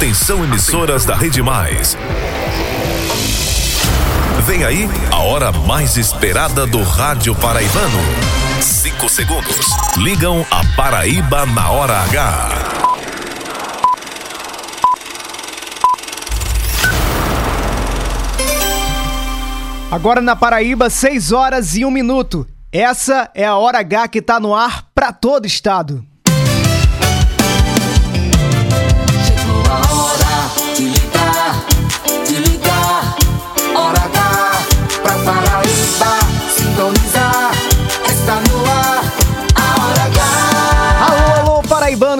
Atenção 0.00 0.42
emissoras 0.42 1.04
da 1.04 1.14
Rede 1.14 1.42
Mais. 1.42 1.94
Vem 4.46 4.64
aí 4.64 4.88
a 5.12 5.18
hora 5.18 5.52
mais 5.52 5.98
esperada 5.98 6.66
do 6.66 6.82
rádio 6.82 7.34
paraibano. 7.34 7.98
Cinco 8.62 9.10
segundos. 9.10 9.66
Ligam 9.98 10.42
a 10.50 10.64
Paraíba 10.74 11.44
na 11.44 11.70
hora 11.70 11.98
H. 12.04 12.48
Agora 19.90 20.22
na 20.22 20.34
Paraíba, 20.34 20.88
6 20.88 21.30
horas 21.30 21.76
e 21.76 21.84
1 21.84 21.90
minuto. 21.90 22.46
Essa 22.72 23.30
é 23.34 23.44
a 23.44 23.56
hora 23.56 23.80
H 23.80 24.08
que 24.08 24.22
tá 24.22 24.40
no 24.40 24.54
ar 24.54 24.86
para 24.94 25.12
todo 25.12 25.44
estado. 25.44 26.09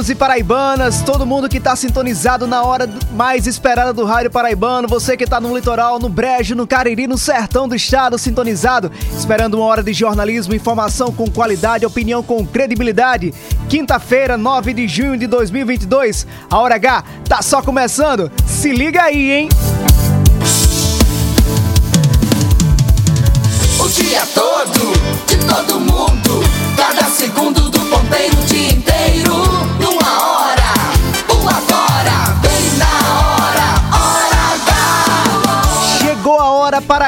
Paraibanos 0.00 0.10
e 0.10 0.14
paraibanas, 0.14 1.02
todo 1.02 1.26
mundo 1.26 1.48
que 1.48 1.60
tá 1.60 1.76
sintonizado 1.76 2.46
na 2.46 2.62
hora 2.62 2.88
mais 3.12 3.46
esperada 3.46 3.92
do 3.92 4.04
Rádio 4.04 4.30
Paraibano, 4.30 4.88
você 4.88 5.16
que 5.16 5.26
tá 5.26 5.40
no 5.40 5.54
litoral, 5.54 5.98
no 5.98 6.08
Brejo, 6.08 6.54
no 6.54 6.66
Cariri, 6.66 7.06
no 7.06 7.18
sertão 7.18 7.68
do 7.68 7.74
estado, 7.74 8.18
sintonizado, 8.18 8.90
esperando 9.16 9.54
uma 9.54 9.66
hora 9.66 9.82
de 9.82 9.92
jornalismo, 9.92 10.54
informação 10.54 11.12
com 11.12 11.28
qualidade, 11.30 11.84
opinião 11.84 12.22
com 12.22 12.46
credibilidade. 12.46 13.34
Quinta-feira, 13.68 14.36
9 14.38 14.72
de 14.72 14.88
junho 14.88 15.18
de 15.18 15.26
2022, 15.26 16.26
a 16.50 16.58
Hora 16.58 16.76
H 16.76 17.04
tá 17.28 17.42
só 17.42 17.60
começando. 17.60 18.30
Se 18.46 18.72
liga 18.72 19.02
aí, 19.02 19.30
hein? 19.32 19.48
O 23.78 23.88
dia 23.88 24.26
todo, 24.34 25.26
de 25.26 25.36
todo 25.46 25.80
mundo. 25.80 26.42
Cada 26.76 27.04
segundo 27.06 27.69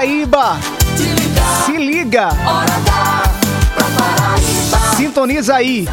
Paraíba. 0.02 0.58
Se 1.64 1.76
liga, 1.76 2.30
sintoniza 4.96 5.54
aí. 5.54 5.86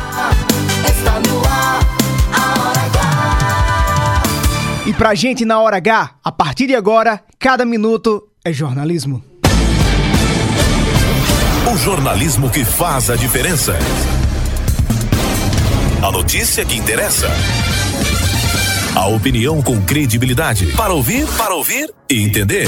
Está 0.83 1.19
no 1.19 1.45
ar, 1.45 1.79
a 2.33 2.59
hora 2.59 2.81
H. 2.81 4.23
E 4.87 4.93
pra 4.93 5.13
gente 5.13 5.45
na 5.45 5.59
hora 5.59 5.77
H, 5.77 6.15
a 6.23 6.31
partir 6.31 6.65
de 6.65 6.75
agora, 6.75 7.23
cada 7.37 7.63
minuto 7.65 8.23
é 8.43 8.51
jornalismo. 8.51 9.23
O 11.71 11.77
jornalismo 11.77 12.49
que 12.49 12.65
faz 12.65 13.11
a 13.11 13.15
diferença. 13.15 13.77
A 16.01 16.11
notícia 16.11 16.65
que 16.65 16.75
interessa. 16.75 17.27
A 18.95 19.05
opinião 19.05 19.61
com 19.61 19.79
credibilidade. 19.81 20.65
Para 20.75 20.93
ouvir, 20.93 21.27
para 21.37 21.53
ouvir 21.53 21.93
e 22.09 22.23
entender. 22.23 22.67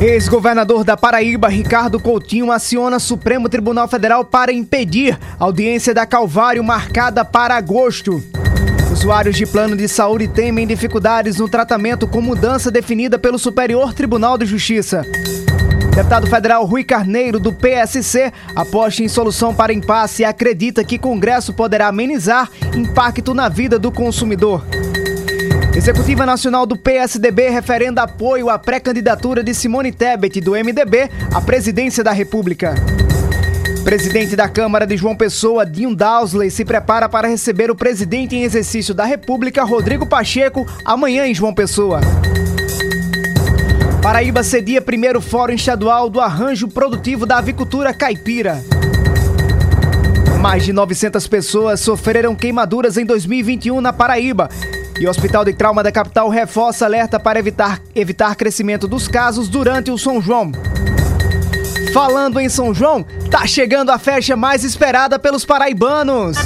Ex-governador 0.00 0.84
da 0.84 0.96
Paraíba, 0.96 1.48
Ricardo 1.48 2.00
Coutinho, 2.00 2.50
aciona 2.50 2.98
Supremo 2.98 3.48
Tribunal 3.48 3.86
Federal 3.88 4.24
para 4.24 4.52
impedir 4.52 5.18
audiência 5.38 5.94
da 5.94 6.04
Calvário 6.04 6.64
marcada 6.64 7.24
para 7.24 7.56
agosto. 7.56 8.22
Usuários 8.92 9.36
de 9.36 9.46
plano 9.46 9.76
de 9.76 9.88
saúde 9.88 10.28
temem 10.28 10.66
dificuldades 10.66 11.38
no 11.38 11.48
tratamento 11.48 12.06
com 12.06 12.20
mudança 12.20 12.70
definida 12.70 13.18
pelo 13.18 13.38
Superior 13.38 13.94
Tribunal 13.94 14.36
de 14.36 14.46
Justiça. 14.46 15.02
Deputado 15.94 16.26
federal 16.26 16.64
Rui 16.64 16.82
Carneiro, 16.82 17.38
do 17.38 17.52
PSC, 17.52 18.32
aposta 18.54 19.02
em 19.02 19.08
solução 19.08 19.54
para 19.54 19.72
impasse 19.72 20.22
e 20.22 20.24
acredita 20.24 20.82
que 20.82 20.98
Congresso 20.98 21.54
poderá 21.54 21.86
amenizar 21.86 22.50
impacto 22.76 23.32
na 23.32 23.48
vida 23.48 23.78
do 23.78 23.92
consumidor. 23.92 24.64
Executiva 25.76 26.24
Nacional 26.24 26.64
do 26.66 26.76
PSDB 26.76 27.48
referenda 27.48 28.04
apoio 28.04 28.48
à 28.48 28.56
pré-candidatura 28.56 29.42
de 29.42 29.52
Simone 29.52 29.90
Tebet, 29.90 30.40
do 30.40 30.52
MDB, 30.52 31.10
à 31.34 31.40
presidência 31.40 32.04
da 32.04 32.12
República. 32.12 32.74
Presidente 33.82 34.36
da 34.36 34.48
Câmara 34.48 34.86
de 34.86 34.96
João 34.96 35.16
Pessoa, 35.16 35.66
Dinho 35.66 35.94
Dowsley, 35.94 36.48
se 36.48 36.64
prepara 36.64 37.08
para 37.08 37.26
receber 37.26 37.72
o 37.72 37.74
presidente 37.74 38.36
em 38.36 38.44
exercício 38.44 38.94
da 38.94 39.04
República, 39.04 39.64
Rodrigo 39.64 40.06
Pacheco, 40.06 40.64
amanhã 40.84 41.26
em 41.26 41.34
João 41.34 41.52
Pessoa. 41.52 42.00
Paraíba 44.00 44.44
cedia 44.44 44.80
primeiro 44.80 45.20
Fórum 45.20 45.54
Estadual 45.54 46.08
do 46.08 46.20
Arranjo 46.20 46.68
Produtivo 46.68 47.26
da 47.26 47.38
Avicultura 47.38 47.92
Caipira. 47.92 48.62
Mais 50.40 50.62
de 50.62 50.72
900 50.72 51.26
pessoas 51.26 51.80
sofreram 51.80 52.34
queimaduras 52.34 52.96
em 52.96 53.04
2021 53.04 53.80
na 53.80 53.92
Paraíba. 53.92 54.48
E 54.98 55.06
o 55.06 55.10
Hospital 55.10 55.44
de 55.44 55.52
Trauma 55.52 55.82
da 55.82 55.90
capital 55.90 56.28
reforça 56.28 56.84
alerta 56.84 57.18
para 57.18 57.38
evitar, 57.38 57.80
evitar 57.94 58.36
crescimento 58.36 58.86
dos 58.86 59.08
casos 59.08 59.48
durante 59.48 59.90
o 59.90 59.98
São 59.98 60.22
João. 60.22 60.52
Falando 61.92 62.40
em 62.40 62.48
São 62.48 62.72
João, 62.72 63.04
tá 63.30 63.46
chegando 63.46 63.90
a 63.90 63.98
festa 63.98 64.36
mais 64.36 64.64
esperada 64.64 65.18
pelos 65.18 65.44
paraibanos. 65.44 66.36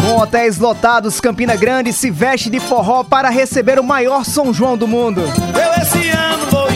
Com 0.00 0.20
hotéis 0.20 0.58
lotados, 0.58 1.20
Campina 1.20 1.56
Grande 1.56 1.92
se 1.92 2.10
veste 2.10 2.50
de 2.50 2.60
forró 2.60 3.02
para 3.02 3.30
receber 3.30 3.78
o 3.78 3.84
maior 3.84 4.24
São 4.24 4.52
João 4.52 4.76
do 4.76 4.86
mundo. 4.86 5.22
Eu 5.22 5.82
esse 5.82 6.10
ano 6.10 6.46
vou 6.50 6.73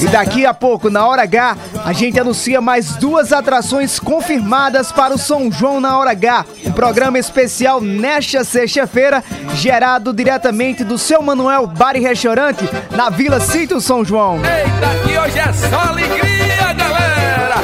E 0.00 0.08
daqui 0.08 0.44
a 0.44 0.52
pouco, 0.52 0.90
na 0.90 1.06
hora 1.06 1.22
H, 1.22 1.56
a 1.84 1.92
gente 1.92 2.18
anuncia 2.18 2.60
mais 2.60 2.96
duas 2.96 3.32
atrações 3.32 3.98
confirmadas 3.98 4.92
para 4.92 5.14
o 5.14 5.18
São 5.18 5.50
João 5.50 5.80
na 5.80 5.98
hora 5.98 6.10
H. 6.10 6.44
Um 6.64 6.72
programa 6.72 7.18
especial 7.18 7.80
nesta 7.80 8.44
sexta-feira, 8.44 9.22
gerado 9.54 10.12
diretamente 10.12 10.84
do 10.84 10.98
seu 10.98 11.22
Manuel 11.22 11.66
Bar 11.66 11.96
e 11.96 12.00
Restaurante, 12.00 12.68
na 12.90 13.10
Vila 13.10 13.40
Sítio 13.40 13.80
São 13.80 14.04
João. 14.04 14.36
Eita, 14.36 15.08
que 15.08 15.18
hoje 15.18 15.38
é 15.38 15.52
só 15.52 15.80
alegria, 15.88 16.72
galera! 16.72 17.56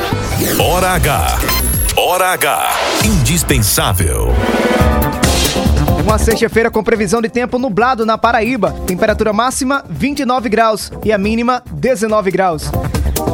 Hora 0.59 0.91
H. 0.93 1.39
Hora 1.97 2.33
H. 2.33 2.71
Indispensável. 3.05 4.33
Uma 6.03 6.19
sexta-feira 6.19 6.71
com 6.71 6.83
previsão 6.83 7.23
de 7.23 7.29
tempo 7.29 7.59
nublado 7.59 8.05
na 8.05 8.19
Paraíba. 8.19 8.73
Temperatura 8.87 9.33
máxima 9.33 9.85
29 9.89 10.49
graus 10.49 10.91
e 11.05 11.13
a 11.13 11.17
mínima 11.17 11.63
19 11.71 12.31
graus. 12.31 12.71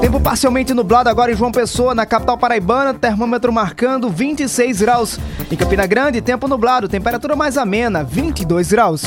Tempo 0.01 0.21
parcialmente 0.21 0.75
nublado 0.75 1.09
agora 1.09 1.33
em 1.33 1.37
João 1.37 1.51
Pessoa, 1.51 1.95
na 1.95 2.05
capital 2.07 2.37
paraibana, 2.37 2.95
termômetro 2.95 3.53
marcando 3.53 4.11
26 4.11 4.81
graus. 4.83 5.19
Em 5.51 5.57
Campina 5.57 5.87
Grande, 5.87 6.21
tempo 6.21 6.47
nublado, 6.47 6.89
temperatura 6.89 7.35
mais 7.35 7.57
amena, 7.57 8.05
22 8.05 8.71
graus. 8.71 9.03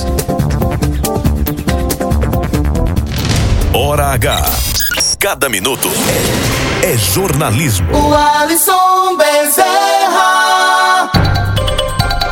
Hora 3.74 4.08
H. 4.08 4.42
Cada 5.20 5.48
minuto 5.48 5.88
é 6.84 6.98
jornalismo. 6.98 7.88
O 7.96 8.14
Alisson 8.14 9.16
Bezerra. 9.16 10.91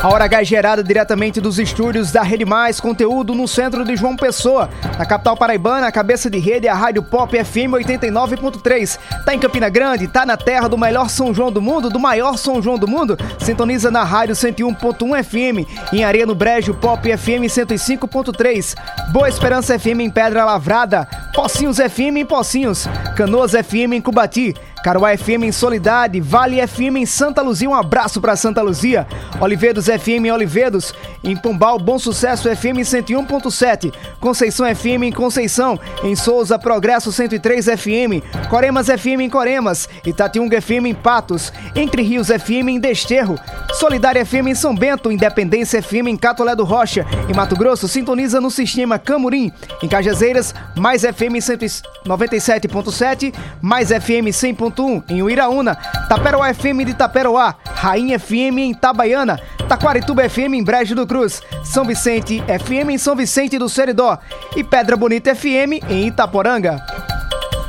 A 0.02 0.08
Hora 0.08 0.24
H 0.24 0.42
é 0.42 0.46
gerada 0.46 0.82
diretamente 0.82 1.42
dos 1.42 1.60
estúdios 1.60 2.10
da 2.10 2.24
Rede 2.24 2.46
Mais, 2.46 2.80
conteúdo 2.80 3.36
no 3.36 3.46
centro 3.50 3.84
de 3.84 3.98
João 3.98 4.16
Pessoa. 4.16 4.70
Na 4.98 5.06
capital 5.06 5.36
paraibana, 5.36 5.88
a 5.88 5.92
cabeça 5.92 6.30
de 6.30 6.40
rede 6.40 6.68
é 6.68 6.70
a 6.70 6.74
Rádio 6.74 7.04
Pop 7.04 7.38
FM 7.38 7.74
89.3. 7.74 8.98
Tá 9.26 9.36
em 9.36 9.40
Campina 9.40 9.68
Grande, 9.68 10.08
tá 10.08 10.26
na 10.26 10.38
terra 10.38 10.70
do 10.70 10.78
melhor 10.78 11.10
São 11.10 11.34
João 11.34 11.52
do 11.52 11.62
mundo, 11.62 11.90
do 11.90 12.00
maior 12.00 12.38
São 12.38 12.62
João 12.62 12.78
do 12.78 12.88
mundo. 12.88 13.18
Sintoniza 13.40 13.92
na 13.92 14.06
Rádio 14.06 14.36
101.1 14.36 15.22
FM. 15.22 15.92
Em 15.92 16.06
Areia 16.06 16.26
no 16.26 16.34
Brejo, 16.34 16.74
Pop 16.74 17.06
FM 17.18 17.44
105.3. 17.50 18.76
Boa 19.12 19.28
Esperança 19.28 19.78
FM 19.78 20.00
em 20.00 20.10
Pedra 20.10 20.46
Lavrada. 20.46 21.06
Pocinhos 21.36 21.76
FM 21.76 22.16
em 22.16 22.26
Pocinhos, 22.26 22.88
Canoas 23.18 23.52
FM 23.52 23.94
em 23.94 24.02
Cubati, 24.02 24.56
Caruá 24.84 25.16
FM 25.18 25.44
em 25.44 25.52
Solidade, 25.52 26.22
Vale 26.22 26.66
FM 26.66 26.98
em 26.98 27.06
Santa 27.06 27.42
Luzia, 27.42 27.70
um 27.70 27.76
abraço 27.76 28.22
para 28.22 28.36
Santa 28.36 28.62
Luzia, 28.62 29.06
Olivedos 29.42 29.86
FM 29.86 30.26
em 30.26 30.32
Olivedos, 30.32 30.94
em 31.24 31.36
Pombal, 31.36 31.78
Bom 31.78 32.00
Sucesso 32.00 32.44
FM 32.50 32.78
em 32.78 32.82
101.7, 32.82 33.94
Conceição 34.20 34.66
FM 34.74 35.04
em 35.04 35.12
Conceição, 35.12 35.78
em 36.04 36.16
Souza, 36.16 36.58
Progresso 36.58 37.12
103 37.12 37.66
FM, 37.66 38.48
Coremas 38.50 38.88
FM 38.88 39.22
em 39.22 39.30
Coremas, 39.30 39.90
Itatiunga 40.06 40.62
FM 40.62 40.86
em 40.88 40.94
Patos, 40.94 41.52
Entre 41.76 42.02
Rios 42.02 42.28
FM 42.28 42.70
em 42.70 42.80
Desterro, 42.80 43.38
Solidária 43.74 44.26
FM 44.26 44.48
em 44.48 44.56
São 44.56 44.74
Bento, 44.74 45.12
Independência 45.12 45.82
FM 45.82 46.08
em 46.08 46.18
Catolé 46.18 46.56
do 46.56 46.64
Rocha, 46.64 47.06
em 47.30 47.34
Mato 47.34 47.56
Grosso, 47.56 47.88
sintoniza 47.88 48.40
no 48.40 48.50
sistema 48.50 48.98
Camurim, 48.98 49.52
em 49.84 49.88
Cajazeiras, 49.88 50.56
Mais 50.76 51.02
FM 51.02 51.36
em 51.36 51.40
97.7, 51.40 53.34
Mais 53.62 53.90
FM 53.90 54.32
100 54.32 54.69
101.1 54.72 55.04
em 55.10 55.22
Uiraúna, 55.22 55.76
Taperoá 56.08 56.54
FM 56.54 56.86
de 56.86 56.94
Taperoá, 56.94 57.56
Rainha 57.76 58.20
FM 58.20 58.58
em 58.58 58.72
Itabaiana, 58.72 59.40
Taquarituba 59.68 60.28
FM 60.30 60.54
em 60.56 60.64
Brejo 60.64 60.96
do 60.96 61.06
Cruz, 61.06 61.42
São 61.64 61.86
Vicente 61.86 62.42
FM 62.42 62.90
em 62.92 62.98
São 62.98 63.16
Vicente 63.16 63.58
do 63.58 63.70
Seridó 63.70 64.18
e 64.56 64.64
Pedra 64.64 64.96
Bonita 64.98 65.36
FM 65.36 65.84
em 65.90 66.08
Itaporanga. 66.08 66.84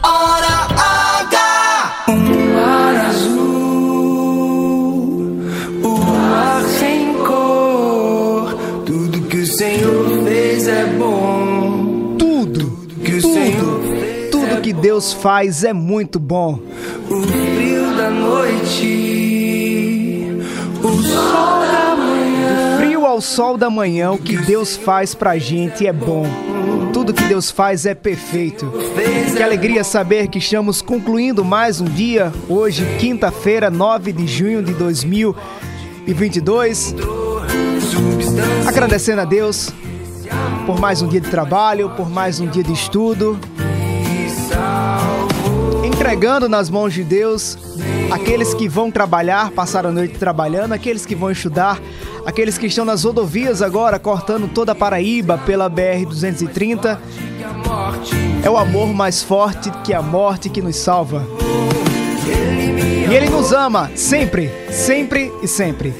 Hora 0.02 0.66
H! 1.20 2.04
Um 2.08 2.54
mar 2.54 2.96
azul, 3.06 3.40
sem 6.78 7.14
cor, 7.24 8.54
tudo 8.86 9.20
que 9.28 9.38
o 9.38 9.46
Senhor 9.46 10.24
fez 10.24 10.66
é 10.66 10.86
bom. 10.86 11.59
Deus 14.80 15.12
faz 15.12 15.62
é 15.62 15.74
muito 15.74 16.18
bom. 16.18 16.58
O 17.08 17.22
frio 17.22 17.94
da 17.96 18.10
noite, 18.10 19.46
o 20.82 21.02
sol 21.02 21.60
da 21.60 21.94
manhã. 21.96 22.78
Frio 22.78 23.04
ao 23.04 23.20
sol 23.20 23.58
da 23.58 23.68
manhã, 23.68 24.12
o 24.12 24.18
que 24.18 24.38
Deus 24.38 24.74
faz 24.76 25.14
pra 25.14 25.36
gente 25.36 25.86
é 25.86 25.92
bom. 25.92 26.24
Tudo 26.94 27.12
que 27.12 27.24
Deus 27.24 27.50
faz 27.50 27.84
é 27.84 27.94
perfeito. 27.94 28.72
Que 29.36 29.42
alegria 29.42 29.84
saber 29.84 30.28
que 30.28 30.38
estamos 30.38 30.80
concluindo 30.80 31.44
mais 31.44 31.78
um 31.80 31.86
dia, 31.86 32.32
hoje, 32.48 32.86
quinta-feira, 32.98 33.68
9 33.70 34.12
de 34.12 34.26
junho 34.26 34.62
de 34.62 34.72
2022. 34.72 36.94
Agradecendo 38.66 39.20
a 39.20 39.26
Deus 39.26 39.70
por 40.64 40.80
mais 40.80 41.02
um 41.02 41.08
dia 41.08 41.20
de 41.20 41.28
trabalho, 41.28 41.90
por 41.90 42.08
mais 42.08 42.40
um 42.40 42.46
dia 42.46 42.62
de 42.62 42.72
estudo. 42.72 43.38
Entregando 46.10 46.48
nas 46.48 46.68
mãos 46.68 46.92
de 46.92 47.04
Deus 47.04 47.56
aqueles 48.10 48.52
que 48.52 48.68
vão 48.68 48.90
trabalhar, 48.90 49.52
passar 49.52 49.86
a 49.86 49.92
noite 49.92 50.18
trabalhando, 50.18 50.72
aqueles 50.72 51.06
que 51.06 51.14
vão 51.14 51.30
estudar, 51.30 51.80
aqueles 52.26 52.58
que 52.58 52.66
estão 52.66 52.84
nas 52.84 53.04
rodovias 53.04 53.62
agora, 53.62 53.96
cortando 53.96 54.48
toda 54.48 54.72
a 54.72 54.74
Paraíba 54.74 55.38
pela 55.38 55.70
BR-230. 55.70 56.98
É 58.42 58.50
o 58.50 58.58
amor 58.58 58.92
mais 58.92 59.22
forte 59.22 59.70
que 59.84 59.94
a 59.94 60.02
morte 60.02 60.48
que 60.48 60.60
nos 60.60 60.74
salva. 60.74 61.24
E 63.08 63.14
Ele 63.14 63.30
nos 63.30 63.52
ama 63.52 63.88
sempre, 63.94 64.50
sempre 64.68 65.32
e 65.40 65.46
sempre. 65.46 65.94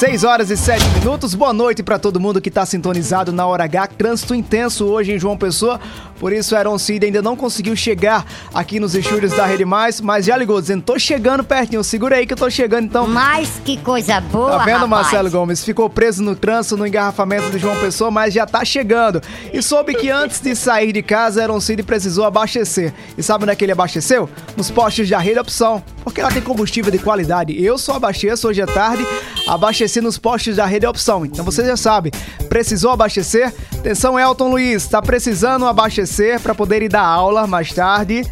6 0.00 0.24
horas 0.24 0.50
e 0.50 0.56
7 0.56 0.82
minutos. 0.98 1.34
Boa 1.34 1.52
noite 1.52 1.82
para 1.82 1.98
todo 1.98 2.18
mundo 2.18 2.40
que 2.40 2.48
está 2.48 2.64
sintonizado 2.64 3.32
na 3.32 3.46
Hora 3.46 3.64
H. 3.64 3.88
Trânsito 3.98 4.34
intenso 4.34 4.86
hoje 4.86 5.12
em 5.12 5.18
João 5.18 5.36
Pessoa. 5.36 5.78
Por 6.18 6.32
isso, 6.32 6.56
Aaron 6.56 6.78
Cid 6.78 7.04
ainda 7.04 7.20
não 7.20 7.36
conseguiu 7.36 7.76
chegar 7.76 8.24
aqui 8.52 8.80
nos 8.80 8.94
estúdios 8.94 9.32
da 9.32 9.44
Rede 9.44 9.66
Mais, 9.66 10.00
mas 10.00 10.24
já 10.24 10.38
ligou 10.38 10.58
dizendo: 10.58 10.82
tô 10.82 10.98
chegando 10.98 11.44
pertinho. 11.44 11.84
Segura 11.84 12.16
aí 12.16 12.26
que 12.26 12.32
eu 12.32 12.36
tô 12.36 12.48
chegando 12.48 12.84
então. 12.84 13.06
Mas 13.06 13.60
que 13.62 13.76
coisa 13.76 14.22
boa, 14.22 14.52
Tá 14.52 14.64
vendo, 14.64 14.86
rapaz. 14.86 14.90
Marcelo 14.90 15.30
Gomes? 15.30 15.62
Ficou 15.62 15.90
preso 15.90 16.22
no 16.22 16.34
trânsito, 16.34 16.78
no 16.78 16.86
engarrafamento 16.86 17.50
de 17.50 17.58
João 17.58 17.76
Pessoa, 17.76 18.10
mas 18.10 18.32
já 18.32 18.46
tá 18.46 18.64
chegando. 18.64 19.20
E 19.52 19.62
soube 19.62 19.94
que 19.94 20.10
antes 20.10 20.40
de 20.40 20.54
sair 20.54 20.92
de 20.92 21.02
casa, 21.02 21.42
Aaron 21.42 21.60
Cid 21.60 21.82
precisou 21.82 22.24
abastecer. 22.24 22.94
E 23.18 23.22
sabe 23.22 23.44
onde 23.44 23.52
é 23.52 23.56
que 23.56 23.64
ele 23.64 23.72
abasteceu? 23.72 24.30
Nos 24.56 24.70
postos 24.70 25.08
de 25.08 25.14
Rede 25.14 25.40
Opção. 25.40 25.82
Porque 26.04 26.22
lá 26.22 26.30
tem 26.30 26.42
combustível 26.42 26.90
de 26.90 26.98
qualidade. 26.98 27.62
Eu 27.62 27.76
só 27.76 27.96
abasteço 27.96 28.48
hoje 28.48 28.62
à 28.62 28.66
tarde, 28.66 29.06
abasteci 29.46 29.89
nos 29.98 30.18
postos 30.18 30.56
da 30.56 30.66
Rede 30.66 30.86
Opção. 30.86 31.24
Então 31.24 31.42
você 31.42 31.64
já 31.64 31.74
sabe, 31.74 32.10
precisou 32.50 32.90
abastecer? 32.90 33.50
Atenção, 33.78 34.18
Elton 34.18 34.50
Luiz, 34.50 34.86
tá 34.86 35.00
precisando 35.00 35.64
abastecer 35.64 36.38
para 36.38 36.54
poder 36.54 36.82
ir 36.82 36.90
dar 36.90 37.06
aula 37.06 37.46
mais 37.46 37.72
tarde? 37.72 38.30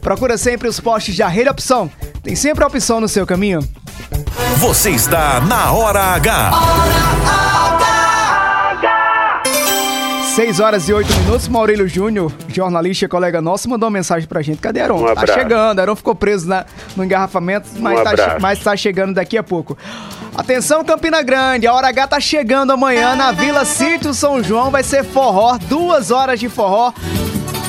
Procura 0.00 0.38
sempre 0.38 0.68
os 0.68 0.78
postos 0.78 1.16
da 1.16 1.26
Rede 1.26 1.50
Opção. 1.50 1.90
Tem 2.22 2.36
sempre 2.36 2.62
a 2.62 2.68
opção 2.68 3.00
no 3.00 3.08
seu 3.08 3.26
caminho. 3.26 3.58
Você 4.58 4.90
está 4.90 5.40
na 5.40 5.72
Hora 5.72 6.00
H. 6.14 7.53
6 10.34 10.58
horas 10.58 10.88
e 10.88 10.92
8 10.92 11.12
minutos, 11.20 11.46
Maurílio 11.46 11.86
Júnior, 11.86 12.32
jornalista 12.48 13.04
e 13.04 13.08
colega 13.08 13.40
nosso, 13.40 13.68
mandou 13.70 13.86
uma 13.88 13.92
mensagem 13.92 14.26
pra 14.28 14.42
gente. 14.42 14.58
Cadê 14.58 14.80
Aron? 14.80 15.00
Um 15.08 15.14
tá 15.14 15.26
chegando, 15.26 15.78
Aron 15.78 15.94
ficou 15.94 16.14
preso 16.14 16.48
na- 16.48 16.64
no 16.96 17.04
engarrafamento, 17.04 17.68
mas, 17.78 18.00
Um 18.00 18.04
tá, 18.04 18.38
mas 18.40 18.58
tá 18.58 18.76
chegando 18.76 19.14
daqui 19.14 19.38
a 19.38 19.44
pouco. 19.44 19.78
Atenção, 20.36 20.84
Campina 20.84 21.22
Grande, 21.22 21.68
a 21.68 21.72
Hora 21.72 21.86
H 21.88 22.08
tá 22.08 22.20
chegando 22.20 22.72
amanhã 22.72 23.14
na 23.14 23.30
Vila 23.30 23.64
Sítio 23.64 24.12
São 24.12 24.42
João, 24.42 24.72
vai 24.72 24.82
ser 24.82 25.04
forró, 25.04 25.56
duas 25.68 26.10
horas 26.10 26.40
de 26.40 26.48
forró. 26.48 26.92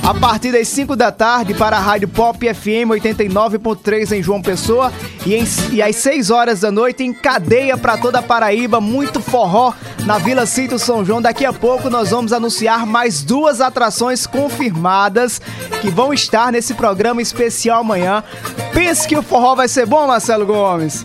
A 0.08 0.14
partir 0.14 0.52
das 0.52 0.68
5 0.68 0.96
da 0.96 1.12
tarde 1.12 1.56
para 1.56 1.78
a 1.78 1.80
Rádio 1.80 2.08
Pop 2.08 2.38
FM 2.54 2.92
89.3 2.92 4.12
em 4.12 4.22
João 4.22 4.40
Pessoa 4.40 4.94
e, 5.26 5.34
em- 5.34 5.48
e 5.72 5.82
às 5.82 5.96
6 5.96 6.30
horas 6.30 6.60
da 6.60 6.72
noite 6.72 7.04
em 7.04 7.12
cadeia 7.12 7.76
para 7.76 7.98
toda 7.98 8.20
a 8.20 8.22
Paraíba, 8.22 8.80
muito 8.80 9.20
forró 9.20 9.74
na 10.06 10.20
Vila 10.20 10.46
Cinto 10.46 10.78
São 10.78 11.04
João. 11.04 11.20
Daqui 11.24 11.44
a 11.44 11.52
pouco 11.52 11.90
nós 11.90 12.12
vamos 12.12 12.32
anunciar 12.34 12.86
mais 12.86 13.24
duas 13.24 13.60
atrações 13.62 14.28
confirmadas 14.28 15.42
que 15.82 15.90
vão 15.90 16.14
estar 16.14 16.52
nesse 16.52 16.76
programa 16.76 17.20
especial 17.22 17.82
amanhã. 17.82 18.24
Pense 18.74 19.08
que 19.08 19.18
o 19.18 19.24
forró 19.24 19.56
vai 19.56 19.68
ser 19.68 19.88
bom, 19.88 20.06
Marcelo 20.06 20.46
Gomes. 20.46 21.04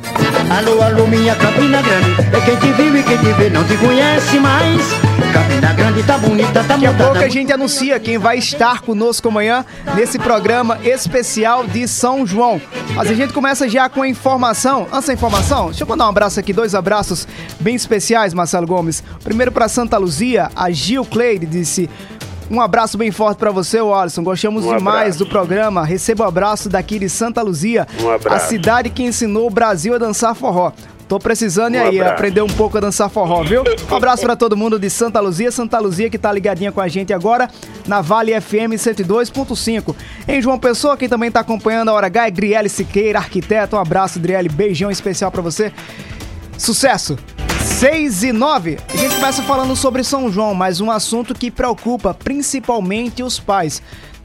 Alô, 0.59 0.83
alô, 0.83 1.07
minha 1.07 1.35
Campina 1.37 1.81
Grande 1.81 2.11
É 2.35 2.41
quem 2.41 2.57
te 2.57 2.73
viu 2.73 2.97
e 2.97 3.03
quem 3.05 3.17
te 3.19 3.33
vê 3.35 3.51
não 3.51 3.63
te 3.63 3.77
conhece 3.77 4.39
mais 4.41 4.81
Campina 5.33 5.73
Grande 5.75 6.03
tá 6.03 6.19
bonita, 6.19 6.65
tá 6.65 6.75
Daqui 6.75 6.87
a 6.87 6.93
pouco 6.93 7.19
a 7.19 7.29
gente 7.29 7.53
anuncia 7.53 8.01
quem 8.01 8.19
vai 8.19 8.39
estar 8.39 8.81
conosco 8.91 9.29
amanhã 9.29 9.65
nesse 9.95 10.19
programa 10.19 10.77
especial 10.83 11.65
de 11.65 11.87
São 11.87 12.27
João. 12.27 12.61
Mas 12.97 13.09
a 13.09 13.15
gente 13.15 13.33
começa 13.33 13.69
já 13.69 13.89
com 13.89 14.03
a 14.03 14.09
informação. 14.09 14.89
Antes 14.93 15.07
da 15.07 15.15
informação, 15.15 15.67
deixa 15.67 15.85
eu 15.85 15.87
mandar 15.87 16.07
um 16.07 16.09
abraço 16.09 16.41
aqui, 16.41 16.53
dois 16.53 16.75
abraços 16.75 17.27
bem 17.61 17.77
especiais, 17.77 18.35
Marcelo 18.35 18.67
Gomes. 18.67 19.01
Primeiro 19.23 19.53
para 19.53 19.69
Santa 19.69 19.97
Luzia, 19.97 20.51
a 20.57 20.73
Gil 20.73 21.05
Cleide 21.05 21.47
disse. 21.47 21.89
Um 22.51 22.61
abraço 22.61 22.99
bem 22.99 23.13
forte 23.13 23.39
para 23.39 23.53
você, 23.53 23.79
Alisson. 23.79 24.25
Gostamos 24.25 24.65
Um 24.65 24.77
demais 24.77 25.01
abraço. 25.15 25.19
do 25.21 25.27
programa. 25.27 25.85
Receba 25.85 26.25
o 26.25 26.27
abraço 26.27 26.69
daqui 26.69 26.99
de 26.99 27.09
Santa 27.09 27.41
Luzia, 27.43 27.87
Um 28.03 28.29
a 28.29 28.41
cidade 28.41 28.91
que 28.91 29.05
ensinou 29.05 29.47
o 29.47 29.51
Brasil 29.51 29.95
a 29.95 29.99
dançar 29.99 30.35
forró. 30.35 30.73
Tô 31.11 31.19
precisando 31.19 31.75
e 31.75 31.79
Um 31.79 31.83
aí, 31.83 31.99
abraço. 31.99 32.15
aprender 32.15 32.41
um 32.41 32.47
pouco 32.47 32.79
a 32.79 32.81
dançar 32.81 33.11
forró, 33.11 33.43
viu? 33.43 33.65
Um 33.91 33.97
abraço 33.97 34.23
pra 34.23 34.37
todo 34.37 34.57
mundo 34.57 34.79
de 34.79 34.89
Santa 34.89 35.19
Luzia, 35.19 35.51
Santa 35.51 35.77
Luzia 35.81 36.09
que 36.09 36.17
tá 36.17 36.33
ligadinha 36.33 36.71
com 36.71 36.81
a 36.81 36.87
gente 36.87 37.13
agora 37.13 37.51
na 37.85 38.01
Vale 38.01 38.41
FM 38.41 38.79
102.5. 38.79 39.93
Em 40.29 40.41
João 40.41 40.57
Pessoa, 40.57 40.97
quem 40.97 41.09
também 41.09 41.29
tá 41.29 41.41
acompanhando 41.41 41.89
a 41.89 41.95
Hora 41.95 42.07
H 42.07 42.29
é 42.29 42.31
Griele 42.31 42.69
Siqueira, 42.69 43.19
arquiteto. 43.19 43.75
Um 43.75 43.81
abraço, 43.81 44.21
Griele, 44.21 44.49
beijão 44.49 44.89
especial 44.89 45.33
pra 45.33 45.43
você. 45.43 45.73
Sucesso! 46.57 47.19
6 47.65 48.23
e 48.23 48.33
9. 48.33 48.79
A 48.93 48.97
gente 48.97 49.15
começa 49.17 49.43
falando 49.43 49.75
sobre 49.75 50.05
São 50.05 50.31
João, 50.31 50.55
mas 50.55 50.81
um 50.81 50.93
assunto 50.93 51.35
que 51.35 51.51
preocupa 51.51 52.15
principalmente 52.15 53.21
os 53.23 53.41
pais. 53.41 53.83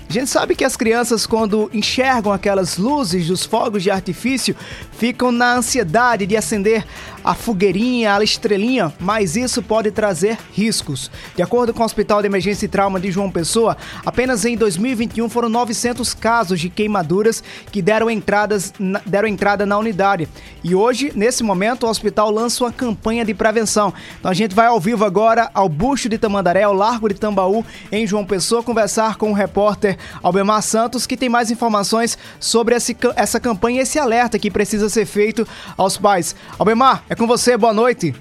A 0.07 0.13
gente 0.13 0.29
sabe 0.29 0.55
que 0.55 0.63
as 0.63 0.77
crianças, 0.77 1.25
quando 1.25 1.69
enxergam 1.73 2.31
aquelas 2.31 2.77
luzes 2.77 3.27
dos 3.27 3.43
fogos 3.43 3.81
de 3.81 3.89
artifício, 3.89 4.55
ficam 4.97 5.31
na 5.31 5.55
ansiedade 5.55 6.25
de 6.25 6.37
acender 6.37 6.85
a 7.25 7.33
fogueirinha, 7.33 8.15
a 8.15 8.23
estrelinha, 8.23 8.93
mas 8.99 9.35
isso 9.35 9.63
pode 9.63 9.89
trazer 9.89 10.37
riscos. 10.53 11.09
De 11.35 11.41
acordo 11.41 11.73
com 11.73 11.81
o 11.81 11.85
Hospital 11.85 12.21
de 12.21 12.27
Emergência 12.27 12.67
e 12.67 12.69
Trauma 12.69 12.99
de 12.99 13.09
João 13.09 13.31
Pessoa, 13.31 13.75
apenas 14.05 14.45
em 14.45 14.55
2021 14.55 15.27
foram 15.27 15.49
900 15.49 16.13
casos 16.13 16.59
de 16.59 16.69
queimaduras 16.69 17.43
que 17.71 17.81
deram, 17.81 18.11
entradas, 18.11 18.71
deram 19.07 19.27
entrada 19.27 19.65
na 19.65 19.75
unidade. 19.75 20.29
E 20.63 20.75
hoje, 20.75 21.11
nesse 21.15 21.41
momento, 21.41 21.87
o 21.87 21.89
hospital 21.89 22.29
lança 22.29 22.63
uma 22.63 22.71
campanha 22.71 23.25
de 23.25 23.33
prevenção. 23.33 23.91
Então 24.19 24.29
a 24.29 24.35
gente 24.35 24.53
vai 24.53 24.67
ao 24.67 24.79
vivo 24.79 25.03
agora 25.03 25.49
ao 25.51 25.67
Busto 25.67 26.07
de 26.07 26.19
Tamandaré, 26.19 26.61
ao 26.61 26.73
Largo 26.75 27.09
de 27.09 27.15
Tambaú, 27.15 27.65
em 27.91 28.05
João 28.05 28.23
Pessoa, 28.23 28.61
conversar 28.61 29.15
com 29.15 29.31
o 29.31 29.33
repórter 29.33 29.97
Albemar 30.21 30.61
Santos, 30.61 31.07
que 31.07 31.17
tem 31.17 31.27
mais 31.27 31.49
informações 31.49 32.19
sobre 32.39 32.75
esse 32.75 32.95
essa 33.15 33.39
campanha 33.39 33.79
e 33.79 33.81
esse 33.81 33.97
alerta 33.97 34.37
que 34.37 34.51
precisa 34.51 34.89
ser 34.89 35.07
feito 35.07 35.47
aos 35.75 35.97
pais. 35.97 36.35
Albemar, 36.59 37.03
é 37.09 37.14
com 37.15 37.27
você, 37.27 37.57
boa 37.57 37.73
noite. 37.73 38.13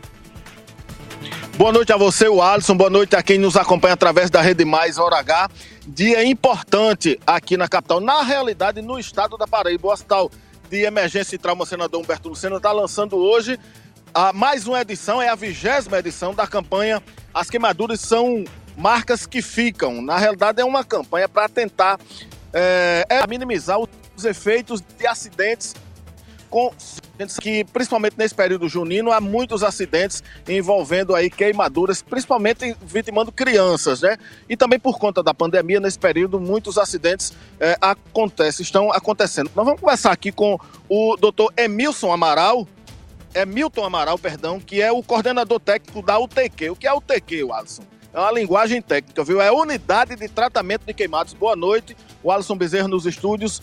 Boa 1.57 1.73
noite 1.73 1.93
a 1.93 1.97
você, 1.97 2.29
o 2.29 2.41
Alisson. 2.41 2.77
Boa 2.77 2.91
noite 2.91 3.17
a 3.17 3.23
quem 3.23 3.39
nos 3.39 3.57
acompanha 3.57 3.95
através 3.95 4.31
da 4.31 4.41
Rede 4.41 4.65
Mais 4.65 4.99
Hora 4.99 5.19
H. 5.19 5.51
Dia 5.87 6.25
importante 6.25 7.19
aqui 7.27 7.57
na 7.57 7.69
capital, 7.69 8.01
na 8.01 8.23
realidade, 8.23 8.81
no 8.81 8.99
estado 8.99 9.37
da 9.37 9.47
Paraíba. 9.47 9.89
O 9.89 9.93
Hospital 9.93 10.31
de 10.71 10.83
Emergência 10.83 11.35
e 11.35 11.39
Trauma 11.39 11.67
Senador 11.67 12.01
Humberto 12.01 12.29
Lucena 12.29 12.57
está 12.57 12.73
lançando 12.73 13.17
hoje 13.17 13.59
a 14.13 14.33
mais 14.33 14.67
uma 14.67 14.81
edição, 14.81 15.21
é 15.21 15.29
a 15.29 15.35
vigésima 15.35 15.99
edição 15.99 16.33
da 16.33 16.47
campanha 16.47 17.03
As 17.33 17.51
Queimaduras 17.51 18.01
São 18.01 18.45
Marcas 18.77 19.27
que 19.27 19.43
Ficam. 19.43 20.01
Na 20.01 20.19
realidade, 20.19 20.61
é 20.61 20.65
uma 20.65 20.85
campanha 20.85 21.29
para 21.29 21.49
tentar 21.49 21.99
é, 22.53 23.05
é 23.09 23.27
minimizar 23.27 23.79
os 23.81 24.25
efeitos 24.25 24.81
de 24.81 25.07
acidentes 25.07 25.75
com 26.49 26.73
que 27.41 27.65
principalmente 27.65 28.15
nesse 28.19 28.35
período 28.35 28.69
junino 28.69 29.13
há 29.13 29.21
muitos 29.21 29.63
acidentes 29.63 30.23
envolvendo 30.49 31.15
aí 31.15 31.31
queimaduras, 31.31 32.03
principalmente 32.03 32.77
vitimando 32.83 33.31
crianças, 33.31 34.01
né? 34.01 34.17
E 34.49 34.57
também 34.57 34.79
por 34.79 34.99
conta 34.99 35.23
da 35.23 35.33
pandemia 35.33 35.81
nesse 35.81 35.99
período 35.99 36.41
muitos 36.41 36.77
acidentes 36.79 37.33
é, 37.61 37.77
acontecem, 37.81 38.63
estão 38.63 38.93
acontecendo. 38.93 39.51
Nós 39.55 39.65
vamos 39.65 39.81
conversar 39.81 40.13
aqui 40.13 40.33
com 40.33 40.59
o 40.89 41.17
Dr. 41.17 41.53
Emilson 41.57 42.13
Amaral, 42.13 42.67
é 43.35 43.45
Milton 43.45 43.85
Amaral, 43.85 44.17
perdão, 44.17 44.61
que 44.61 44.81
é 44.81 44.93
o 44.93 45.03
coordenador 45.03 45.59
técnico 45.59 46.01
da 46.01 46.19
UTQ. 46.19 46.71
O 46.71 46.77
que 46.77 46.87
é 46.87 46.91
a 46.91 46.95
UTQ, 46.95 47.49
Alisson? 47.53 47.83
É 48.13 48.19
uma 48.21 48.31
linguagem 48.31 48.81
técnica, 48.81 49.25
viu? 49.25 49.41
É 49.41 49.51
Unidade 49.51 50.15
de 50.15 50.29
Tratamento 50.29 50.87
de 50.87 50.95
Queimados. 50.95 51.35
Boa 51.35 51.57
noite, 51.57 51.97
o 52.23 52.31
Alisson 52.31 52.57
Bezerra 52.57 52.87
nos 52.87 53.07
estúdios. 53.07 53.61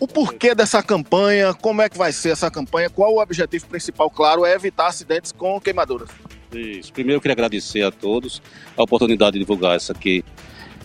O 0.00 0.06
porquê 0.06 0.54
dessa 0.54 0.82
campanha, 0.82 1.52
como 1.54 1.82
é 1.82 1.88
que 1.88 1.98
vai 1.98 2.12
ser 2.12 2.30
essa 2.30 2.50
campanha, 2.50 2.88
qual 2.88 3.12
o 3.14 3.20
objetivo 3.20 3.66
principal, 3.66 4.08
claro, 4.08 4.44
é 4.44 4.54
evitar 4.54 4.86
acidentes 4.86 5.32
com 5.32 5.60
queimaduras. 5.60 6.08
Isso. 6.54 6.92
Primeiro 6.92 7.16
eu 7.16 7.20
queria 7.20 7.34
agradecer 7.34 7.82
a 7.82 7.90
todos 7.90 8.40
a 8.76 8.82
oportunidade 8.82 9.32
de 9.32 9.40
divulgar 9.40 9.74
essa 9.74 9.92
aqui. 9.92 10.24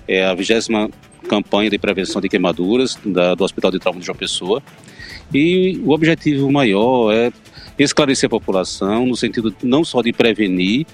É 0.08 0.26
a 0.26 0.34
vigésima 0.34 0.90
campanha 1.30 1.70
de 1.70 1.78
prevenção 1.78 2.20
de 2.20 2.28
queimaduras 2.28 2.98
da, 3.06 3.36
do 3.36 3.44
Hospital 3.44 3.72
de 3.72 3.80
Trauma 3.80 4.00
de 4.00 4.06
João 4.06 4.18
Pessoa. 4.18 4.62
E 5.34 5.80
o 5.86 5.92
objetivo 5.92 6.52
maior 6.52 7.14
é 7.14 7.32
esclarecer 7.78 8.28
a 8.28 8.30
população 8.30 9.06
no 9.06 9.16
sentido 9.16 9.56
não 9.64 9.86
só 9.86 10.02
de 10.02 10.12
prevenir, 10.12 10.86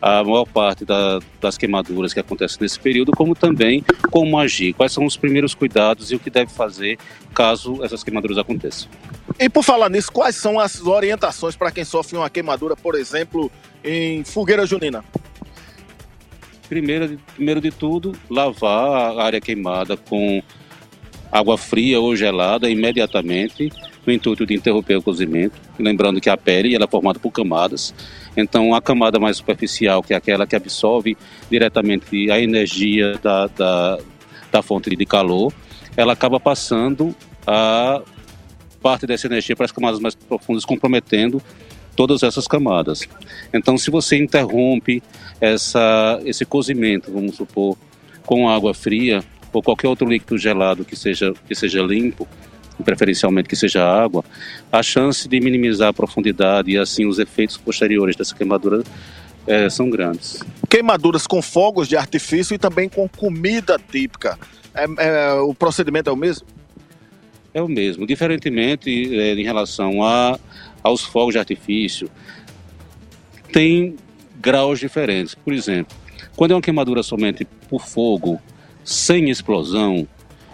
a 0.00 0.22
maior 0.22 0.44
parte 0.46 0.84
da, 0.84 1.18
das 1.40 1.56
queimaduras 1.56 2.12
que 2.12 2.20
acontecem 2.20 2.58
nesse 2.60 2.78
período, 2.78 3.12
como 3.12 3.34
também 3.34 3.84
como 4.10 4.38
agir, 4.38 4.72
quais 4.74 4.92
são 4.92 5.04
os 5.04 5.16
primeiros 5.16 5.54
cuidados 5.54 6.10
e 6.10 6.14
o 6.14 6.18
que 6.18 6.30
deve 6.30 6.50
fazer 6.50 6.98
caso 7.34 7.82
essas 7.82 8.02
queimaduras 8.04 8.38
aconteçam. 8.38 8.88
E 9.38 9.48
por 9.48 9.64
falar 9.64 9.88
nisso, 9.88 10.12
quais 10.12 10.36
são 10.36 10.60
as 10.60 10.80
orientações 10.80 11.56
para 11.56 11.70
quem 11.70 11.84
sofre 11.84 12.16
uma 12.16 12.30
queimadura, 12.30 12.76
por 12.76 12.94
exemplo, 12.94 13.50
em 13.82 14.22
fogueira 14.24 14.66
junina? 14.66 15.04
Primeiro, 16.68 17.18
primeiro 17.34 17.60
de 17.60 17.70
tudo, 17.70 18.12
lavar 18.30 19.18
a 19.18 19.22
área 19.24 19.40
queimada 19.40 19.96
com 19.96 20.42
água 21.30 21.58
fria 21.58 22.00
ou 22.00 22.14
gelada 22.14 22.70
imediatamente, 22.70 23.70
no 24.06 24.12
intuito 24.12 24.46
de 24.46 24.54
interromper 24.54 24.96
o 24.96 25.02
cozimento. 25.02 25.60
Lembrando 25.78 26.20
que 26.20 26.28
a 26.28 26.36
pele 26.36 26.74
ela 26.74 26.84
é 26.84 26.88
formada 26.88 27.18
por 27.18 27.30
camadas, 27.30 27.94
então 28.36 28.74
a 28.74 28.82
camada 28.82 29.18
mais 29.18 29.36
superficial, 29.36 30.02
que 30.02 30.12
é 30.12 30.16
aquela 30.16 30.46
que 30.46 30.56
absorve 30.56 31.16
diretamente 31.50 32.30
a 32.30 32.40
energia 32.40 33.18
da, 33.22 33.46
da, 33.46 33.98
da 34.52 34.62
fonte 34.62 34.94
de 34.94 35.06
calor, 35.06 35.52
ela 35.96 36.12
acaba 36.12 36.38
passando 36.38 37.14
a 37.46 38.02
parte 38.82 39.06
dessa 39.06 39.26
energia 39.26 39.56
para 39.56 39.64
as 39.64 39.72
camadas 39.72 39.98
mais 39.98 40.14
profundas, 40.14 40.64
comprometendo 40.64 41.42
todas 41.96 42.22
essas 42.22 42.46
camadas. 42.46 43.08
Então, 43.52 43.78
se 43.78 43.90
você 43.90 44.16
interrompe 44.16 45.02
essa, 45.40 46.20
esse 46.24 46.44
cozimento, 46.44 47.10
vamos 47.10 47.36
supor, 47.36 47.78
com 48.26 48.48
água 48.48 48.74
fria 48.74 49.22
ou 49.52 49.62
qualquer 49.62 49.88
outro 49.88 50.08
líquido 50.08 50.36
gelado 50.36 50.84
que 50.84 50.96
seja, 50.96 51.32
que 51.46 51.54
seja 51.54 51.80
limpo, 51.82 52.26
preferencialmente 52.82 53.48
que 53.48 53.56
seja 53.56 53.84
água, 53.84 54.24
a 54.72 54.82
chance 54.82 55.28
de 55.28 55.40
minimizar 55.40 55.88
a 55.88 55.92
profundidade 55.92 56.70
e 56.70 56.78
assim 56.78 57.06
os 57.06 57.18
efeitos 57.18 57.56
posteriores 57.56 58.16
dessa 58.16 58.34
queimadura 58.34 58.82
é, 59.46 59.68
são 59.68 59.90
grandes. 59.90 60.42
Queimaduras 60.68 61.26
com 61.26 61.40
fogos 61.40 61.86
de 61.86 61.96
artifício 61.96 62.54
e 62.54 62.58
também 62.58 62.88
com 62.88 63.08
comida 63.08 63.78
típica. 63.78 64.38
É, 64.74 64.86
é, 64.98 65.32
o 65.34 65.54
procedimento 65.54 66.10
é 66.10 66.12
o 66.12 66.16
mesmo? 66.16 66.46
É 67.52 67.62
o 67.62 67.68
mesmo. 67.68 68.06
Diferentemente 68.06 68.90
é, 69.18 69.34
em 69.34 69.44
relação 69.44 70.02
a, 70.02 70.38
aos 70.82 71.02
fogos 71.02 71.34
de 71.34 71.38
artifício, 71.38 72.10
tem 73.52 73.96
graus 74.40 74.80
diferentes. 74.80 75.34
Por 75.34 75.52
exemplo, 75.52 75.96
quando 76.34 76.50
é 76.50 76.54
uma 76.54 76.62
queimadura 76.62 77.02
somente 77.02 77.46
por 77.68 77.86
fogo, 77.86 78.40
sem 78.82 79.30
explosão, 79.30 80.06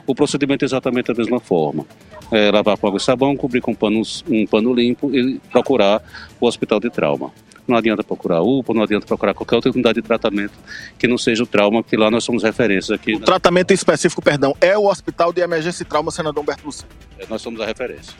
o 0.06 0.14
procedimento 0.14 0.64
é 0.64 0.66
exatamente 0.66 1.06
da 1.06 1.14
mesma 1.14 1.40
forma. 1.40 1.86
É, 2.30 2.50
lavar 2.50 2.76
com 2.76 2.86
água 2.86 2.98
e 2.98 3.00
sabão, 3.00 3.36
cobrir 3.36 3.60
com 3.60 3.74
panos, 3.74 4.24
um 4.28 4.46
pano 4.46 4.72
limpo 4.72 5.14
e 5.14 5.40
procurar 5.50 6.02
o 6.40 6.46
hospital 6.46 6.78
de 6.78 6.88
trauma. 6.88 7.32
Não 7.66 7.76
adianta 7.76 8.02
procurar 8.02 8.42
UPA, 8.42 8.74
não 8.74 8.82
adianta 8.82 9.06
procurar 9.06 9.32
qualquer 9.34 9.56
outra 9.56 9.70
unidade 9.70 10.00
de 10.00 10.06
tratamento 10.06 10.54
que 10.98 11.06
não 11.06 11.16
seja 11.16 11.42
o 11.42 11.46
trauma, 11.46 11.82
que 11.82 11.96
lá 11.96 12.10
nós 12.10 12.24
somos 12.24 12.42
referências 12.42 12.90
aqui. 12.90 13.14
O 13.14 13.20
tratamento 13.20 13.72
específico, 13.72 14.20
perdão, 14.20 14.56
é 14.60 14.76
o 14.76 14.86
Hospital 14.86 15.32
de 15.32 15.40
Emergência 15.40 15.82
e 15.82 15.86
Trauma 15.86 16.10
Senador 16.10 16.42
Humberto 16.42 16.66
Luceno. 16.66 16.88
É, 17.18 17.26
nós 17.28 17.40
somos 17.40 17.60
a 17.60 17.66
referência. 17.66 18.14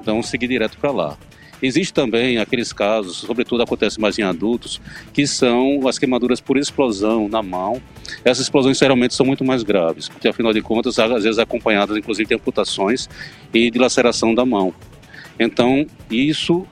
Então, 0.00 0.22
seguir 0.22 0.48
direto 0.48 0.76
para 0.78 0.90
lá. 0.90 1.16
Existe 1.62 1.92
também 1.92 2.38
aqueles 2.38 2.72
casos, 2.72 3.18
sobretudo 3.18 3.62
acontece 3.62 4.00
mais 4.00 4.18
em 4.18 4.22
adultos, 4.22 4.80
que 5.12 5.26
são 5.26 5.86
as 5.88 5.98
queimaduras 5.98 6.40
por 6.40 6.56
explosão 6.56 7.28
na 7.28 7.42
mão. 7.42 7.82
Essas 8.24 8.44
explosões 8.44 8.78
geralmente 8.78 9.14
são 9.14 9.26
muito 9.26 9.44
mais 9.44 9.62
graves, 9.62 10.08
porque 10.08 10.28
afinal 10.28 10.52
de 10.52 10.62
contas, 10.62 10.98
às 10.98 11.24
vezes 11.24 11.38
acompanhadas 11.38 11.96
inclusive 11.96 12.28
de 12.28 12.34
amputações 12.34 13.08
e 13.52 13.70
de 13.70 13.78
laceração 13.78 14.34
da 14.34 14.44
mão. 14.44 14.72
Então, 15.38 15.86
isso 16.10 16.66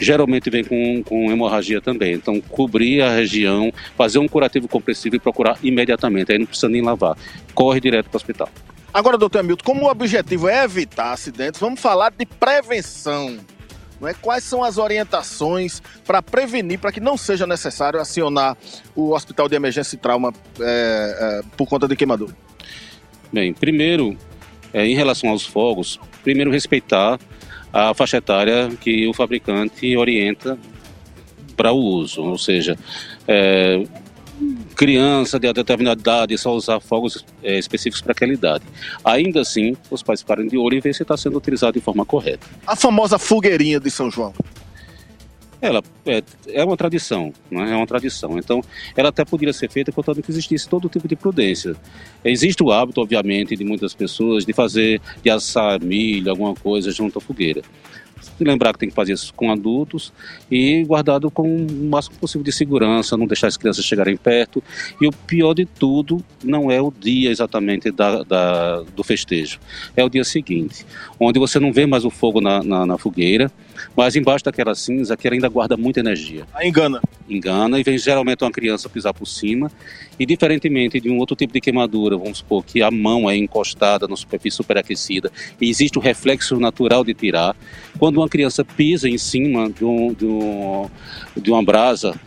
geralmente 0.00 0.48
vem 0.50 0.64
com, 0.64 1.02
com 1.02 1.30
hemorragia 1.30 1.80
também. 1.80 2.14
Então, 2.14 2.40
cobrir 2.40 3.02
a 3.02 3.14
região, 3.14 3.72
fazer 3.96 4.18
um 4.18 4.28
curativo 4.28 4.68
compressivo 4.68 5.16
e 5.16 5.18
procurar 5.18 5.58
imediatamente. 5.62 6.32
Aí 6.32 6.38
não 6.38 6.46
precisa 6.46 6.68
nem 6.68 6.82
lavar. 6.82 7.16
Corre 7.54 7.80
direto 7.80 8.08
para 8.08 8.16
o 8.16 8.18
hospital. 8.18 8.48
Agora, 8.92 9.18
doutor 9.18 9.40
Hamilton, 9.40 9.64
como 9.64 9.84
o 9.86 9.90
objetivo 9.90 10.48
é 10.48 10.64
evitar 10.64 11.12
acidentes, 11.12 11.60
vamos 11.60 11.80
falar 11.80 12.10
de 12.10 12.24
prevenção. 12.24 13.36
Não 14.00 14.08
é? 14.08 14.14
Quais 14.14 14.44
são 14.44 14.62
as 14.62 14.78
orientações 14.78 15.82
para 16.06 16.22
prevenir, 16.22 16.78
para 16.78 16.92
que 16.92 17.00
não 17.00 17.16
seja 17.16 17.46
necessário 17.46 18.00
acionar 18.00 18.56
o 18.94 19.12
Hospital 19.12 19.48
de 19.48 19.56
Emergência 19.56 19.96
e 19.96 19.98
Trauma 19.98 20.32
é, 20.60 21.42
é, 21.44 21.56
por 21.56 21.66
conta 21.68 21.88
de 21.88 21.96
queimadura? 21.96 22.34
Bem, 23.32 23.52
primeiro, 23.52 24.16
é, 24.72 24.86
em 24.86 24.94
relação 24.94 25.30
aos 25.30 25.44
fogos, 25.44 25.98
primeiro 26.22 26.50
respeitar 26.50 27.18
a 27.72 27.92
faixa 27.92 28.16
etária 28.16 28.70
que 28.80 29.06
o 29.06 29.12
fabricante 29.12 29.96
orienta 29.96 30.58
para 31.56 31.72
o 31.72 31.76
uso, 31.76 32.22
ou 32.22 32.38
seja, 32.38 32.78
é, 33.26 33.84
criança 34.74 35.38
de 35.38 35.52
determinada 35.52 36.00
idade 36.00 36.38
só 36.38 36.54
usar 36.54 36.80
fogos 36.80 37.24
é, 37.42 37.58
específicos 37.58 38.00
para 38.00 38.12
aquela 38.12 38.32
idade. 38.32 38.64
Ainda 39.04 39.40
assim, 39.40 39.76
os 39.90 40.02
pais 40.02 40.20
ficarem 40.20 40.46
de 40.46 40.56
olho 40.56 40.76
e 40.76 40.80
ver 40.80 40.94
se 40.94 41.02
está 41.02 41.16
sendo 41.16 41.36
utilizado 41.36 41.72
de 41.72 41.80
forma 41.80 42.04
correta. 42.04 42.46
A 42.66 42.76
famosa 42.76 43.18
fogueirinha 43.18 43.80
de 43.80 43.90
São 43.90 44.10
João. 44.10 44.32
Ela 45.60 45.82
é, 46.06 46.22
é 46.46 46.64
uma 46.64 46.76
tradição, 46.76 47.32
não 47.50 47.64
é? 47.64 47.72
é 47.72 47.74
uma 47.74 47.86
tradição. 47.86 48.38
Então, 48.38 48.62
ela 48.96 49.08
até 49.08 49.24
poderia 49.24 49.52
ser 49.52 49.68
feita 49.68 49.90
contanto 49.90 50.22
que 50.22 50.30
existisse 50.30 50.68
todo 50.68 50.88
tipo 50.88 51.08
de 51.08 51.16
prudência. 51.16 51.74
Existe 52.24 52.62
o 52.62 52.70
hábito, 52.70 53.00
obviamente, 53.00 53.56
de 53.56 53.64
muitas 53.64 53.92
pessoas 53.92 54.46
de 54.46 54.52
fazer, 54.52 55.00
de 55.20 55.28
assar 55.28 55.82
milho, 55.82 56.30
alguma 56.30 56.54
coisa 56.54 56.92
junto 56.92 57.18
à 57.18 57.20
fogueira 57.20 57.62
lembrar 58.40 58.72
que 58.72 58.78
tem 58.78 58.88
que 58.88 58.94
fazer 58.94 59.12
isso 59.12 59.32
com 59.34 59.50
adultos 59.50 60.12
e 60.50 60.84
guardado 60.84 61.30
com 61.30 61.66
o 61.66 61.84
máximo 61.84 62.16
possível 62.16 62.44
de 62.44 62.52
segurança, 62.52 63.16
não 63.16 63.26
deixar 63.26 63.48
as 63.48 63.56
crianças 63.56 63.84
chegarem 63.84 64.16
perto. 64.16 64.62
E 65.00 65.06
o 65.06 65.12
pior 65.12 65.54
de 65.54 65.64
tudo 65.66 66.22
não 66.42 66.70
é 66.70 66.80
o 66.80 66.92
dia 66.92 67.30
exatamente 67.30 67.90
da, 67.90 68.22
da 68.22 68.82
do 68.94 69.02
festejo, 69.02 69.58
é 69.96 70.04
o 70.04 70.08
dia 70.08 70.24
seguinte, 70.24 70.84
onde 71.18 71.38
você 71.38 71.58
não 71.58 71.72
vê 71.72 71.86
mais 71.86 72.04
o 72.04 72.10
fogo 72.10 72.40
na, 72.40 72.62
na, 72.62 72.86
na 72.86 72.98
fogueira, 72.98 73.50
mas 73.96 74.16
embaixo 74.16 74.44
daquela 74.44 74.74
cinza 74.74 75.16
que 75.16 75.28
ainda 75.28 75.48
guarda 75.48 75.76
muita 75.76 76.00
energia. 76.00 76.46
A 76.54 76.66
engana. 76.66 77.00
Engana 77.28 77.78
e 77.78 77.82
vem 77.82 77.98
geralmente 77.98 78.42
uma 78.42 78.50
criança 78.50 78.88
pisar 78.88 79.12
por 79.12 79.26
cima 79.26 79.70
e 80.18 80.26
diferentemente 80.26 81.00
de 81.00 81.10
um 81.10 81.18
outro 81.18 81.36
tipo 81.36 81.52
de 81.52 81.60
queimadura, 81.60 82.16
vamos 82.16 82.38
supor 82.38 82.64
que 82.64 82.82
a 82.82 82.90
mão 82.90 83.28
é 83.28 83.36
encostada 83.36 84.06
na 84.08 84.16
superfície 84.16 84.56
superaquecida 84.56 85.30
e 85.60 85.68
existe 85.68 85.98
o 85.98 86.00
reflexo 86.00 86.58
natural 86.58 87.04
de 87.04 87.14
tirar, 87.14 87.56
quando 87.98 88.16
uma 88.18 88.28
criança 88.28 88.64
pisa 88.64 89.08
em 89.08 89.18
cima 89.18 89.70
de, 89.70 89.84
um, 89.84 90.12
de, 90.12 90.24
um, 90.24 90.88
de 91.36 91.50
uma 91.50 91.62
brasa, 91.62 92.18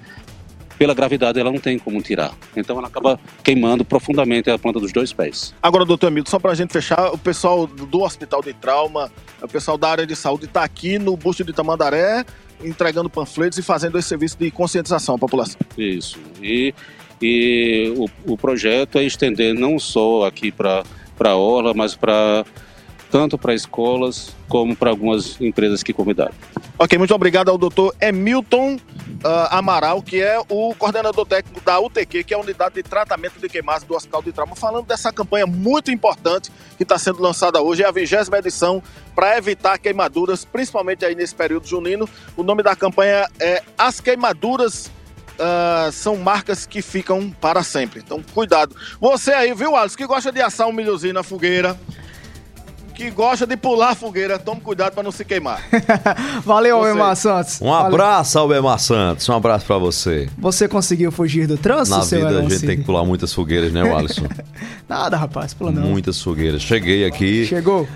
pela 0.81 0.95
gravidade 0.95 1.39
ela 1.39 1.51
não 1.51 1.59
tem 1.59 1.77
como 1.77 2.01
tirar. 2.01 2.33
Então 2.57 2.75
ela 2.75 2.87
acaba 2.87 3.19
queimando 3.43 3.85
profundamente 3.85 4.49
a 4.49 4.57
planta 4.57 4.79
dos 4.79 4.91
dois 4.91 5.13
pés. 5.13 5.53
Agora, 5.61 5.85
doutor 5.85 6.07
Hamilton, 6.07 6.31
só 6.31 6.39
para 6.39 6.53
a 6.53 6.55
gente 6.55 6.73
fechar, 6.73 7.13
o 7.13 7.19
pessoal 7.19 7.67
do 7.67 8.01
Hospital 8.01 8.41
de 8.41 8.51
Trauma, 8.51 9.11
o 9.39 9.47
pessoal 9.47 9.77
da 9.77 9.91
área 9.91 10.07
de 10.07 10.15
saúde 10.15 10.45
está 10.45 10.63
aqui 10.63 10.97
no 10.97 11.15
busto 11.15 11.43
de 11.43 11.53
Tamandaré 11.53 12.25
entregando 12.63 13.11
panfletos 13.11 13.59
e 13.59 13.61
fazendo 13.61 13.99
esse 13.99 14.09
serviço 14.09 14.39
de 14.39 14.49
conscientização 14.49 15.13
à 15.13 15.19
população. 15.19 15.61
Isso. 15.77 16.17
E, 16.41 16.73
e 17.21 17.93
o, 17.95 18.33
o 18.33 18.35
projeto 18.35 18.97
é 18.97 19.03
estender 19.03 19.53
não 19.53 19.77
só 19.77 20.25
aqui 20.25 20.51
para 20.51 20.83
a 21.19 21.35
Orla, 21.35 21.75
mas 21.75 21.95
para 21.95 22.43
tanto 23.11 23.37
para 23.37 23.53
escolas 23.53 24.33
como 24.47 24.75
para 24.75 24.89
algumas 24.89 25.39
empresas 25.41 25.83
que 25.83 25.91
convidaram. 25.91 26.33
Ok, 26.79 26.97
muito 26.97 27.13
obrigado 27.13 27.49
ao 27.49 27.57
doutor 27.57 27.93
Emilton 27.99 28.79
ah, 29.23 29.59
Amaral, 29.59 30.01
que 30.01 30.21
é 30.21 30.39
o 30.49 30.73
coordenador 30.75 31.25
técnico 31.25 31.61
da 31.63 31.79
UTQ, 31.79 32.23
que 32.23 32.33
é 32.33 32.37
a 32.37 32.39
Unidade 32.39 32.75
de 32.75 32.83
Tratamento 32.83 33.39
de 33.39 33.49
Queimados 33.49 33.83
do 33.83 33.93
Hospital 33.93 34.23
de 34.23 34.31
Trauma, 34.31 34.55
falando 34.55 34.85
dessa 34.85 35.11
campanha 35.11 35.45
muito 35.45 35.91
importante 35.91 36.49
que 36.77 36.83
está 36.83 36.97
sendo 36.97 37.21
lançada 37.21 37.61
hoje, 37.61 37.83
é 37.83 37.87
a 37.87 37.91
vigésima 37.91 38.37
edição 38.37 38.81
para 39.13 39.37
evitar 39.37 39.77
queimaduras, 39.77 40.45
principalmente 40.45 41.03
aí 41.05 41.13
nesse 41.13 41.35
período 41.35 41.67
junino. 41.67 42.09
O 42.35 42.43
nome 42.43 42.63
da 42.63 42.75
campanha 42.75 43.27
é 43.39 43.61
As 43.77 43.99
Queimaduras 43.99 44.89
ah, 45.37 45.89
são 45.91 46.15
marcas 46.17 46.65
que 46.65 46.81
ficam 46.81 47.29
para 47.29 47.63
sempre. 47.63 47.99
Então, 47.99 48.23
cuidado. 48.33 48.75
Você 48.99 49.31
aí, 49.31 49.53
viu, 49.53 49.75
Alisson, 49.75 49.97
que 49.97 50.05
gosta 50.05 50.31
de 50.31 50.41
assar 50.41 50.67
um 50.67 50.71
milhozinho 50.71 51.13
na 51.13 51.23
fogueira, 51.23 51.77
que 53.01 53.09
gosta 53.09 53.47
de 53.47 53.57
pular 53.57 53.89
a 53.91 53.95
fogueira, 53.95 54.37
tome 54.37 54.61
cuidado 54.61 54.93
para 54.93 55.01
não 55.03 55.11
se 55.11 55.25
queimar. 55.25 55.59
Valeu, 56.45 56.77
Você. 56.77 56.89
Albemar 56.89 57.15
Santos. 57.15 57.61
Um 57.61 57.73
abraço, 57.73 58.37
Albemar 58.37 58.79
Santos. 58.79 59.27
Um 59.27 59.33
abraço 59.33 59.65
pra 59.65 59.77
você. 59.77 60.29
Você 60.37 60.67
conseguiu 60.67 61.11
fugir 61.11 61.47
do 61.47 61.57
trânsito, 61.57 61.97
Na 61.97 62.03
seu 62.03 62.27
vida 62.27 62.39
a 62.39 62.41
gente 62.43 62.53
Cid? 62.55 62.67
tem 62.67 62.77
que 62.77 62.83
pular 62.83 63.03
muitas 63.03 63.33
fogueiras, 63.33 63.71
né, 63.73 63.81
Alisson? 63.81 64.27
Nada, 64.87 65.17
rapaz, 65.17 65.53
pula 65.53 65.71
não. 65.71 65.81
Muitas 65.81 66.21
fogueiras. 66.21 66.61
Cheguei 66.61 67.05
aqui. 67.05 67.45
Chegou. 67.45 67.87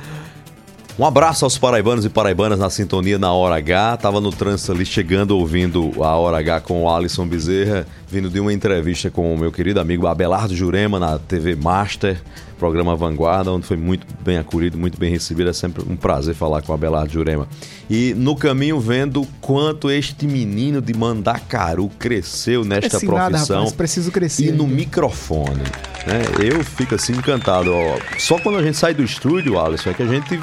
Um 0.97 1.05
abraço 1.05 1.43
aos 1.43 1.57
paraibanos 1.57 2.05
e 2.05 2.09
paraibanas 2.09 2.57
na 2.57 2.69
sintonia 2.69 3.19
na 3.19 3.33
Hora 3.33 3.57
H. 3.57 3.97
Tava 3.97 4.21
no 4.21 4.31
trânsito 4.31 4.71
ali 4.71 4.85
chegando 4.85 5.37
ouvindo 5.37 5.91
a 6.01 6.15
Hora 6.15 6.37
H 6.37 6.61
com 6.61 6.83
o 6.83 6.89
Alisson 6.89 7.27
Bezerra, 7.27 7.85
vindo 8.07 8.29
de 8.29 8.39
uma 8.39 8.53
entrevista 8.53 9.11
com 9.11 9.33
o 9.35 9.37
meu 9.37 9.51
querido 9.51 9.81
amigo 9.81 10.07
Abelardo 10.07 10.55
Jurema 10.55 10.97
na 10.97 11.19
TV 11.19 11.53
Master, 11.53 12.17
programa 12.57 12.95
Vanguarda, 12.95 13.51
onde 13.51 13.67
foi 13.67 13.75
muito 13.75 14.07
bem 14.23 14.37
acolhido, 14.37 14.77
muito 14.77 14.97
bem 14.97 15.11
recebido. 15.11 15.49
É 15.49 15.53
sempre 15.53 15.83
um 15.83 15.97
prazer 15.97 16.33
falar 16.33 16.61
com 16.61 16.71
o 16.71 16.75
Abelardo 16.75 17.11
Jurema. 17.11 17.45
E 17.89 18.13
no 18.13 18.33
caminho 18.33 18.79
vendo 18.79 19.27
quanto 19.41 19.91
este 19.91 20.25
menino 20.25 20.81
de 20.81 20.93
Mandacaru 20.93 21.89
cresceu 21.99 22.63
nesta 22.63 22.91
Cresci 22.91 23.05
nada, 23.07 23.31
profissão 23.31 23.57
rapaz, 23.57 23.73
preciso 23.73 24.11
crescer. 24.13 24.45
e 24.45 24.51
no 24.53 24.65
microfone. 24.65 25.61
Né? 26.07 26.21
Eu 26.41 26.63
fico 26.63 26.95
assim 26.95 27.11
encantado. 27.11 27.73
ó. 27.73 27.97
Só 28.17 28.39
quando 28.39 28.59
a 28.59 28.63
gente 28.63 28.77
sai 28.77 28.93
do 28.93 29.03
estúdio, 29.03 29.59
Alisson, 29.59 29.89
é 29.89 29.93
que 29.93 30.03
a 30.03 30.07
gente 30.07 30.39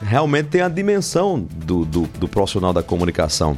realmente 0.00 0.48
tem 0.48 0.60
a 0.60 0.68
dimensão 0.68 1.40
do, 1.40 1.84
do, 1.84 2.02
do 2.18 2.28
profissional 2.28 2.72
da 2.72 2.82
comunicação. 2.82 3.56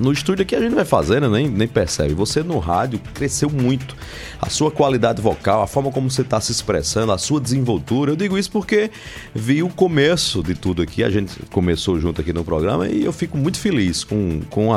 No 0.00 0.10
estúdio 0.10 0.44
aqui 0.44 0.56
a 0.56 0.60
gente 0.60 0.74
vai 0.74 0.86
fazendo, 0.86 1.28
nem, 1.28 1.46
nem 1.46 1.68
percebe. 1.68 2.14
Você 2.14 2.42
no 2.42 2.58
rádio 2.58 2.98
cresceu 3.12 3.50
muito. 3.50 3.94
A 4.40 4.48
sua 4.48 4.70
qualidade 4.70 5.20
vocal, 5.20 5.62
a 5.62 5.66
forma 5.66 5.92
como 5.92 6.10
você 6.10 6.22
está 6.22 6.40
se 6.40 6.50
expressando, 6.50 7.12
a 7.12 7.18
sua 7.18 7.38
desenvoltura. 7.38 8.10
Eu 8.10 8.16
digo 8.16 8.38
isso 8.38 8.50
porque 8.50 8.90
vi 9.34 9.62
o 9.62 9.68
começo 9.68 10.42
de 10.42 10.54
tudo 10.54 10.80
aqui. 10.80 11.04
A 11.04 11.10
gente 11.10 11.38
começou 11.50 12.00
junto 12.00 12.22
aqui 12.22 12.32
no 12.32 12.42
programa 12.42 12.88
e 12.88 13.04
eu 13.04 13.12
fico 13.12 13.36
muito 13.36 13.58
feliz 13.58 14.02
com, 14.02 14.40
com, 14.48 14.70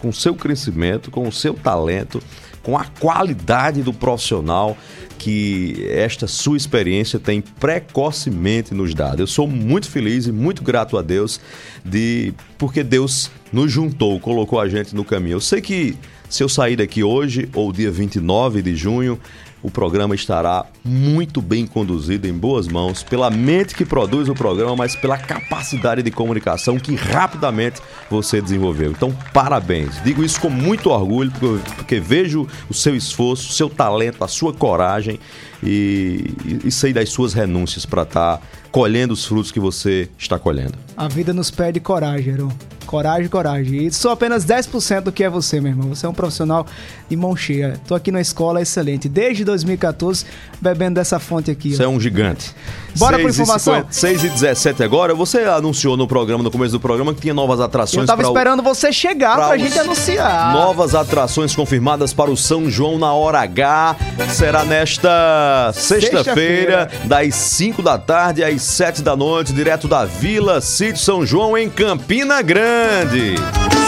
com 0.00 0.08
o 0.08 0.12
seu 0.14 0.34
crescimento, 0.34 1.10
com 1.10 1.28
o 1.28 1.32
seu 1.32 1.52
talento, 1.52 2.22
com 2.62 2.78
a 2.78 2.86
qualidade 2.98 3.82
do 3.82 3.92
profissional 3.92 4.78
que 5.20 5.86
esta 5.90 6.26
sua 6.26 6.56
experiência 6.56 7.18
tem 7.18 7.42
precocemente 7.42 8.72
nos 8.72 8.94
dado. 8.94 9.20
Eu 9.20 9.26
sou 9.26 9.46
muito 9.46 9.86
feliz 9.86 10.26
e 10.26 10.32
muito 10.32 10.64
grato 10.64 10.96
a 10.96 11.02
Deus 11.02 11.38
de 11.84 12.32
porque 12.56 12.82
Deus 12.82 13.30
nos 13.52 13.70
juntou, 13.70 14.18
colocou 14.18 14.58
a 14.58 14.66
gente 14.66 14.96
no 14.96 15.04
caminho. 15.04 15.34
Eu 15.34 15.40
sei 15.40 15.60
que 15.60 15.94
se 16.26 16.42
eu 16.42 16.48
sair 16.48 16.76
daqui 16.76 17.04
hoje 17.04 17.50
ou 17.52 17.70
dia 17.70 17.90
29 17.90 18.62
de 18.62 18.74
junho, 18.74 19.20
o 19.62 19.70
programa 19.70 20.14
estará 20.14 20.64
muito 20.84 21.42
bem 21.42 21.66
conduzido, 21.66 22.26
em 22.26 22.32
boas 22.32 22.66
mãos, 22.66 23.02
pela 23.02 23.30
mente 23.30 23.74
que 23.74 23.84
produz 23.84 24.28
o 24.28 24.34
programa, 24.34 24.74
mas 24.76 24.96
pela 24.96 25.18
capacidade 25.18 26.02
de 26.02 26.10
comunicação 26.10 26.78
que 26.78 26.94
rapidamente 26.94 27.80
você 28.10 28.40
desenvolveu. 28.40 28.90
Então, 28.90 29.14
parabéns. 29.32 30.02
Digo 30.02 30.24
isso 30.24 30.40
com 30.40 30.50
muito 30.50 30.90
orgulho, 30.90 31.30
porque, 31.30 31.74
porque 31.76 32.00
vejo 32.00 32.46
o 32.68 32.74
seu 32.74 32.94
esforço, 32.94 33.50
o 33.50 33.52
seu 33.52 33.68
talento, 33.68 34.22
a 34.24 34.28
sua 34.28 34.52
coragem 34.52 35.18
e, 35.62 36.34
e, 36.44 36.68
e 36.68 36.70
sei 36.70 36.92
das 36.92 37.10
suas 37.10 37.34
renúncias 37.34 37.84
para 37.84 38.02
estar 38.02 38.40
colhendo 38.70 39.12
os 39.12 39.24
frutos 39.24 39.50
que 39.52 39.60
você 39.60 40.08
está 40.18 40.38
colhendo. 40.38 40.74
A 40.96 41.08
vida 41.08 41.32
nos 41.32 41.50
pede 41.50 41.80
coragem, 41.80 42.32
Heron. 42.32 42.52
Coragem, 42.90 43.28
coragem. 43.28 43.86
E 43.86 43.92
sou 43.92 44.10
apenas 44.10 44.44
10% 44.44 45.02
do 45.02 45.12
que 45.12 45.22
é 45.22 45.30
você, 45.30 45.60
meu 45.60 45.70
irmão. 45.70 45.90
Você 45.94 46.04
é 46.04 46.08
um 46.08 46.12
profissional 46.12 46.66
de 47.08 47.14
mão 47.14 47.36
cheia. 47.36 47.80
Tô 47.86 47.94
aqui 47.94 48.10
na 48.10 48.20
escola 48.20 48.60
excelente. 48.60 49.08
Desde 49.08 49.44
2014, 49.44 50.26
bebendo 50.60 50.96
dessa 50.96 51.20
fonte 51.20 51.52
aqui. 51.52 51.70
ó. 51.72 51.76
Você 51.76 51.84
é 51.84 51.88
um 51.88 52.00
gigante. 52.00 52.52
Bora 52.98 53.20
e 53.20 53.24
informação? 53.24 53.74
50 53.74 53.92
6 53.92 54.24
e 54.24 54.28
17 54.30 54.82
agora. 54.82 55.14
Você 55.14 55.38
anunciou 55.44 55.96
no 55.96 56.08
programa, 56.08 56.42
no 56.42 56.50
começo 56.50 56.72
do 56.72 56.80
programa, 56.80 57.14
que 57.14 57.20
tinha 57.20 57.32
novas 57.32 57.60
atrações 57.60 58.00
Eu 58.02 58.06
tava 58.08 58.22
pra 58.22 58.28
o- 58.28 58.32
esperando 58.34 58.60
você 58.60 58.92
chegar 58.92 59.36
pra, 59.36 59.46
pra 59.46 59.56
os 59.56 59.62
gente 59.62 59.78
anunciar. 59.78 60.52
Novas 60.52 60.92
atrações 60.96 61.54
confirmadas 61.54 62.12
para 62.12 62.28
o 62.28 62.36
São 62.36 62.68
João 62.68 62.98
na 62.98 63.12
hora 63.12 63.38
H. 63.38 63.94
Será 64.34 64.64
nesta 64.64 65.70
sexta-feira, 65.74 66.24
Sexta-feira. 66.24 66.90
das 67.04 67.34
5 67.36 67.80
da 67.82 67.96
tarde 67.96 68.42
às 68.42 68.60
7 68.62 69.00
da 69.02 69.14
noite, 69.14 69.52
direto 69.52 69.86
da 69.86 70.04
Vila 70.04 70.60
Sítio 70.60 70.98
São 70.98 71.24
João, 71.24 71.56
em 71.56 71.70
Campina 71.70 72.42
Grande. 72.80 73.34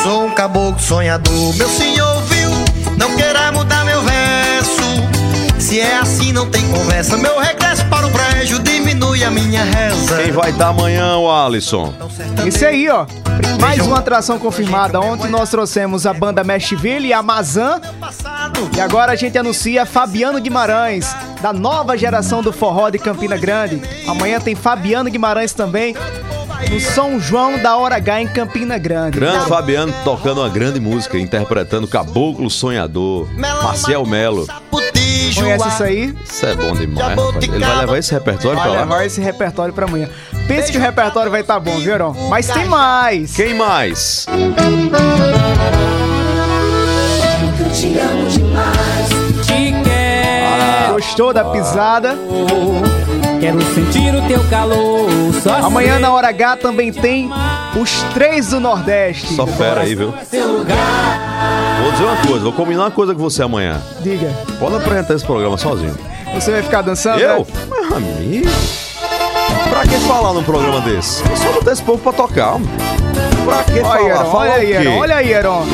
Sou 0.03 0.27
um 0.27 0.31
caboclo 0.35 0.79
sonhador, 0.79 1.57
meu 1.57 1.69
senhor 1.69 2.23
viu? 2.25 2.51
Não 2.99 3.17
queira 3.17 3.51
mudar 3.51 3.87
meu 3.87 4.03
verso. 4.03 4.83
Se 5.59 5.81
é 5.81 5.97
assim, 5.97 6.31
não 6.31 6.51
tem 6.51 6.69
conversa. 6.69 7.17
Meu 7.17 7.39
regresso 7.39 7.87
para 7.87 8.07
o 8.07 8.11
brejo 8.11 8.59
diminui 8.59 9.25
a 9.25 9.31
minha 9.31 9.65
reza. 9.65 10.23
Quem 10.23 10.31
vai 10.31 10.51
estar 10.51 10.69
amanhã, 10.69 11.17
o 11.17 11.31
Alisson? 11.31 11.95
Esse 12.47 12.67
aí, 12.67 12.87
ó. 12.91 13.07
Mais 13.59 13.81
uma 13.81 13.99
atração 13.99 14.39
confirmada. 14.39 15.01
Ontem 15.01 15.31
nós 15.31 15.49
trouxemos 15.49 16.05
a 16.05 16.13
banda 16.13 16.45
Meshville 16.45 17.09
e 17.09 17.13
a 17.15 17.23
Mazan. 17.23 17.81
E 18.77 18.81
agora 18.81 19.13
a 19.13 19.17
gente 19.17 19.39
anuncia 19.39 19.87
Fabiano 19.87 20.39
Guimarães, 20.39 21.17
da 21.41 21.51
nova 21.51 21.97
geração 21.97 22.43
do 22.43 22.53
forró 22.53 22.91
de 22.91 22.99
Campina 22.99 23.39
Grande. 23.39 23.81
Amanhã 24.07 24.39
tem 24.39 24.55
Fabiano 24.55 25.11
Guimarães 25.11 25.55
também, 25.55 25.97
no 26.71 26.81
São 26.81 27.21
João 27.21 27.59
da 27.59 27.77
Hora 27.77 27.97
H 27.97 28.23
em 28.23 28.29
Campina 28.29 28.79
Grande. 28.79 29.19
Grande 29.19 29.39
Tá- 29.41 29.47
Fabiano 29.47 29.93
tocando 30.05 30.41
uma 30.41 30.49
grande 30.49 30.81
música, 30.81 31.19
interpretando 31.19 31.87
Caboclo 31.87 32.49
Sonhador, 32.51 33.29
Marcel 33.37 34.05
Melo. 34.07 34.47
Conhece 35.35 35.69
isso 35.69 35.83
aí? 35.83 36.15
Isso 36.25 36.47
é 36.47 36.55
bom 36.55 36.75
demais, 36.75 37.09
rapaz. 37.19 37.37
Ele 37.43 37.59
vai 37.59 37.79
levar 37.79 37.99
esse 37.99 38.13
repertório 38.13 38.59
Vai 38.59 38.67
pra 38.69 38.75
lá? 38.77 38.81
levar 38.83 39.07
esse 39.07 39.21
repertório 39.21 39.73
pra 39.75 39.87
amanhã. 39.87 40.09
Pense 40.47 40.71
que 40.71 40.77
o 40.79 40.81
repertório 40.81 41.31
vai 41.31 41.41
estar 41.41 41.59
bom, 41.59 41.79
viu, 41.79 41.93
Heron? 41.95 42.15
Mas 42.29 42.47
tem 42.49 42.67
mais. 42.67 43.35
Quem 43.35 43.55
mais? 43.55 44.27
Te 47.75 47.99
amo 47.99 48.29
demais. 48.29 49.09
Te 49.47 49.73
quero. 49.85 50.93
Gostou 50.95 51.33
da 51.33 51.45
pisada? 51.47 52.15
Quero 53.43 53.61
sentir 53.75 54.15
o 54.15 54.23
teu 54.29 54.39
calor. 54.49 55.09
Só 55.43 55.55
Amanhã 55.67 55.99
na 55.99 56.13
Hora 56.13 56.29
H 56.29 56.59
também 56.59 56.93
tem 56.93 57.29
os 57.77 57.91
três 58.15 58.51
do 58.51 58.61
Nordeste. 58.61 59.35
Só 59.35 59.49
fera 59.49 59.81
aí, 59.81 59.97
viu? 59.97 60.13
Vou 60.13 61.91
dizer 61.91 62.05
uma 62.05 62.17
coisa, 62.25 62.45
vou 62.45 62.53
combinar 62.53 62.85
uma 62.85 62.91
coisa 62.93 63.13
com 63.13 63.19
você 63.19 63.43
amanhã. 63.43 63.83
Diga, 63.99 64.33
Pode 64.61 64.77
apresentar 64.77 65.15
esse 65.15 65.25
programa 65.25 65.59
sozinho. 65.59 65.99
você 66.33 66.53
vai 66.53 66.63
ficar 66.63 66.83
dançando? 66.83 67.19
Eu? 67.19 67.39
né? 67.41 67.47
Meu 67.69 67.97
amigo. 67.97 68.49
Pra 69.71 69.83
que 69.83 69.99
falar 70.07 70.33
num 70.35 70.45
programa 70.45 70.81
desse? 70.83 71.29
Eu 71.29 71.37
só 71.37 71.51
botar 71.51 71.73
esse 71.73 71.83
povo 71.83 71.99
pra 72.01 72.13
tocar. 72.13 72.61
Pra 73.45 73.65
que 73.65 73.81
Olha 73.81 73.83
falar? 73.83 74.01
Heron, 74.07 74.31
olha 74.37 74.53
aí? 74.55 74.73
Heron, 74.73 74.99
olha 74.99 75.17
aí, 75.17 75.33
Heron. 75.33 75.67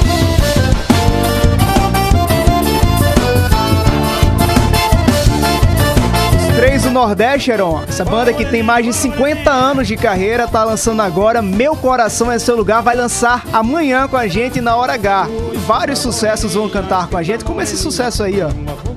Os 6.58 6.64
Três 6.64 6.82
do 6.82 6.90
Nordeste, 6.90 7.52
Heron. 7.52 7.84
Essa 7.88 8.04
banda 8.04 8.32
que 8.32 8.44
tem 8.44 8.64
mais 8.64 8.84
de 8.84 8.92
50 8.92 9.48
anos 9.48 9.86
de 9.86 9.96
carreira, 9.96 10.48
tá 10.48 10.64
lançando 10.64 11.00
agora 11.00 11.40
Meu 11.40 11.76
Coração 11.76 12.32
é 12.32 12.38
Seu 12.40 12.56
Lugar, 12.56 12.82
vai 12.82 12.96
lançar 12.96 13.44
amanhã 13.52 14.08
com 14.08 14.16
a 14.16 14.26
gente 14.26 14.60
na 14.60 14.74
Hora 14.74 14.94
H. 14.94 15.28
Vários 15.68 16.00
sucessos 16.00 16.54
vão 16.54 16.68
cantar 16.68 17.06
com 17.06 17.16
a 17.16 17.22
gente, 17.22 17.44
como 17.44 17.62
esse 17.62 17.76
sucesso 17.76 18.24
aí, 18.24 18.42
ó. 18.42 18.87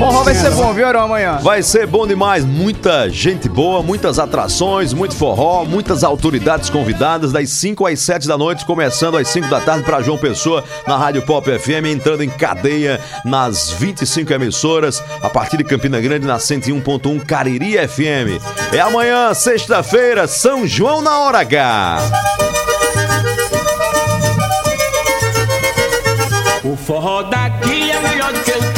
Forró 0.00 0.12
forró 0.12 0.24
vai 0.24 0.34
ser 0.34 0.50
bom, 0.52 0.72
viu, 0.72 0.88
Heron, 0.88 1.00
amanhã? 1.00 1.38
Vai 1.42 1.62
ser 1.62 1.86
bom 1.86 2.06
demais. 2.06 2.42
Muita 2.42 3.10
gente 3.10 3.50
boa, 3.50 3.82
muitas 3.82 4.18
atrações, 4.18 4.94
muito 4.94 5.14
forró, 5.14 5.62
muitas 5.66 6.02
autoridades 6.02 6.70
convidadas 6.70 7.32
das 7.32 7.50
5 7.50 7.86
às 7.86 8.00
7 8.00 8.26
da 8.26 8.38
noite, 8.38 8.64
começando 8.64 9.18
às 9.18 9.28
5 9.28 9.48
da 9.48 9.60
tarde 9.60 9.84
para 9.84 10.00
João 10.00 10.16
Pessoa 10.16 10.64
na 10.86 10.96
Rádio 10.96 11.20
Pop 11.20 11.46
FM, 11.46 11.84
entrando 11.92 12.24
em 12.24 12.30
cadeia 12.30 12.98
nas 13.26 13.72
25 13.72 14.32
emissoras, 14.32 15.04
a 15.22 15.28
partir 15.28 15.58
de 15.58 15.64
Campina 15.64 16.00
Grande 16.00 16.26
na 16.26 16.38
101.1 16.38 17.22
Cariri 17.26 17.76
FM. 17.86 18.42
É 18.72 18.80
amanhã, 18.80 19.34
sexta-feira, 19.34 20.26
São 20.26 20.66
João 20.66 21.02
na 21.02 21.18
hora 21.18 21.40
H. 21.40 21.98
O 26.64 26.74
forró 26.74 27.22
daqui 27.24 27.90
é 27.90 28.00
melhor 28.00 28.32
do 28.32 28.40
que 28.40 28.50
o 28.52 28.69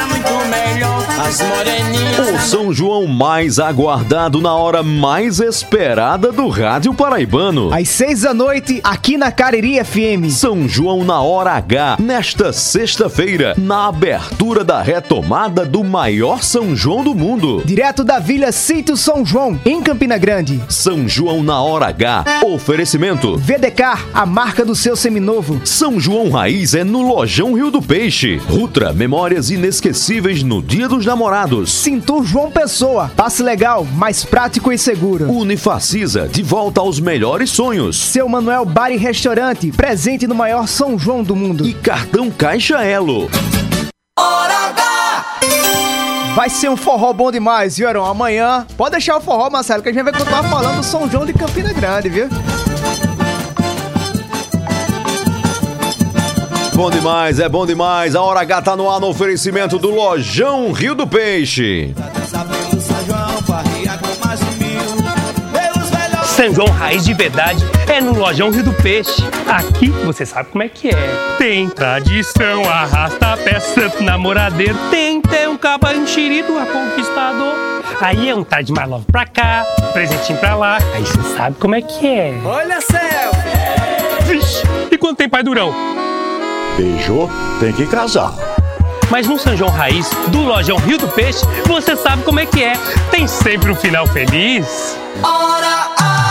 é 0.00 0.06
muito 0.06 0.34
melhor. 0.50 0.91
As 1.32 1.40
moreninhas. 1.40 2.28
O 2.28 2.38
São 2.46 2.74
João 2.74 3.06
mais 3.06 3.58
aguardado 3.58 4.38
na 4.38 4.54
hora 4.54 4.82
mais 4.82 5.40
esperada 5.40 6.30
do 6.30 6.46
rádio 6.48 6.92
paraibano. 6.92 7.72
Às 7.72 7.88
6 7.88 8.20
da 8.20 8.34
noite, 8.34 8.80
aqui 8.84 9.16
na 9.16 9.32
Cariri 9.32 9.82
FM. 9.82 10.28
São 10.30 10.68
João 10.68 11.04
na 11.04 11.22
hora 11.22 11.52
H, 11.52 11.96
nesta 11.98 12.52
sexta-feira, 12.52 13.54
na 13.56 13.86
abertura 13.86 14.62
da 14.62 14.82
retomada 14.82 15.64
do 15.64 15.82
maior 15.82 16.42
São 16.42 16.76
João 16.76 17.02
do 17.02 17.14
mundo. 17.14 17.62
Direto 17.64 18.04
da 18.04 18.18
Vila 18.18 18.52
Sítio 18.52 18.94
São 18.94 19.24
João, 19.24 19.58
em 19.64 19.80
Campina 19.82 20.18
Grande. 20.18 20.60
São 20.68 21.08
João 21.08 21.42
na 21.42 21.62
hora 21.62 21.86
H, 21.86 22.42
oferecimento. 22.44 23.38
VDK, 23.38 23.82
a 24.12 24.26
marca 24.26 24.66
do 24.66 24.74
seu 24.74 24.96
seminovo. 24.96 25.62
São 25.64 25.98
João 25.98 26.28
Raiz 26.28 26.74
é 26.74 26.84
no 26.84 27.00
Lojão 27.00 27.54
Rio 27.54 27.70
do 27.70 27.80
Peixe. 27.80 28.36
Rutra, 28.36 28.92
memórias 28.92 29.48
inesquecíveis 29.50 30.42
no 30.42 30.62
Dia 30.62 30.86
dos 30.86 31.06
Namorados. 31.06 31.21
Cintur 31.66 32.24
João 32.24 32.50
Pessoa, 32.50 33.10
passe 33.16 33.42
legal, 33.42 33.84
mais 33.84 34.24
prático 34.24 34.72
e 34.72 34.78
seguro. 34.78 35.30
Unifacisa, 35.30 36.26
de 36.26 36.42
volta 36.42 36.80
aos 36.80 36.98
melhores 36.98 37.50
sonhos. 37.50 37.96
Seu 37.96 38.28
Manuel 38.28 38.64
Bar 38.64 38.90
e 38.90 38.96
Restaurante, 38.96 39.70
presente 39.70 40.26
no 40.26 40.34
maior 40.34 40.66
São 40.66 40.98
João 40.98 41.22
do 41.22 41.36
mundo. 41.36 41.66
E 41.66 41.74
cartão 41.74 42.30
Caixa 42.30 42.82
Elo. 42.82 43.30
Hora 44.18 44.68
H! 44.70 45.24
Vai 46.34 46.50
ser 46.50 46.68
um 46.68 46.76
forró 46.76 47.12
bom 47.12 47.30
demais, 47.30 47.76
viu, 47.76 47.88
Heron? 47.88 48.04
Amanhã, 48.04 48.66
pode 48.76 48.92
deixar 48.92 49.16
o 49.16 49.20
forró, 49.20 49.48
Marcelo, 49.48 49.82
que 49.82 49.90
a 49.90 49.92
gente 49.92 50.02
vai 50.02 50.12
continuar 50.12 50.42
falando 50.44 50.78
do 50.78 50.84
São 50.84 51.08
João 51.08 51.24
de 51.24 51.32
Campina 51.32 51.72
Grande, 51.72 52.08
viu? 52.08 52.28
Bom 56.74 56.90
demais, 56.90 57.38
é 57.38 57.48
bom 57.48 57.66
demais. 57.66 58.14
A 58.14 58.22
Hora 58.22 58.40
H 58.40 58.62
tá 58.62 58.76
no 58.76 58.90
ar 58.90 58.98
no 58.98 59.08
oferecimento 59.08 59.78
do 59.78 59.90
Lojão 59.90 60.72
Rio 60.72 60.94
do 60.94 61.06
Peixe. 61.06 61.94
São 66.24 66.54
João 66.54 66.68
Raiz 66.68 67.04
de 67.04 67.12
verdade 67.12 67.62
é 67.92 68.00
no 68.00 68.14
Lojão 68.18 68.50
Rio 68.50 68.64
do 68.64 68.72
Peixe. 68.72 69.22
Aqui 69.46 69.90
você 69.90 70.24
sabe 70.24 70.48
como 70.48 70.64
é 70.64 70.68
que 70.68 70.88
é. 70.88 71.36
Tem 71.36 71.68
tradição, 71.68 72.64
arrasta 72.64 73.36
pé, 73.36 73.60
santo 73.60 74.02
namoradeiro. 74.02 74.76
Tem 74.90 75.20
até 75.22 75.46
um 75.46 75.58
caba 75.58 75.94
enxerido 75.94 76.58
a 76.58 76.64
conquistador. 76.64 77.54
Aí 78.00 78.30
é 78.30 78.34
um 78.34 78.42
tá 78.42 78.62
de 78.62 78.72
mais 78.72 78.88
love 78.88 79.04
pra 79.04 79.26
cá, 79.26 79.62
presentinho 79.92 80.38
pra 80.38 80.56
lá. 80.56 80.78
Aí 80.94 81.02
você 81.02 81.36
sabe 81.36 81.56
como 81.60 81.74
é 81.74 81.82
que 81.82 82.06
é. 82.06 82.34
Olha, 82.44 82.80
céu! 82.80 83.30
Vixe, 84.24 84.62
e 84.90 84.96
quando 84.96 85.16
tem 85.16 85.28
pai 85.28 85.42
durão? 85.42 85.74
Beijou, 86.76 87.28
tem 87.60 87.72
que 87.72 87.86
casar. 87.86 88.32
Mas 89.10 89.26
no 89.26 89.38
São 89.38 89.56
João 89.56 89.70
Raiz, 89.70 90.08
do 90.28 90.40
Lojão 90.40 90.78
Rio 90.78 90.96
do 90.96 91.06
Peixe, 91.08 91.44
você 91.66 91.94
sabe 91.94 92.22
como 92.22 92.40
é 92.40 92.46
que 92.46 92.62
é. 92.62 92.72
Tem 93.10 93.26
sempre 93.26 93.70
um 93.70 93.74
final 93.74 94.06
feliz. 94.06 94.96
Hora 95.22 95.90
H! 95.98 96.22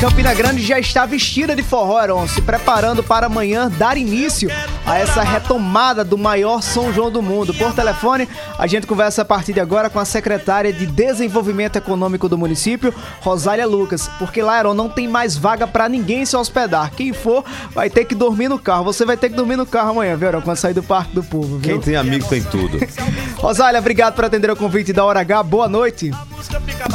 Campina 0.00 0.32
Grande 0.32 0.62
já 0.62 0.78
está 0.78 1.04
vestida 1.04 1.54
de 1.54 1.62
forró, 1.62 2.02
Heron, 2.02 2.26
se 2.26 2.40
preparando 2.40 3.02
para 3.02 3.26
amanhã 3.26 3.70
dar 3.70 3.98
início 3.98 4.48
a 4.90 4.98
essa 4.98 5.22
retomada 5.22 6.02
do 6.02 6.18
maior 6.18 6.60
São 6.60 6.92
João 6.92 7.12
do 7.12 7.22
mundo. 7.22 7.54
Por 7.54 7.72
telefone, 7.72 8.28
a 8.58 8.66
gente 8.66 8.88
conversa 8.88 9.22
a 9.22 9.24
partir 9.24 9.52
de 9.52 9.60
agora 9.60 9.88
com 9.88 10.00
a 10.00 10.04
secretária 10.04 10.72
de 10.72 10.84
Desenvolvimento 10.84 11.76
Econômico 11.76 12.28
do 12.28 12.36
município, 12.36 12.92
Rosália 13.20 13.68
Lucas, 13.68 14.10
porque 14.18 14.42
lá, 14.42 14.58
Heron, 14.58 14.74
não 14.74 14.88
tem 14.88 15.06
mais 15.06 15.36
vaga 15.36 15.64
para 15.64 15.88
ninguém 15.88 16.26
se 16.26 16.36
hospedar. 16.36 16.90
Quem 16.90 17.12
for 17.12 17.44
vai 17.70 17.88
ter 17.88 18.04
que 18.04 18.16
dormir 18.16 18.48
no 18.48 18.58
carro. 18.58 18.82
Você 18.82 19.04
vai 19.04 19.16
ter 19.16 19.28
que 19.28 19.36
dormir 19.36 19.54
no 19.54 19.64
carro 19.64 19.90
amanhã, 19.90 20.16
viu, 20.16 20.26
Heron, 20.26 20.42
quando 20.42 20.56
sair 20.56 20.74
do 20.74 20.82
Parque 20.82 21.14
do 21.14 21.22
Povo, 21.22 21.58
viu? 21.58 21.60
Quem 21.74 21.80
tem 21.80 21.94
amigo 21.94 22.28
tem 22.28 22.42
tudo. 22.42 22.80
Rosália, 23.38 23.78
obrigado 23.78 24.16
por 24.16 24.24
atender 24.24 24.50
o 24.50 24.56
convite 24.56 24.92
da 24.92 25.04
Hora 25.04 25.20
H. 25.20 25.40
Boa 25.44 25.68
noite. 25.68 26.10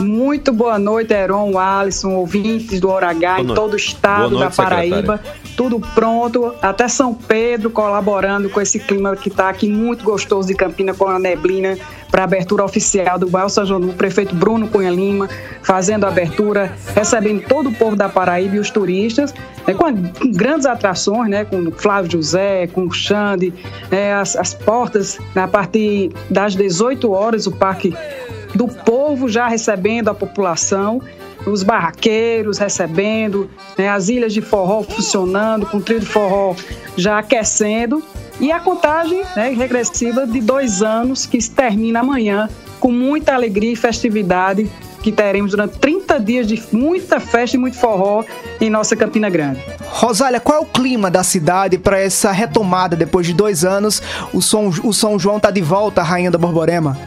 Muito 0.02 0.52
boa 0.52 0.78
noite, 0.78 1.14
Heron, 1.14 1.58
Alisson, 1.58 2.10
ouvintes 2.12 2.80
do 2.80 2.90
Hora 2.90 3.10
H 3.12 3.42
em 3.42 3.48
todo 3.48 3.74
o 3.74 3.78
estado 3.78 4.32
noite, 4.32 4.58
da 4.58 4.64
Paraíba. 4.64 5.22
Tudo 5.56 5.80
pronto, 5.80 6.54
até 6.62 6.88
São 6.88 7.14
Pedro 7.14 7.70
colaborando 7.86 8.50
com 8.50 8.60
esse 8.60 8.80
clima 8.80 9.16
que 9.16 9.30
está 9.30 9.48
aqui 9.48 9.70
muito 9.70 10.04
gostoso 10.04 10.48
de 10.48 10.56
Campina 10.56 10.92
com 10.96 11.08
a 11.08 11.20
neblina 11.20 11.78
para 12.10 12.22
a 12.22 12.24
abertura 12.24 12.64
oficial 12.66 13.20
do 13.20 13.28
bairro 13.30 13.48
São 13.50 13.64
João, 13.64 13.80
o 13.82 13.94
prefeito 13.94 14.34
Bruno 14.34 14.68
Cunha 14.68 14.90
Lima 14.90 15.30
fazendo 15.62 16.04
a 16.06 16.08
abertura, 16.08 16.74
recebendo 16.96 17.44
todo 17.48 17.70
o 17.70 17.74
povo 17.76 17.96
da 17.96 18.10
Paraíba 18.10 18.56
e 18.56 18.60
os 18.60 18.72
turistas, 18.72 19.36
né, 19.68 19.74
com, 19.76 19.86
a- 19.86 19.92
com 19.94 20.32
grandes 20.32 20.66
atrações, 20.66 21.30
né, 21.30 21.46
com 21.46 21.72
Flávio 21.72 22.10
José, 22.14 22.66
com 22.68 22.90
Xande, 22.90 23.54
né, 23.92 24.16
as, 24.16 24.36
as 24.36 24.56
portas 24.56 25.20
a 25.36 25.48
partir 25.48 26.12
das 26.28 26.56
18 26.56 27.12
horas, 27.12 27.46
o 27.46 27.52
Parque 27.52 27.94
do 28.56 28.68
Povo 28.68 29.28
já 29.30 29.48
recebendo 29.48 30.08
a 30.10 30.14
população, 30.16 31.00
os 31.46 31.64
barraqueiros 31.64 32.58
recebendo, 32.58 33.50
né, 33.78 33.90
as 33.90 34.10
ilhas 34.10 34.34
de 34.34 34.42
forró 34.42 34.84
funcionando, 34.84 35.66
com 35.66 35.78
o 35.78 35.82
trio 35.82 36.00
de 36.00 36.06
forró 36.06 36.56
já 36.98 37.20
aquecendo, 37.20 38.04
e 38.40 38.52
a 38.52 38.60
contagem 38.60 39.24
né, 39.36 39.50
regressiva 39.50 40.28
de 40.28 40.42
dois 40.42 40.82
anos 40.82 41.26
que 41.26 41.40
se 41.40 41.52
termina 41.52 42.02
amanhã 42.02 42.50
com 42.80 42.92
muita 42.92 43.34
alegria 43.34 43.72
e 43.72 43.76
festividade 43.76 44.70
que 45.02 45.12
teremos 45.12 45.52
durante 45.52 45.78
30 45.78 46.20
dias 46.20 46.48
de 46.48 46.62
muita 46.72 47.20
festa 47.20 47.56
e 47.56 47.60
muito 47.60 47.78
forró 47.78 48.24
em 48.60 48.72
nossa 48.72 48.96
Campina 48.96 49.30
Grande. 49.30 49.62
Rosália, 49.86 50.40
qual 50.40 50.58
é 50.58 50.62
o 50.62 50.66
clima 50.66 51.12
da 51.12 51.24
cidade 51.24 51.78
para 51.78 52.00
essa 52.00 52.32
retomada 52.32 52.96
depois 52.96 53.28
de 53.28 53.34
dois 53.34 53.64
anos? 53.64 54.02
O 54.34 54.42
São, 54.42 54.68
o 54.84 54.92
São 54.92 55.20
João 55.20 55.40
tá 55.40 55.52
de 55.52 55.62
volta, 55.62 56.02
Rainha 56.02 56.32
da 56.32 56.40
Borborema? 56.40 56.98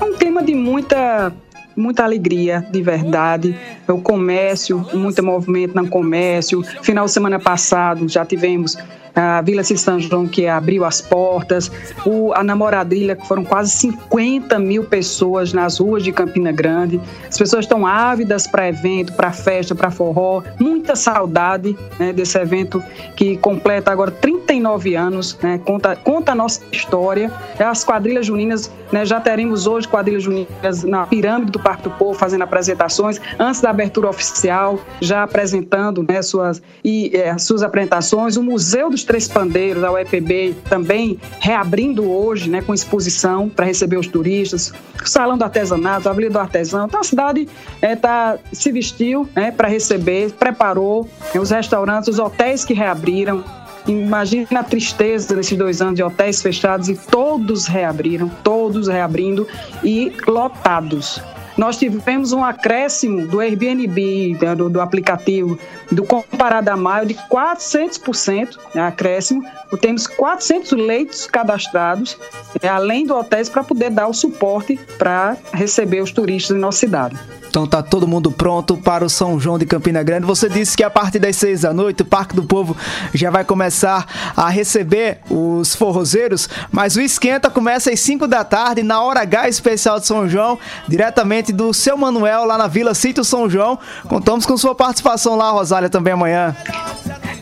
É 0.00 0.04
um 0.04 0.12
clima 0.12 0.42
de 0.42 0.54
muita 0.54 1.32
muita 1.80 2.04
alegria, 2.04 2.64
de 2.70 2.82
verdade. 2.82 3.56
O 3.88 4.00
comércio, 4.00 4.86
muito 4.92 5.22
movimento 5.22 5.74
no 5.74 5.88
comércio. 5.88 6.62
Final 6.82 7.06
de 7.06 7.12
semana 7.12 7.38
passado 7.38 8.08
já 8.08 8.24
tivemos 8.24 8.76
a 9.20 9.42
Vila 9.42 9.62
Cis 9.62 9.80
São 9.82 10.00
João 10.00 10.26
que 10.26 10.46
abriu 10.46 10.84
as 10.84 11.00
portas, 11.02 11.70
o, 12.06 12.32
a 12.34 12.42
namoradilha, 12.42 13.14
que 13.14 13.26
foram 13.26 13.44
quase 13.44 13.70
50 13.72 14.58
mil 14.58 14.84
pessoas 14.84 15.52
nas 15.52 15.78
ruas 15.78 16.02
de 16.02 16.10
Campina 16.10 16.50
Grande. 16.50 16.98
As 17.28 17.36
pessoas 17.36 17.66
estão 17.66 17.86
ávidas 17.86 18.46
para 18.46 18.68
evento, 18.68 19.12
para 19.12 19.30
festa, 19.30 19.74
para 19.74 19.90
forró. 19.90 20.42
Muita 20.58 20.96
saudade 20.96 21.76
né, 21.98 22.12
desse 22.12 22.38
evento 22.38 22.82
que 23.14 23.36
completa 23.36 23.90
agora 23.90 24.10
39 24.10 24.94
anos, 24.94 25.38
né, 25.42 25.60
conta, 25.64 25.94
conta 25.96 26.32
a 26.32 26.34
nossa 26.34 26.62
história. 26.72 27.30
As 27.58 27.84
quadrilhas 27.84 28.26
juninas, 28.26 28.70
né, 28.90 29.04
já 29.04 29.20
teremos 29.20 29.66
hoje 29.66 29.86
quadrilhas 29.86 30.22
juninas 30.22 30.82
na 30.84 31.06
pirâmide 31.06 31.52
do 31.52 31.58
Parque 31.58 31.82
do 31.82 31.90
Povo 31.90 32.14
fazendo 32.18 32.42
apresentações 32.42 33.20
antes 33.38 33.60
da 33.60 33.70
abertura 33.70 34.08
oficial, 34.08 34.80
já 35.00 35.22
apresentando 35.22 36.04
né, 36.08 36.22
suas, 36.22 36.62
e, 36.82 37.14
é, 37.14 37.36
suas 37.36 37.62
apresentações. 37.62 38.36
O 38.36 38.42
Museu 38.42 38.88
dos 38.88 39.04
Três 39.10 39.26
Pandeiros, 39.26 39.82
da 39.82 39.90
UEPB, 39.90 40.54
também 40.68 41.18
reabrindo 41.40 42.08
hoje 42.08 42.48
né, 42.48 42.62
com 42.62 42.72
exposição 42.72 43.48
para 43.48 43.66
receber 43.66 43.96
os 43.96 44.06
turistas. 44.06 44.72
Salão 45.04 45.36
do 45.36 45.42
Artesanato, 45.42 46.08
a 46.08 46.12
do 46.12 46.38
Artesão. 46.38 46.86
Então 46.86 47.00
a 47.00 47.02
cidade 47.02 47.48
é, 47.82 47.96
tá, 47.96 48.38
se 48.52 48.70
vestiu 48.70 49.28
né, 49.34 49.50
para 49.50 49.66
receber, 49.66 50.30
preparou 50.34 51.08
né, 51.34 51.40
os 51.40 51.50
restaurantes, 51.50 52.08
os 52.08 52.20
hotéis 52.20 52.64
que 52.64 52.72
reabriram. 52.72 53.42
Imagina 53.84 54.60
a 54.60 54.62
tristeza 54.62 55.34
desses 55.34 55.58
dois 55.58 55.82
anos 55.82 55.96
de 55.96 56.04
hotéis 56.04 56.40
fechados 56.40 56.88
e 56.88 56.94
todos 56.94 57.66
reabriram, 57.66 58.30
todos 58.44 58.86
reabrindo 58.86 59.44
e 59.82 60.12
lotados. 60.28 61.20
Nós 61.60 61.76
tivemos 61.76 62.32
um 62.32 62.42
acréscimo 62.42 63.26
do 63.26 63.38
Airbnb, 63.38 64.38
né, 64.40 64.54
do, 64.54 64.70
do 64.70 64.80
aplicativo, 64.80 65.58
do 65.92 66.02
comparado 66.04 66.70
a 66.70 66.74
maio, 66.74 67.04
de 67.04 67.12
400% 67.30 68.56
né, 68.74 68.80
acréscimo. 68.80 69.44
Temos 69.78 70.06
400 70.06 70.72
leitos 70.72 71.26
cadastrados, 71.26 72.18
né, 72.62 72.68
além 72.68 73.06
do 73.06 73.14
hotéis, 73.14 73.48
para 73.48 73.62
poder 73.62 73.90
dar 73.90 74.08
o 74.08 74.14
suporte 74.14 74.78
para 74.98 75.36
receber 75.52 76.00
os 76.00 76.12
turistas 76.12 76.56
em 76.56 76.60
nossa 76.60 76.78
cidade. 76.78 77.18
Então 77.50 77.66
tá 77.66 77.82
todo 77.82 78.06
mundo 78.06 78.30
pronto 78.30 78.76
para 78.76 79.04
o 79.04 79.10
São 79.10 79.38
João 79.40 79.58
de 79.58 79.66
Campina 79.66 80.04
Grande. 80.04 80.24
Você 80.24 80.48
disse 80.48 80.76
que 80.76 80.84
a 80.84 80.90
partir 80.90 81.18
das 81.18 81.34
seis 81.34 81.62
da 81.62 81.74
noite 81.74 82.02
o 82.02 82.04
Parque 82.04 82.34
do 82.34 82.44
Povo 82.44 82.76
já 83.12 83.28
vai 83.28 83.44
começar 83.44 84.06
a 84.36 84.48
receber 84.48 85.18
os 85.28 85.74
forrozeiros, 85.74 86.48
mas 86.70 86.94
o 86.94 87.00
esquenta 87.00 87.50
começa 87.50 87.90
às 87.90 87.98
5 87.98 88.28
da 88.28 88.44
tarde 88.44 88.84
na 88.84 89.02
hora 89.02 89.22
H 89.22 89.48
especial 89.48 89.98
de 89.98 90.06
São 90.06 90.28
João, 90.28 90.60
diretamente 90.86 91.52
do 91.52 91.74
seu 91.74 91.96
Manuel 91.96 92.44
lá 92.44 92.56
na 92.56 92.68
Vila 92.68 92.94
Sítio 92.94 93.24
São 93.24 93.50
João. 93.50 93.76
Contamos 94.08 94.46
com 94.46 94.56
sua 94.56 94.74
participação 94.74 95.34
lá, 95.34 95.50
Rosália, 95.50 95.90
também 95.90 96.12
amanhã. 96.12 96.54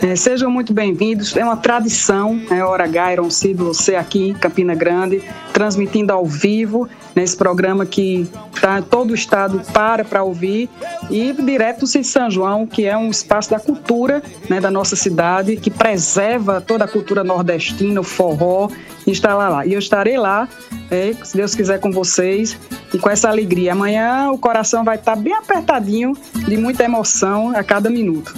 É, 0.00 0.14
sejam 0.14 0.48
muito 0.50 0.72
bem-vindos. 0.72 1.36
É 1.36 1.44
uma 1.44 1.56
tradição, 1.56 2.40
é 2.50 2.62
Hora 2.62 2.84
H, 2.84 3.14
Ironcito, 3.14 3.64
você 3.64 3.96
aqui 3.96 4.28
em 4.28 4.34
Campina 4.34 4.74
Grande, 4.74 5.20
transmitindo 5.52 6.12
ao 6.12 6.24
vivo 6.24 6.88
nesse 7.16 7.36
programa 7.36 7.84
que 7.84 8.30
tá, 8.60 8.80
todo 8.80 9.10
o 9.10 9.14
estado 9.14 9.60
para 9.72 10.04
para 10.04 10.22
ouvir 10.22 10.70
e 11.10 11.32
direto 11.32 11.84
Cid 11.84 12.06
São 12.06 12.30
João, 12.30 12.64
que 12.64 12.86
é 12.86 12.96
um 12.96 13.10
espaço 13.10 13.50
da 13.50 13.58
cultura 13.58 14.22
né, 14.48 14.60
da 14.60 14.70
nossa 14.70 14.94
cidade, 14.94 15.56
que 15.56 15.70
preserva 15.70 16.60
toda 16.60 16.84
a 16.84 16.88
cultura 16.88 17.24
nordestina, 17.24 18.00
o 18.00 18.04
forró, 18.04 18.70
e 19.04 19.10
está 19.10 19.34
lá, 19.34 19.48
lá. 19.48 19.66
E 19.66 19.72
eu 19.72 19.80
estarei 19.80 20.16
lá, 20.16 20.48
é, 20.92 21.12
se 21.24 21.36
Deus 21.36 21.56
quiser, 21.56 21.80
com 21.80 21.90
vocês 21.90 22.56
e 22.94 22.98
com 22.98 23.10
essa 23.10 23.28
alegria. 23.28 23.72
Amanhã 23.72 24.30
o 24.30 24.38
coração 24.38 24.84
vai 24.84 24.94
estar 24.94 25.16
bem 25.16 25.34
apertadinho, 25.34 26.16
de 26.46 26.56
muita 26.56 26.84
emoção 26.84 27.50
a 27.56 27.64
cada 27.64 27.90
minuto. 27.90 28.34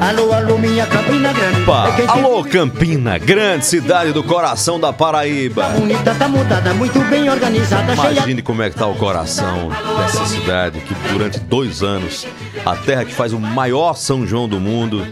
Alô, 0.00 0.32
alô, 0.32 0.56
minha 0.56 0.86
Campina 0.86 1.30
Grande. 1.32 1.62
Opa, 1.62 1.88
É 1.98 2.06
alô 2.06 2.42
Campina, 2.42 3.18
grande 3.18 3.66
cidade 3.66 4.12
do 4.12 4.22
coração 4.22 4.80
da 4.80 4.92
Paraíba. 4.92 5.68
Bonita, 5.70 6.14
tá 6.14 6.26
mudada, 6.26 6.72
muito 6.72 6.98
bem 7.10 7.28
organizada, 7.28 7.94
cheia 7.94 8.12
Imagine 8.12 8.40
como 8.40 8.62
é 8.62 8.70
que 8.70 8.76
tá 8.76 8.86
o 8.86 8.94
coração 8.94 9.68
dessa 9.98 10.24
cidade 10.24 10.80
que 10.80 10.94
durante 11.12 11.38
dois 11.40 11.82
anos, 11.82 12.26
a 12.64 12.74
terra 12.76 13.04
que 13.04 13.12
faz 13.12 13.32
o 13.34 13.38
maior 13.38 13.94
São 13.94 14.26
João 14.26 14.48
do 14.48 14.58
mundo, 14.58 15.06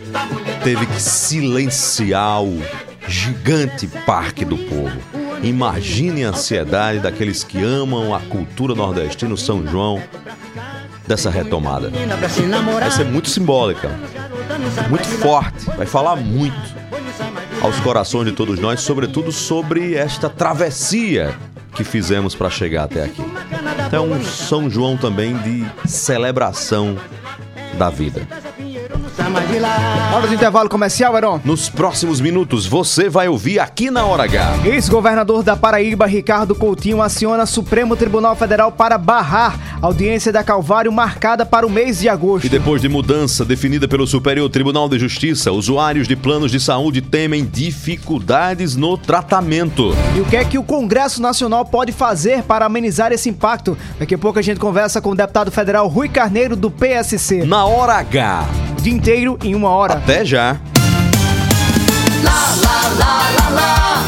teve 0.65 0.87
que 0.87 1.01
silenciar 1.03 2.43
o 2.43 2.63
gigante 3.07 3.87
Parque 4.07 4.45
do 4.45 4.57
Povo. 4.57 4.99
Imagine 5.43 6.25
a 6.25 6.31
ansiedade 6.31 6.99
daqueles 6.99 7.45
que 7.45 7.63
amam 7.63 8.15
a 8.15 8.21
cultura 8.21 8.75
nordestina, 8.75 9.35
o 9.35 9.37
São 9.37 9.67
João, 9.67 10.03
dessa 11.07 11.31
retomada. 11.31 11.91
Vai 12.81 12.91
ser 12.91 13.05
muito 13.05 13.29
simbólica, 13.29 13.91
muito 14.89 15.09
forte, 15.19 15.65
vai 15.77 15.87
falar 15.87 16.17
muito 16.17 16.77
aos 17.63 17.79
corações 17.81 18.27
de 18.27 18.33
todos 18.33 18.59
nós, 18.59 18.81
sobretudo 18.81 19.33
sobre 19.33 19.95
esta 19.95 20.29
travessia 20.29 21.35
que 21.75 21.85
fizemos 21.85 22.35
para 22.35 22.51
chegar 22.51 22.85
até 22.85 23.05
aqui. 23.05 23.23
Então, 23.87 24.11
um 24.11 24.25
São 24.25 24.69
João 24.69 24.97
também 24.97 25.37
de 25.39 25.67
celebração 25.89 26.97
da 27.79 27.91
vida. 27.91 28.27
Hora 30.15 30.27
do 30.29 30.35
intervalo 30.35 30.69
comercial, 30.69 31.17
Heron. 31.17 31.41
Nos 31.45 31.69
próximos 31.69 32.21
minutos, 32.21 32.67
você 32.67 33.09
vai 33.09 33.29
ouvir 33.29 33.59
aqui 33.59 33.91
na 33.91 34.05
Hora 34.05 34.23
H. 34.23 34.61
Ex-governador 34.65 35.43
da 35.43 35.57
Paraíba, 35.57 36.07
Ricardo 36.07 36.55
Coutinho, 36.55 37.03
aciona 37.03 37.45
Supremo 37.45 37.97
Tribunal 37.97 38.37
Federal 38.37 38.71
para 38.71 38.97
barrar 38.97 39.79
a 39.83 39.87
audiência 39.87 40.33
da 40.33 40.45
Calvário 40.45 40.93
marcada 40.93 41.45
para 41.45 41.67
o 41.67 41.71
mês 41.71 41.99
de 41.99 42.09
agosto. 42.09 42.47
E 42.47 42.49
depois 42.49 42.81
de 42.81 42.89
mudança 42.89 43.45
definida 43.45 43.89
pelo 43.89 44.07
Superior 44.07 44.49
Tribunal 44.49 44.89
de 44.89 44.99
Justiça, 44.99 45.51
usuários 45.51 46.07
de 46.07 46.15
planos 46.15 46.53
de 46.53 46.61
saúde 46.61 47.03
temem 47.03 47.45
dificuldades 47.45 48.77
no 48.77 48.97
tratamento. 48.97 49.95
E 50.17 50.21
o 50.21 50.25
que 50.25 50.37
é 50.37 50.45
que 50.45 50.59
o 50.59 50.63
Congresso 50.63 51.21
Nacional 51.21 51.65
pode 51.65 51.91
fazer 51.91 52.45
para 52.45 52.67
amenizar 52.67 53.13
esse 53.13 53.29
impacto? 53.29 53.77
Daqui 53.99 54.15
a 54.15 54.19
pouco 54.19 54.39
a 54.39 54.43
gente 54.43 54.61
conversa 54.61 55.01
com 55.01 55.11
o 55.11 55.15
deputado 55.15 55.51
federal 55.51 55.89
Rui 55.89 56.09
Carneiro, 56.09 56.55
do 56.55 56.71
PSC. 56.71 57.45
Na 57.45 57.65
Hora 57.65 57.95
H. 57.95 58.47
Dia 58.81 58.93
inteiro 59.09 59.39
em 59.43 59.55
uma 59.55 59.71
hora. 59.71 59.95
Até 59.95 60.23
já. 60.23 60.59
Lá, 62.23 62.55
lá, 62.63 62.81
lá, 62.99 63.31
lá, 63.39 63.49
lá. 63.55 64.05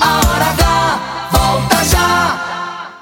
A 0.00 0.16
hora 0.26 0.44
H 0.50 1.28
volta 1.30 1.84
já. 1.84 2.92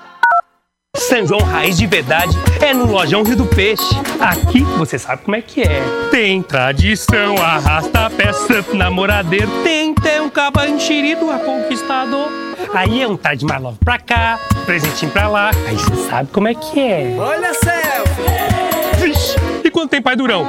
São 0.98 1.26
João 1.26 1.40
Raiz 1.40 1.78
de 1.78 1.86
verdade 1.86 2.36
é 2.60 2.74
no 2.74 2.84
Lojão 2.84 3.22
Rio 3.22 3.36
do 3.36 3.46
Peixe. 3.46 3.82
Aqui 4.20 4.62
você 4.76 4.98
sabe 4.98 5.22
como 5.22 5.34
é 5.34 5.40
que 5.40 5.62
é. 5.62 5.82
Tem 6.10 6.42
tradição, 6.42 7.38
arrasta 7.38 8.04
a 8.04 8.10
peça, 8.10 8.62
namoradeiro. 8.74 9.48
Tem, 9.62 9.94
tem 9.94 10.20
um 10.20 10.28
caba 10.28 10.68
enxerido 10.68 11.30
a 11.30 11.38
conquistador. 11.38 12.28
Aí 12.74 13.00
é 13.00 13.08
um 13.08 13.16
tá 13.16 13.34
de 13.34 13.46
mais 13.46 13.62
love 13.62 13.78
pra 13.82 13.98
cá, 13.98 14.38
presentinho 14.66 15.10
pra 15.10 15.26
lá. 15.26 15.52
Aí 15.66 15.74
você 15.74 16.10
sabe 16.10 16.28
como 16.32 16.48
é 16.48 16.54
que 16.54 16.78
é. 16.78 17.16
Olha, 17.18 17.54
selfie. 17.54 19.00
Vixe, 19.00 19.36
e 19.64 19.70
quando 19.70 19.88
tem 19.88 20.02
pai 20.02 20.14
durão? 20.14 20.46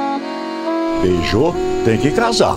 Beijou, 1.02 1.52
tem 1.84 1.98
que 1.98 2.12
casar. 2.12 2.56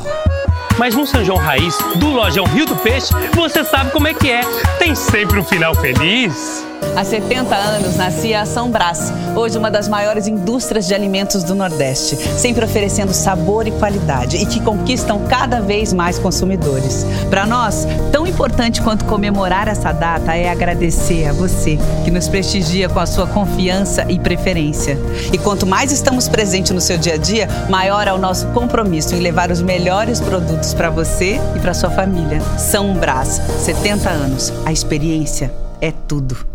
Mas 0.78 0.94
no 0.94 1.08
São 1.08 1.24
João 1.24 1.38
Raiz, 1.38 1.78
do 1.96 2.10
Lojão 2.10 2.46
Rio 2.46 2.66
do 2.66 2.76
Peixe, 2.76 3.14
você 3.34 3.64
sabe 3.64 3.92
como 3.92 4.08
é 4.08 4.14
que 4.14 4.30
é. 4.30 4.42
Tem 4.78 4.94
sempre 4.94 5.40
um 5.40 5.44
final 5.44 5.74
feliz. 5.74 6.66
Há 6.96 7.04
70 7.04 7.54
anos 7.54 7.98
nascia 7.98 8.42
a 8.42 8.46
São 8.46 8.70
Brás, 8.70 9.12
hoje 9.36 9.58
uma 9.58 9.70
das 9.70 9.88
maiores 9.88 10.28
indústrias 10.28 10.88
de 10.88 10.94
alimentos 10.94 11.44
do 11.44 11.54
Nordeste, 11.54 12.16
sempre 12.16 12.64
oferecendo 12.64 13.12
sabor 13.14 13.68
e 13.68 13.72
qualidade 13.72 14.38
e 14.38 14.46
que 14.46 14.62
conquistam 14.62 15.20
cada 15.28 15.60
vez 15.60 15.92
mais 15.92 16.18
consumidores. 16.18 17.06
Para 17.30 17.46
nós, 17.46 17.86
tão 18.14 18.26
importante 18.26 18.82
quanto 18.82 19.04
comemorar 19.06 19.68
essa 19.68 19.92
data 19.92 20.36
é 20.36 20.50
agradecer 20.50 21.28
a 21.28 21.34
você 21.34 21.78
que 22.06 22.12
nos 22.12 22.30
prestigia 22.30 22.88
com 22.88 23.00
a 23.00 23.06
sua 23.06 23.28
confiança 23.28 24.06
e 24.08 24.18
preferência. 24.18 24.98
E 25.34 25.38
quanto 25.38 25.66
mais 25.66 25.92
estamos 25.92 26.30
presentes 26.30 26.72
no 26.72 26.80
seu 26.80 26.98
dia 26.98 27.16
a 27.16 27.18
dia, 27.18 27.50
maior 27.70 28.08
é 28.08 28.14
o 28.14 28.18
nosso 28.18 28.48
compromisso 28.48 29.16
em 29.16 29.20
levar 29.20 29.52
os 29.52 29.62
melhores 29.62 30.22
produtos 30.22 30.65
para 30.74 30.90
você 30.90 31.40
e 31.56 31.60
para 31.60 31.74
sua 31.74 31.90
família. 31.90 32.42
São 32.58 32.94
Brás, 32.96 33.42
70 33.60 34.10
anos. 34.10 34.54
A 34.66 34.72
experiência 34.72 35.54
é 35.82 35.92
tudo. 35.92 36.55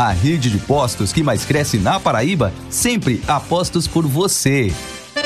A 0.00 0.12
rede 0.12 0.48
de 0.48 0.58
postos 0.58 1.12
que 1.12 1.22
mais 1.22 1.44
cresce 1.44 1.76
na 1.76 2.00
Paraíba, 2.00 2.54
sempre 2.70 3.20
apostos 3.28 3.86
por 3.86 4.06
você. 4.06 4.72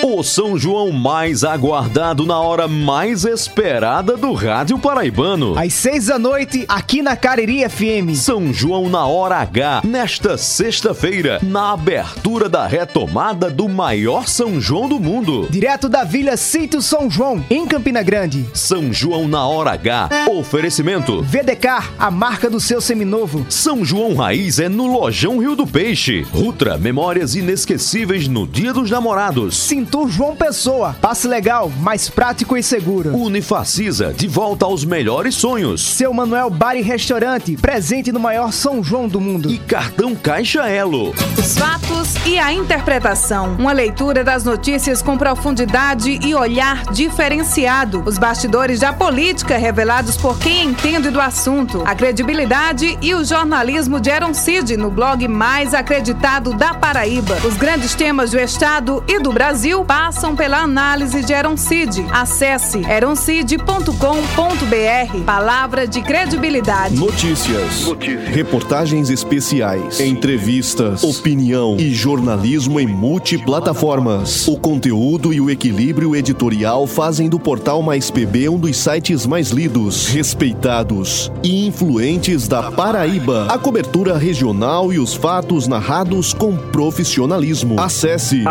O 0.07 0.23
São 0.23 0.59
João 0.59 0.93
mais 0.93 1.45
aguardado 1.45 2.27
na 2.27 2.39
hora 2.39 2.69
mais 2.69 3.25
esperada 3.25 4.19
do 4.19 4.35
rádio 4.35 4.79
paraibano. 4.79 5.59
Às 5.59 5.73
seis 5.73 6.09
da 6.09 6.19
noite, 6.19 6.67
aqui 6.69 7.01
na 7.01 7.17
Cariri 7.17 7.67
FM. 7.67 8.15
São 8.15 8.53
João 8.53 8.91
na 8.91 9.07
hora 9.07 9.37
H, 9.37 9.81
nesta 9.83 10.37
sexta-feira, 10.37 11.39
na 11.43 11.73
abertura 11.73 12.51
da 12.51 12.67
retomada 12.67 13.49
do 13.49 13.67
maior 13.67 14.29
São 14.29 14.61
João 14.61 14.91
do 14.91 15.01
mundo. 15.01 15.49
Direto 15.49 15.89
da 15.89 16.05
Vila 16.05 16.37
Sítio 16.37 16.83
São 16.83 17.11
João, 17.11 17.43
em 17.49 17.67
Campina 17.67 18.03
Grande. 18.03 18.45
São 18.53 18.93
João 18.93 19.27
na 19.27 19.47
hora 19.47 19.71
H, 19.71 20.27
oferecimento. 20.31 21.23
VDK, 21.23 21.93
a 21.99 22.11
marca 22.11 22.51
do 22.51 22.61
seu 22.61 22.79
seminovo. 22.79 23.47
São 23.49 23.83
João 23.83 24.15
Raiz 24.15 24.59
é 24.59 24.69
no 24.69 24.87
Lojão 24.87 25.39
Rio 25.39 25.57
do 25.57 25.67
Peixe. 25.67 26.27
Rutra, 26.31 26.77
memórias 26.77 27.35
inesquecíveis 27.35 28.29
no 28.29 28.47
Dia 28.47 28.75
dos 28.75 28.91
Namorados. 28.91 29.57
Cintur 29.95 30.09
João 30.09 30.35
Pessoa, 30.35 30.97
passe 31.01 31.29
legal, 31.29 31.71
mais 31.79 32.09
prático 32.11 32.57
e 32.57 32.65
seguro. 32.65 33.17
Unifacisa, 33.17 34.13
de 34.13 34.27
volta 34.27 34.65
aos 34.65 34.85
melhores 34.85 35.37
sonhos. 35.37 35.81
Seu 35.81 36.13
Manuel 36.13 36.51
Bar 36.51 36.75
e 36.75 36.83
Restaurante, 36.83 37.57
presente 37.57 38.11
no 38.11 38.19
maior 38.19 38.53
São 38.53 38.83
João 38.83 39.07
do 39.07 39.21
mundo. 39.21 39.49
E 39.49 39.57
cartão 39.57 40.17
Caixa 40.17 40.69
Elo. 40.69 41.15
Os 41.39 41.57
fatos 41.57 42.17
e 42.27 42.41
a 42.41 42.53
interpretação. 42.53 43.55
Uma 43.57 43.71
leitura 43.71 44.25
das 44.25 44.43
notícias 44.43 45.01
com 45.01 45.17
profundidade 45.17 46.19
e 46.25 46.35
olhar 46.35 46.93
diferenciado. 46.93 48.03
Os 48.05 48.19
bastidores 48.19 48.81
da 48.81 48.93
política 48.93 49.57
revelados 49.57 50.17
por 50.17 50.37
quem 50.41 50.65
entende 50.65 51.09
do 51.09 51.21
assunto. 51.21 51.85
A 51.87 51.95
credibilidade 51.95 52.99
e 53.01 53.15
o 53.15 53.25
jornalismo 53.25 54.01
de 54.01 54.11
Aaron 54.11 54.35
Cid 54.35 54.77
no 54.77 54.91
blog 54.91 55.29
mais 55.29 55.73
acreditado 55.73 56.53
da 56.53 56.75
Paraíba. 56.75 57.37
Os 57.47 57.57
grandes 57.57 57.95
temas 57.95 58.33
do 58.33 58.41
Estado 58.41 59.05
e 59.07 59.21
do 59.21 59.33
Brasil 59.33 59.84
passam 59.87 60.35
pela 60.35 60.59
análise 60.59 61.23
de 61.23 61.33
Eroncid. 61.33 62.05
Acesse 62.11 62.79
eroncid.com.br. 62.79 65.25
Palavra 65.25 65.87
de 65.87 66.03
credibilidade. 66.03 66.97
Notícias. 66.97 67.85
Reportagens 68.33 69.11
especiais. 69.11 70.01
Entrevistas. 70.01 71.05
Opinião 71.05 71.77
e 71.79 71.93
jornalismo 71.93 72.81
em 72.81 72.87
multiplataformas. 72.87 74.49
O 74.49 74.59
conteúdo 74.59 75.33
e 75.33 75.41
o 75.41 75.51
equilíbrio 75.51 76.17
editorial 76.17 76.87
fazem 76.87 77.29
do 77.29 77.39
portal 77.39 77.83
Mais 77.83 78.11
PB 78.11 78.49
um 78.49 78.59
dos 78.59 78.77
sites 78.77 79.27
mais 79.27 79.51
lidos, 79.51 80.09
respeitados 80.09 81.31
e 81.43 81.67
influentes 81.67 82.49
da 82.49 82.71
Paraíba. 82.71 83.47
A 83.49 83.59
cobertura 83.59 84.17
regional 84.17 84.93
e 84.93 84.99
os 84.99 85.15
fatos 85.15 85.69
narrados 85.69 86.33
com 86.33 86.57
profissionalismo. 86.57 87.81
Acesse, 87.81 88.45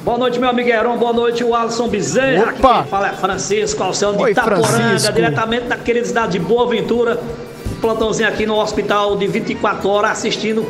Boa 0.06 0.20
noite, 0.20 0.38
meu 0.39 0.48
amigo 0.48 0.70
Heron, 0.70 0.98
boa 0.98 1.12
noite, 1.12 1.44
o 1.44 1.56
Alisson 1.56 1.88
Bezerra. 1.88 2.52
Aqui 2.52 2.60
Opa! 2.60 2.84
quem 2.84 2.91
fala 2.91 3.08
é 3.08 3.13
Francisco, 3.13 3.82
Alceu 3.82 4.13
de 4.13 4.22
Oi, 4.22 4.32
Itaporanga, 4.34 4.68
Francisco. 4.68 5.13
diretamente 5.13 5.65
da 5.65 5.76
querida 5.78 6.06
cidade 6.06 6.34
de 6.34 6.39
Boa 6.39 6.70
Ventura. 6.70 7.20
Plantãozinho 7.82 8.30
aqui 8.30 8.46
no 8.46 8.56
hospital 8.56 9.18
de 9.18 9.26
24 9.26 9.89
horas 9.89 10.12
assistindo 10.12 10.63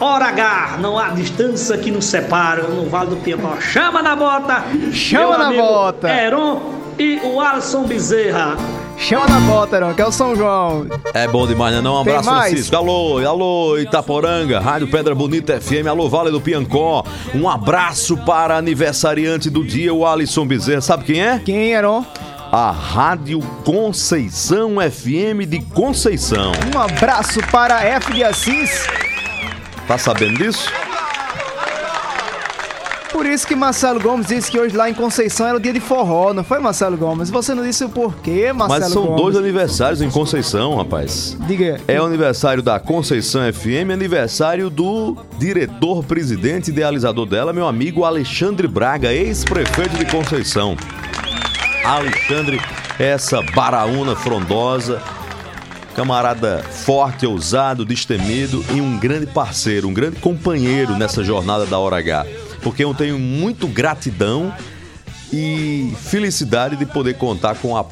Hora 0.00 0.24
H. 0.26 0.78
Não 0.80 0.98
há 0.98 1.10
distância 1.10 1.78
que 1.78 1.88
nos 1.88 2.04
separa 2.06 2.64
no 2.64 2.90
Vale 2.90 3.10
do 3.10 3.16
Piancó. 3.18 3.60
Chama 3.60 4.02
na 4.02 4.16
bota! 4.16 4.64
Chama 4.92 5.38
na 5.38 5.52
bota. 5.52 6.08
Heron 6.10 6.60
e 6.98 7.20
o 7.22 7.40
Alisson 7.40 7.84
Bezerra. 7.84 8.56
Chama 9.00 9.26
na 9.26 9.40
bota, 9.40 9.76
Heron, 9.76 9.94
que 9.94 10.02
é 10.02 10.06
o 10.06 10.12
São 10.12 10.36
João. 10.36 10.86
É 11.14 11.26
bom 11.26 11.46
demais, 11.46 11.74
né? 11.74 11.80
Não, 11.80 12.00
um 12.00 12.04
Tem 12.04 12.12
abraço, 12.12 12.30
mais? 12.30 12.50
Francisco. 12.50 12.76
Alô, 12.76 13.18
alô, 13.26 13.78
Itaporanga, 13.78 14.60
Rádio 14.60 14.88
Pedra 14.88 15.14
Bonita 15.14 15.58
FM, 15.60 15.86
alô, 15.88 16.08
Vale 16.08 16.30
do 16.30 16.40
Piancó. 16.40 17.02
Um 17.34 17.48
abraço 17.48 18.16
para 18.18 18.56
aniversariante 18.56 19.48
do 19.48 19.64
dia, 19.64 19.92
o 19.92 20.06
Alisson 20.06 20.46
Bezerra. 20.46 20.82
Sabe 20.82 21.04
quem 21.04 21.22
é? 21.22 21.38
Quem, 21.44 21.72
Heron? 21.72 22.04
A 22.52 22.70
Rádio 22.70 23.40
Conceição 23.64 24.76
FM 24.80 25.48
de 25.48 25.60
Conceição. 25.60 26.52
Um 26.74 26.78
abraço 26.78 27.40
para 27.50 27.78
a 27.78 27.84
F 27.84 28.12
de 28.12 28.22
Assis. 28.22 28.86
Tá 29.88 29.96
sabendo 29.96 30.36
disso? 30.38 30.70
Por 33.12 33.26
isso 33.26 33.46
que 33.46 33.56
Marcelo 33.56 34.00
Gomes 34.00 34.26
disse 34.26 34.50
que 34.50 34.58
hoje 34.58 34.76
lá 34.76 34.88
em 34.88 34.94
Conceição 34.94 35.46
era 35.46 35.56
o 35.56 35.60
dia 35.60 35.72
de 35.72 35.80
forró, 35.80 36.32
não 36.32 36.44
foi, 36.44 36.58
Marcelo 36.60 36.96
Gomes? 36.96 37.28
Você 37.28 37.54
não 37.54 37.62
disse 37.64 37.84
o 37.84 37.88
porquê, 37.88 38.52
Marcelo 38.52 38.80
Mas 38.80 38.92
são 38.92 39.04
Gomes? 39.06 39.22
dois 39.22 39.36
aniversários 39.36 40.00
em 40.00 40.08
Conceição, 40.10 40.76
rapaz. 40.76 41.36
Diga. 41.46 41.80
É 41.88 42.00
o 42.00 42.04
aniversário 42.04 42.62
da 42.62 42.78
Conceição 42.78 43.42
FM, 43.52 43.90
aniversário 43.92 44.70
do 44.70 45.16
diretor, 45.38 46.04
presidente 46.04 46.68
idealizador 46.70 47.26
dela, 47.26 47.52
meu 47.52 47.66
amigo 47.66 48.04
Alexandre 48.04 48.68
Braga, 48.68 49.12
ex-prefeito 49.12 49.96
de 49.96 50.06
Conceição. 50.06 50.76
Alexandre, 51.84 52.60
essa 52.98 53.42
baraúna 53.54 54.14
frondosa, 54.14 55.02
camarada 55.96 56.62
forte, 56.62 57.26
ousado, 57.26 57.84
destemido 57.84 58.64
e 58.72 58.80
um 58.80 58.96
grande 58.98 59.26
parceiro, 59.26 59.88
um 59.88 59.94
grande 59.94 60.16
companheiro 60.20 60.94
nessa 60.96 61.24
jornada 61.24 61.66
da 61.66 61.78
Hora 61.78 61.98
H. 61.98 62.24
Porque 62.62 62.84
eu 62.84 62.94
tenho 62.94 63.18
muito 63.18 63.66
gratidão 63.66 64.52
e 65.32 65.92
felicidade 66.02 66.76
de 66.76 66.86
poder 66.86 67.14
contar 67.14 67.54
com 67.56 67.76
a 67.76 67.84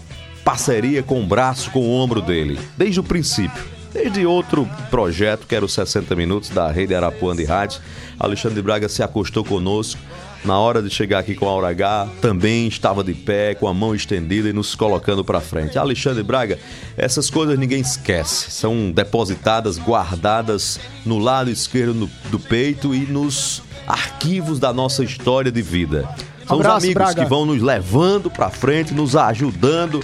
parceria, 0.45 1.03
com 1.03 1.23
o 1.23 1.27
braço, 1.27 1.71
com 1.71 1.81
o 1.81 1.91
ombro 1.95 2.21
dele, 2.21 2.59
desde 2.77 3.01
o 3.01 3.03
princípio. 3.03 3.63
Desde 3.93 4.27
outro 4.27 4.69
projeto, 4.91 5.47
que 5.47 5.55
era 5.55 5.65
o 5.65 5.69
60 5.69 6.15
Minutos, 6.15 6.51
da 6.51 6.71
Rede 6.71 6.95
Arapuã 6.95 7.35
de 7.35 7.45
Rádio, 7.45 7.81
Alexandre 8.19 8.61
Braga 8.61 8.89
se 8.89 9.03
acostou 9.03 9.45
conosco. 9.45 10.01
Na 10.45 10.59
hora 10.59 10.81
de 10.81 10.89
chegar 10.89 11.19
aqui 11.19 11.35
com 11.35 11.49
a 11.49 11.53
Hora 11.53 11.69
H, 11.69 12.09
também 12.21 12.69
estava 12.69 13.03
de 13.03 13.13
pé, 13.13 13.55
com 13.55 13.67
a 13.67 13.75
mão 13.75 13.95
estendida 13.95 14.49
e 14.49 14.53
nos 14.53 14.75
colocando 14.75 15.25
para 15.25 15.41
frente. 15.41 15.79
Alexandre 15.79 16.23
Braga, 16.23 16.59
essas 16.97 17.29
coisas 17.29 17.59
ninguém 17.59 17.81
esquece. 17.81 18.51
São 18.51 18.91
depositadas, 18.91 19.79
guardadas 19.79 20.79
no 21.05 21.19
lado 21.19 21.51
esquerdo 21.51 21.93
do, 21.93 22.11
do 22.31 22.39
peito 22.39 22.95
e 22.95 23.01
nos 23.01 23.63
arquivos 23.87 24.59
da 24.59 24.73
nossa 24.73 25.03
história 25.03 25.51
de 25.51 25.63
vida. 25.63 26.09
São 26.47 26.57
Abraço, 26.57 26.79
os 26.79 26.85
amigos 26.85 27.03
Braga. 27.03 27.23
que 27.25 27.29
vão 27.29 27.45
nos 27.45 27.61
levando 27.61 28.31
para 28.31 28.49
frente, 28.49 28.95
nos 28.95 29.17
ajudando 29.17 30.01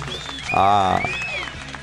a 0.52 1.00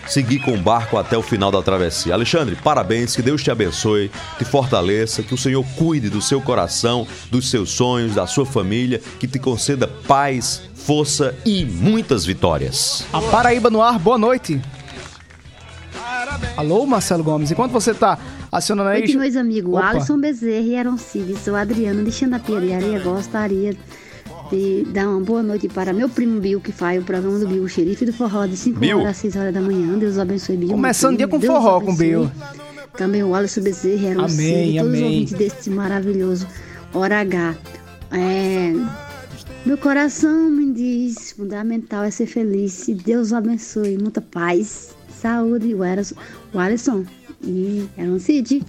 seguir 0.07 0.39
com 0.39 0.53
o 0.53 0.57
barco 0.57 0.97
até 0.97 1.17
o 1.17 1.21
final 1.21 1.51
da 1.51 1.61
travessia. 1.61 2.13
Alexandre, 2.13 2.55
parabéns, 2.55 3.15
que 3.15 3.21
Deus 3.21 3.43
te 3.43 3.51
abençoe, 3.51 4.11
te 4.37 4.45
fortaleça, 4.45 5.23
que 5.23 5.33
o 5.33 5.37
Senhor 5.37 5.65
cuide 5.77 6.09
do 6.09 6.21
seu 6.21 6.41
coração, 6.41 7.07
dos 7.29 7.49
seus 7.49 7.71
sonhos, 7.71 8.15
da 8.15 8.27
sua 8.27 8.45
família, 8.45 9.01
que 9.19 9.27
te 9.27 9.39
conceda 9.39 9.87
paz, 9.87 10.63
força 10.75 11.35
e 11.45 11.65
muitas 11.65 12.25
vitórias. 12.25 13.05
A 13.13 13.21
Paraíba 13.21 13.69
no 13.69 13.81
ar, 13.81 13.99
boa 13.99 14.17
noite. 14.17 14.61
Alô, 16.57 16.85
Marcelo 16.85 17.23
Gomes, 17.23 17.51
enquanto 17.51 17.71
você 17.71 17.93
tá 17.93 18.17
acionando 18.51 18.89
aí... 18.89 18.99
Noite, 18.99 19.17
meus 19.17 19.35
amigos. 19.35 19.73
Opa. 19.73 19.89
Alisson 19.89 20.19
Bezerra 20.19 20.65
e 20.65 20.75
Aaron 20.75 20.97
Cid. 20.97 21.37
Sou 21.37 21.55
Adriana 21.55 22.03
de 22.03 22.11
de 22.11 22.73
Areia. 22.73 23.75
De 24.51 24.83
dar 24.91 25.07
uma 25.07 25.21
boa 25.21 25.41
noite 25.41 25.69
para 25.69 25.93
meu 25.93 26.09
primo 26.09 26.41
Bill, 26.41 26.59
que 26.59 26.73
faz 26.73 27.01
o 27.01 27.05
programa 27.05 27.39
do 27.39 27.47
Bill, 27.47 27.63
o 27.63 27.69
xerife 27.69 28.05
do 28.05 28.11
forró, 28.11 28.45
de 28.45 28.57
5 28.57 28.79
Bill. 28.79 28.97
horas 28.99 29.11
às 29.11 29.17
6 29.17 29.35
horas 29.37 29.53
da 29.53 29.61
manhã. 29.61 29.97
Deus 29.97 30.17
abençoe, 30.17 30.57
Bill. 30.57 30.69
Começando 30.69 31.13
o 31.13 31.17
dia 31.17 31.27
com. 31.27 31.39
Deus 31.39 31.53
forró 31.53 31.79
com 31.79 31.91
abençoe. 31.91 32.07
Bill. 32.07 32.31
Também 32.97 33.23
o 33.23 33.33
Alisson 33.33 33.61
Bezerra 33.61 34.09
e 34.09 34.11
Amém, 34.11 34.27
Cid. 34.29 34.77
Todos 34.79 34.93
os 34.93 35.01
ouvintes 35.01 35.33
desse 35.33 35.69
maravilhoso 35.69 36.47
Hora 36.93 37.21
H. 37.21 37.55
É, 38.11 38.73
Meu 39.65 39.77
coração 39.77 40.49
me 40.49 40.73
diz, 40.73 41.31
fundamental 41.31 42.03
é 42.03 42.11
ser 42.11 42.25
feliz. 42.25 42.87
E 42.89 42.93
Deus 42.93 43.31
abençoe. 43.31 43.97
Muita 43.97 44.19
paz, 44.19 44.89
saúde. 45.21 45.73
O 45.73 45.81
Alisson, 45.81 46.15
o 46.53 46.59
Alisson 46.59 47.05
e 47.41 47.87
Aaron 47.97 48.19
Cid. 48.19 48.63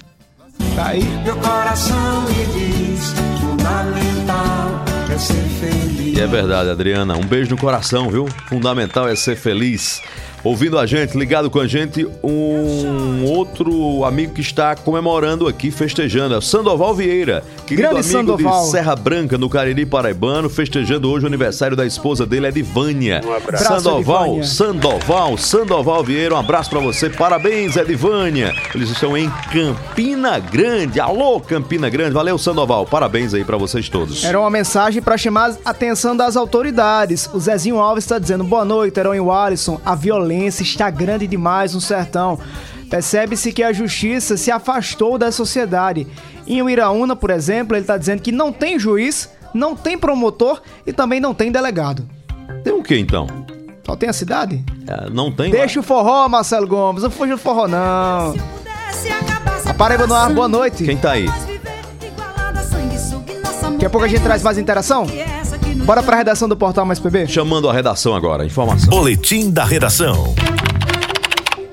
Tá 0.77 0.89
aí. 0.89 1.03
Meu 1.25 1.37
coração 1.37 2.23
me 2.23 2.47
diz, 2.55 3.13
fundamental 3.41 4.92
é 5.13 5.19
ser 5.19 5.35
feliz. 5.61 6.17
E 6.17 6.21
é 6.21 6.27
verdade, 6.27 6.71
Adriana. 6.71 7.15
Um 7.17 7.27
beijo 7.27 7.51
no 7.51 7.59
coração, 7.59 8.09
viu? 8.09 8.27
Fundamental 8.49 9.07
é 9.07 9.15
ser 9.15 9.37
feliz. 9.37 10.01
Ouvindo 10.45 10.79
a 10.79 10.87
gente, 10.87 11.17
ligado 11.17 11.51
com 11.51 11.61
a 11.61 11.67
gente, 11.67 12.07
um 12.23 13.25
outro 13.25 14.05
amigo 14.05 14.35
que 14.35 14.41
está 14.41 14.75
comemorando 14.75 15.47
aqui, 15.47 15.71
festejando, 15.71 16.35
é 16.35 16.41
Sandoval 16.41 16.95
Vieira, 16.95 17.45
querido 17.67 17.89
Grande 17.89 18.15
amigo 18.15 18.33
Sandoval. 18.33 18.65
de 18.65 18.71
Serra 18.71 18.97
Branca, 18.97 19.39
no 19.39 19.49
Cariri 19.49 19.87
Paraibano, 19.87 20.51
festejando 20.51 21.11
hoje 21.11 21.25
o 21.25 21.29
aniversário 21.29 21.77
da 21.77 21.87
esposa 21.87 22.27
dele, 22.27 22.49
Edivânia. 22.49 23.21
Um 23.25 23.33
abraço. 23.33 23.65
Sandoval, 23.65 24.25
Edivânia. 24.25 24.45
Sandoval, 24.45 25.39
Sandoval 25.39 26.05
Vieira, 26.05 26.35
um 26.35 26.39
abraço 26.39 26.71
pra 26.71 26.81
você, 26.81 27.09
parabéns, 27.09 27.77
Edivânia. 27.77 28.53
Eles 28.75 28.91
estão 28.91 29.17
em 29.17 29.31
Campina 29.53 30.39
Grande, 30.39 30.99
alô 30.99 31.41
Campina 31.41 31.89
Grande, 31.89 32.13
valeu 32.13 32.37
Sandoval, 32.37 32.85
parabéns 32.87 33.33
aí 33.33 33.45
pra 33.45 33.57
vocês 33.57 33.89
todos. 33.89 34.25
Era 34.25 34.41
uma 34.41 34.51
mensagem 34.51 35.01
para 35.01 35.17
chamar 35.17 35.55
a 35.65 35.71
atenção 35.71 36.17
das 36.17 36.37
autoridades. 36.37 37.29
O 37.33 37.39
Zezinho 37.39 37.79
Alves 37.79 38.05
está 38.05 38.19
dizendo: 38.19 38.43
boa 38.45 38.65
noite, 38.65 38.99
Herói 38.99 39.21
Wallison. 39.21 39.81
A 39.85 39.95
violência 39.95 40.32
está 40.33 40.91
grande 40.91 41.27
demais 41.27 41.75
no 41.75 41.81
sertão. 41.81 42.39
Percebe-se 42.91 43.53
que 43.53 43.63
a 43.63 43.73
justiça 43.73 44.37
se 44.37 44.51
afastou 44.51 45.17
da 45.17 45.33
sociedade. 45.33 46.07
Em 46.47 46.61
Uiraúna, 46.61 47.17
por 47.17 47.31
exemplo, 47.31 47.75
ele 47.75 47.83
está 47.83 47.97
dizendo 47.97 48.21
que 48.21 48.31
não 48.31 48.53
tem 48.53 48.79
juiz, 48.79 49.31
não 49.55 49.75
tem 49.75 49.97
promotor 49.97 50.61
e 50.87 50.93
também 50.93 51.19
não 51.19 51.33
tem 51.33 51.51
delegado. 51.51 52.07
Tem 52.63 52.73
o 52.73 52.83
que 52.83 52.99
então? 52.99 53.27
Só 53.87 53.97
tem 53.97 54.09
a 54.09 54.13
cidade? 54.13 54.65
É, 54.87 55.11
não 55.11 55.33
tem? 55.33 55.51
Deixa 55.51 55.81
o 55.81 55.83
forró, 55.83 56.29
Marcelo 56.29 56.67
Gomes. 56.67 57.03
Não 57.03 57.11
fuja 57.11 57.35
do 57.35 57.39
forró, 57.39 57.67
não. 57.67 58.35
A 59.65 59.75
Paraíba 59.75 60.07
no 60.07 60.15
ar, 60.15 60.31
boa 60.33 60.49
noite. 60.49 60.85
Quem 60.85 60.97
tá 60.97 61.13
aí? 61.13 61.27
Daqui 63.83 63.87
a 63.87 63.91
pouco 63.91 64.05
a 64.05 64.09
gente 64.09 64.23
traz 64.23 64.43
mais 64.43 64.59
interação. 64.59 65.07
Bora 65.85 66.01
pra 66.01 66.17
redação 66.17 66.49
do 66.49 66.57
Portal 66.57 66.87
Mais 66.87 67.01
PB? 67.01 67.27
Chamando 67.27 67.69
a 67.69 67.73
redação 67.73 68.15
agora, 68.15 68.47
informação. 68.47 68.89
Boletim 68.89 69.51
da 69.51 69.65
redação. 69.65 70.33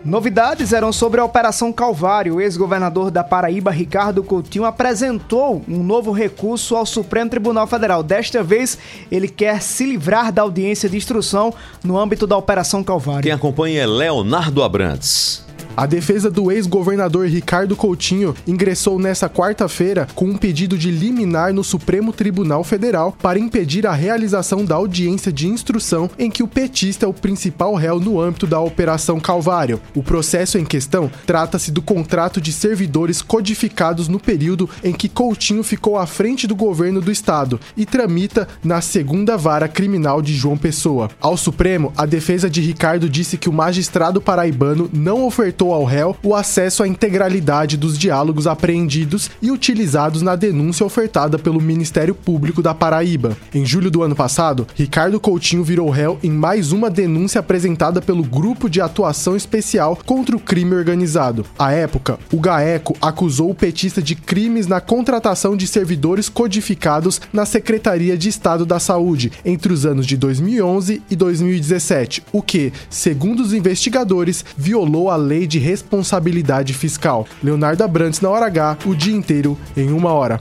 Novidades 0.03 0.73
eram 0.73 0.91
sobre 0.91 1.21
a 1.21 1.25
Operação 1.25 1.71
Calvário. 1.71 2.35
O 2.35 2.41
ex-governador 2.41 3.11
da 3.11 3.23
Paraíba, 3.23 3.69
Ricardo 3.69 4.23
Coutinho, 4.23 4.65
apresentou 4.65 5.61
um 5.67 5.83
novo 5.83 6.11
recurso 6.11 6.75
ao 6.75 6.87
Supremo 6.87 7.29
Tribunal 7.29 7.67
Federal. 7.67 8.01
Desta 8.01 8.41
vez, 8.41 8.79
ele 9.11 9.27
quer 9.27 9.61
se 9.61 9.85
livrar 9.85 10.31
da 10.31 10.41
audiência 10.41 10.89
de 10.89 10.97
instrução 10.97 11.53
no 11.83 11.95
âmbito 11.95 12.25
da 12.25 12.35
Operação 12.35 12.83
Calvário. 12.83 13.21
Quem 13.21 13.31
acompanha 13.31 13.83
é 13.83 13.85
Leonardo 13.85 14.63
Abrantes. 14.63 15.45
A 15.77 15.85
defesa 15.85 16.29
do 16.29 16.51
ex-governador 16.51 17.27
Ricardo 17.27 17.75
Coutinho 17.75 18.35
ingressou 18.45 18.99
nesta 18.99 19.29
quarta-feira 19.29 20.07
com 20.13 20.25
um 20.25 20.37
pedido 20.37 20.77
de 20.77 20.91
liminar 20.91 21.53
no 21.53 21.63
Supremo 21.63 22.11
Tribunal 22.11 22.63
Federal 22.63 23.15
para 23.21 23.39
impedir 23.39 23.87
a 23.87 23.93
realização 23.93 24.65
da 24.65 24.75
audiência 24.75 25.31
de 25.31 25.47
instrução 25.47 26.09
em 26.17 26.29
que 26.29 26.43
o 26.43 26.47
petista 26.47 27.05
é 27.05 27.09
o 27.09 27.13
principal 27.13 27.75
réu 27.75 27.99
no 27.99 28.19
âmbito 28.19 28.45
da 28.45 28.59
Operação 28.59 29.19
Calvário. 29.19 29.79
O 29.95 30.03
processo 30.03 30.57
em 30.57 30.65
questão 30.65 31.09
trata-se 31.25 31.71
do 31.71 31.81
contrato 31.81 32.41
de 32.41 32.51
servidores 32.51 33.21
codificados 33.21 34.07
no 34.07 34.19
período 34.19 34.69
em 34.83 34.91
que 34.91 35.07
Coutinho 35.07 35.63
ficou 35.63 35.97
à 35.97 36.05
frente 36.05 36.45
do 36.45 36.55
governo 36.55 36.99
do 36.99 37.11
estado 37.11 37.59
e 37.77 37.85
tramita 37.85 38.47
na 38.63 38.81
segunda 38.81 39.37
vara 39.37 39.67
criminal 39.67 40.21
de 40.21 40.33
João 40.33 40.57
Pessoa. 40.57 41.09
Ao 41.21 41.37
Supremo, 41.37 41.93
a 41.95 42.05
defesa 42.05 42.49
de 42.49 42.59
Ricardo 42.59 43.09
disse 43.09 43.37
que 43.37 43.47
o 43.47 43.53
magistrado 43.53 44.19
paraibano 44.19 44.89
não 44.91 45.25
ofertou 45.25 45.58
ao 45.67 45.83
réu 45.83 46.15
o 46.23 46.33
acesso 46.33 46.83
à 46.83 46.87
integralidade 46.87 47.77
dos 47.77 47.97
diálogos 47.97 48.47
apreendidos 48.47 49.29
e 49.41 49.51
utilizados 49.51 50.21
na 50.21 50.35
denúncia 50.35 50.85
ofertada 50.85 51.37
pelo 51.37 51.61
Ministério 51.61 52.15
Público 52.15 52.61
da 52.61 52.73
Paraíba. 52.73 53.37
Em 53.53 53.65
julho 53.65 53.91
do 53.91 54.01
ano 54.01 54.15
passado, 54.15 54.65
Ricardo 54.75 55.19
Coutinho 55.19 55.63
virou 55.63 55.89
réu 55.89 56.17
em 56.23 56.31
mais 56.31 56.71
uma 56.71 56.89
denúncia 56.89 57.39
apresentada 57.39 58.01
pelo 58.01 58.23
Grupo 58.23 58.69
de 58.69 58.81
Atuação 58.81 59.35
Especial 59.35 59.97
contra 60.05 60.35
o 60.35 60.39
Crime 60.39 60.73
Organizado. 60.73 61.45
À 61.57 61.71
época, 61.71 62.17
o 62.31 62.39
GAECO 62.39 62.95
acusou 63.01 63.49
o 63.49 63.55
petista 63.55 64.01
de 64.01 64.15
crimes 64.15 64.67
na 64.67 64.79
contratação 64.79 65.57
de 65.57 65.67
servidores 65.67 66.29
codificados 66.29 67.19
na 67.33 67.45
Secretaria 67.45 68.17
de 68.17 68.29
Estado 68.29 68.65
da 68.65 68.79
Saúde 68.79 69.31
entre 69.43 69.73
os 69.73 69.85
anos 69.85 70.05
de 70.05 70.15
2011 70.15 71.01
e 71.09 71.15
2017, 71.15 72.23
o 72.31 72.41
que, 72.41 72.71
segundo 72.89 73.41
os 73.41 73.53
investigadores, 73.53 74.45
violou 74.57 75.09
a 75.09 75.15
lei 75.15 75.47
de 75.49 75.59
responsabilidade 75.59 76.73
fiscal. 76.73 77.27
Leonardo 77.43 77.83
Abrantes 77.83 78.21
na 78.21 78.29
hora 78.29 78.45
H, 78.45 78.77
o 78.85 78.95
dia 78.95 79.15
inteiro 79.15 79.57
em 79.75 79.91
uma 79.91 80.13
hora. 80.13 80.39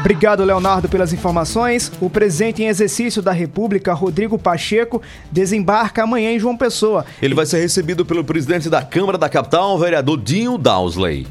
Obrigado, 0.00 0.44
Leonardo, 0.44 0.86
pelas 0.86 1.14
informações. 1.14 1.90
O 1.98 2.10
presidente 2.10 2.62
em 2.62 2.66
exercício 2.66 3.22
da 3.22 3.32
República, 3.32 3.94
Rodrigo 3.94 4.38
Pacheco, 4.38 5.00
desembarca 5.32 6.02
amanhã 6.02 6.30
em 6.30 6.38
João 6.38 6.58
Pessoa. 6.58 7.06
Ele 7.22 7.34
vai 7.34 7.46
ser 7.46 7.60
recebido 7.60 8.04
pelo 8.04 8.22
presidente 8.22 8.68
da 8.68 8.82
Câmara 8.82 9.16
da 9.16 9.30
Capital, 9.30 9.74
o 9.74 9.78
vereador 9.78 10.20
Dinho 10.20 10.58
Dowsley. 10.58 11.26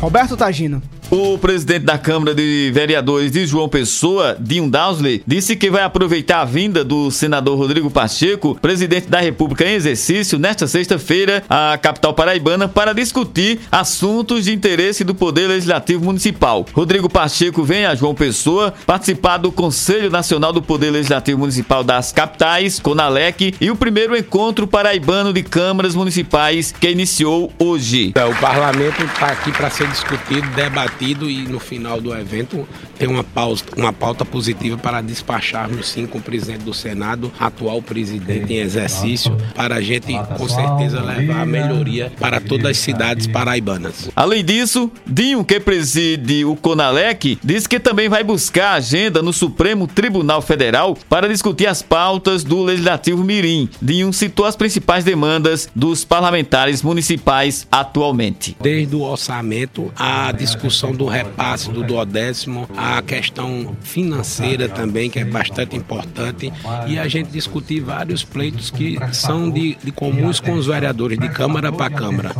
Roberto 0.00 0.34
Tagino. 0.34 0.82
O 1.10 1.36
presidente 1.36 1.84
da 1.84 1.98
Câmara 1.98 2.32
de 2.32 2.70
Vereadores 2.72 3.32
de 3.32 3.44
João 3.44 3.68
Pessoa, 3.68 4.36
Dinho 4.38 4.70
Dowsley, 4.70 5.24
disse 5.26 5.56
que 5.56 5.68
vai 5.68 5.82
aproveitar 5.82 6.40
a 6.40 6.44
vinda 6.44 6.84
do 6.84 7.10
senador 7.10 7.58
Rodrigo 7.58 7.90
Pacheco, 7.90 8.56
presidente 8.62 9.08
da 9.08 9.18
República 9.18 9.64
em 9.64 9.74
exercício, 9.74 10.38
nesta 10.38 10.68
sexta-feira, 10.68 11.42
à 11.48 11.76
capital 11.76 12.14
paraibana, 12.14 12.68
para 12.68 12.94
discutir 12.94 13.58
assuntos 13.72 14.44
de 14.44 14.54
interesse 14.54 15.02
do 15.02 15.12
Poder 15.12 15.48
Legislativo 15.48 16.04
Municipal. 16.04 16.64
Rodrigo 16.72 17.08
Pacheco 17.08 17.64
vem 17.64 17.86
a 17.86 17.96
João 17.96 18.14
Pessoa 18.14 18.72
participar 18.86 19.38
do 19.38 19.50
Conselho 19.50 20.10
Nacional 20.10 20.52
do 20.52 20.62
Poder 20.62 20.92
Legislativo 20.92 21.40
Municipal 21.40 21.82
das 21.82 22.12
Capitais, 22.12 22.78
CONALEC, 22.78 23.56
e 23.60 23.68
o 23.68 23.74
primeiro 23.74 24.16
encontro 24.16 24.64
paraibano 24.64 25.32
de 25.32 25.42
câmaras 25.42 25.96
municipais 25.96 26.70
que 26.70 26.88
iniciou 26.88 27.52
hoje. 27.58 28.14
O 28.14 28.40
parlamento 28.40 29.02
está 29.02 29.26
aqui 29.26 29.50
para 29.50 29.70
ser 29.70 29.88
discutido, 29.88 30.48
debatido 30.50 30.99
e 31.00 31.48
no 31.48 31.58
final 31.58 32.00
do 32.00 32.14
evento 32.14 32.66
tem 32.98 33.08
uma 33.08 33.24
pauta, 33.24 33.64
uma 33.76 33.92
pauta 33.92 34.24
positiva 34.24 34.76
para 34.76 35.00
despacharmos 35.00 35.88
sim 35.88 36.06
com 36.06 36.18
o 36.18 36.22
presidente 36.22 36.62
do 36.62 36.74
Senado, 36.74 37.32
atual 37.38 37.80
presidente 37.80 38.52
em 38.52 38.58
exercício, 38.58 39.36
para 39.54 39.76
a 39.76 39.80
gente 39.80 40.12
com 40.36 40.48
certeza 40.48 41.00
levar 41.00 41.40
a 41.40 41.46
melhoria 41.46 42.12
para 42.18 42.40
todas 42.40 42.72
as 42.72 42.78
cidades 42.78 43.26
paraibanas. 43.26 44.10
Além 44.14 44.44
disso, 44.44 44.90
Dinho, 45.06 45.44
que 45.44 45.58
preside 45.58 46.44
o 46.44 46.54
CONALEC, 46.56 47.38
disse 47.42 47.68
que 47.68 47.80
também 47.80 48.08
vai 48.08 48.22
buscar 48.22 48.74
agenda 48.74 49.22
no 49.22 49.32
Supremo 49.32 49.86
Tribunal 49.86 50.42
Federal 50.42 50.96
para 51.08 51.28
discutir 51.28 51.66
as 51.66 51.82
pautas 51.82 52.44
do 52.44 52.62
Legislativo 52.62 53.24
Mirim. 53.24 53.68
Dinho 53.80 54.12
citou 54.12 54.44
as 54.44 54.56
principais 54.56 55.04
demandas 55.04 55.68
dos 55.74 56.04
parlamentares 56.04 56.82
municipais 56.82 57.66
atualmente. 57.70 58.56
Desde 58.60 58.94
o 58.94 59.02
orçamento, 59.02 59.92
a 59.96 60.32
discussão 60.32 60.89
do 60.92 61.06
repasse 61.06 61.70
do 61.70 61.82
duodécimo, 61.82 62.68
a 62.76 63.00
questão 63.02 63.76
financeira 63.82 64.68
também, 64.68 65.10
que 65.10 65.18
é 65.18 65.24
bastante 65.24 65.76
importante, 65.76 66.52
e 66.86 66.98
a 66.98 67.08
gente 67.08 67.30
discutir 67.30 67.80
vários 67.80 68.24
pleitos 68.24 68.70
que 68.70 68.98
são 69.12 69.50
de, 69.50 69.76
de 69.82 69.92
comuns 69.92 70.40
com 70.40 70.52
os 70.52 70.66
vereadores, 70.66 71.18
de 71.18 71.28
Câmara 71.28 71.72
para 71.72 71.90
Câmara. 71.90 72.32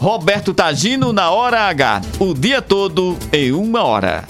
Roberto 0.00 0.52
Tagino 0.52 1.12
na 1.12 1.30
Hora 1.30 1.62
H. 1.68 2.02
O 2.18 2.34
dia 2.34 2.60
todo 2.60 3.16
em 3.32 3.52
uma 3.52 3.82
hora. 3.82 4.24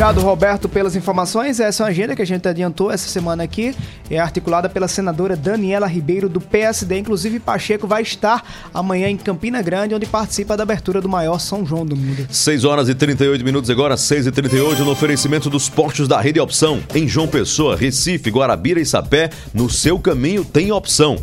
Obrigado, 0.00 0.22
Roberto, 0.22 0.66
pelas 0.66 0.96
informações. 0.96 1.60
Essa 1.60 1.82
é 1.82 1.84
uma 1.84 1.90
agenda 1.90 2.16
que 2.16 2.22
a 2.22 2.24
gente 2.24 2.48
adiantou 2.48 2.90
essa 2.90 3.06
semana 3.06 3.42
aqui. 3.42 3.76
É 4.08 4.18
articulada 4.18 4.66
pela 4.66 4.88
senadora 4.88 5.36
Daniela 5.36 5.86
Ribeiro, 5.86 6.26
do 6.26 6.40
PSD. 6.40 7.00
Inclusive, 7.00 7.38
Pacheco 7.38 7.86
vai 7.86 8.00
estar 8.00 8.42
amanhã 8.72 9.10
em 9.10 9.18
Campina 9.18 9.60
Grande, 9.60 9.94
onde 9.94 10.06
participa 10.06 10.56
da 10.56 10.62
abertura 10.62 11.02
do 11.02 11.08
maior 11.08 11.38
São 11.38 11.66
João 11.66 11.84
do 11.84 11.94
mundo. 11.94 12.26
6 12.30 12.64
horas 12.64 12.88
e 12.88 12.94
38 12.94 13.44
minutos 13.44 13.68
agora, 13.68 13.94
6 13.94 14.28
e 14.28 14.32
38 14.32 14.82
no 14.86 14.90
oferecimento 14.90 15.50
dos 15.50 15.68
postos 15.68 16.08
da 16.08 16.18
Rede 16.18 16.40
Opção. 16.40 16.80
Em 16.94 17.06
João 17.06 17.28
Pessoa, 17.28 17.76
Recife, 17.76 18.30
Guarabira 18.30 18.80
e 18.80 18.86
Sapé, 18.86 19.28
no 19.52 19.68
seu 19.68 19.98
caminho 19.98 20.46
tem 20.46 20.72
opção. 20.72 21.18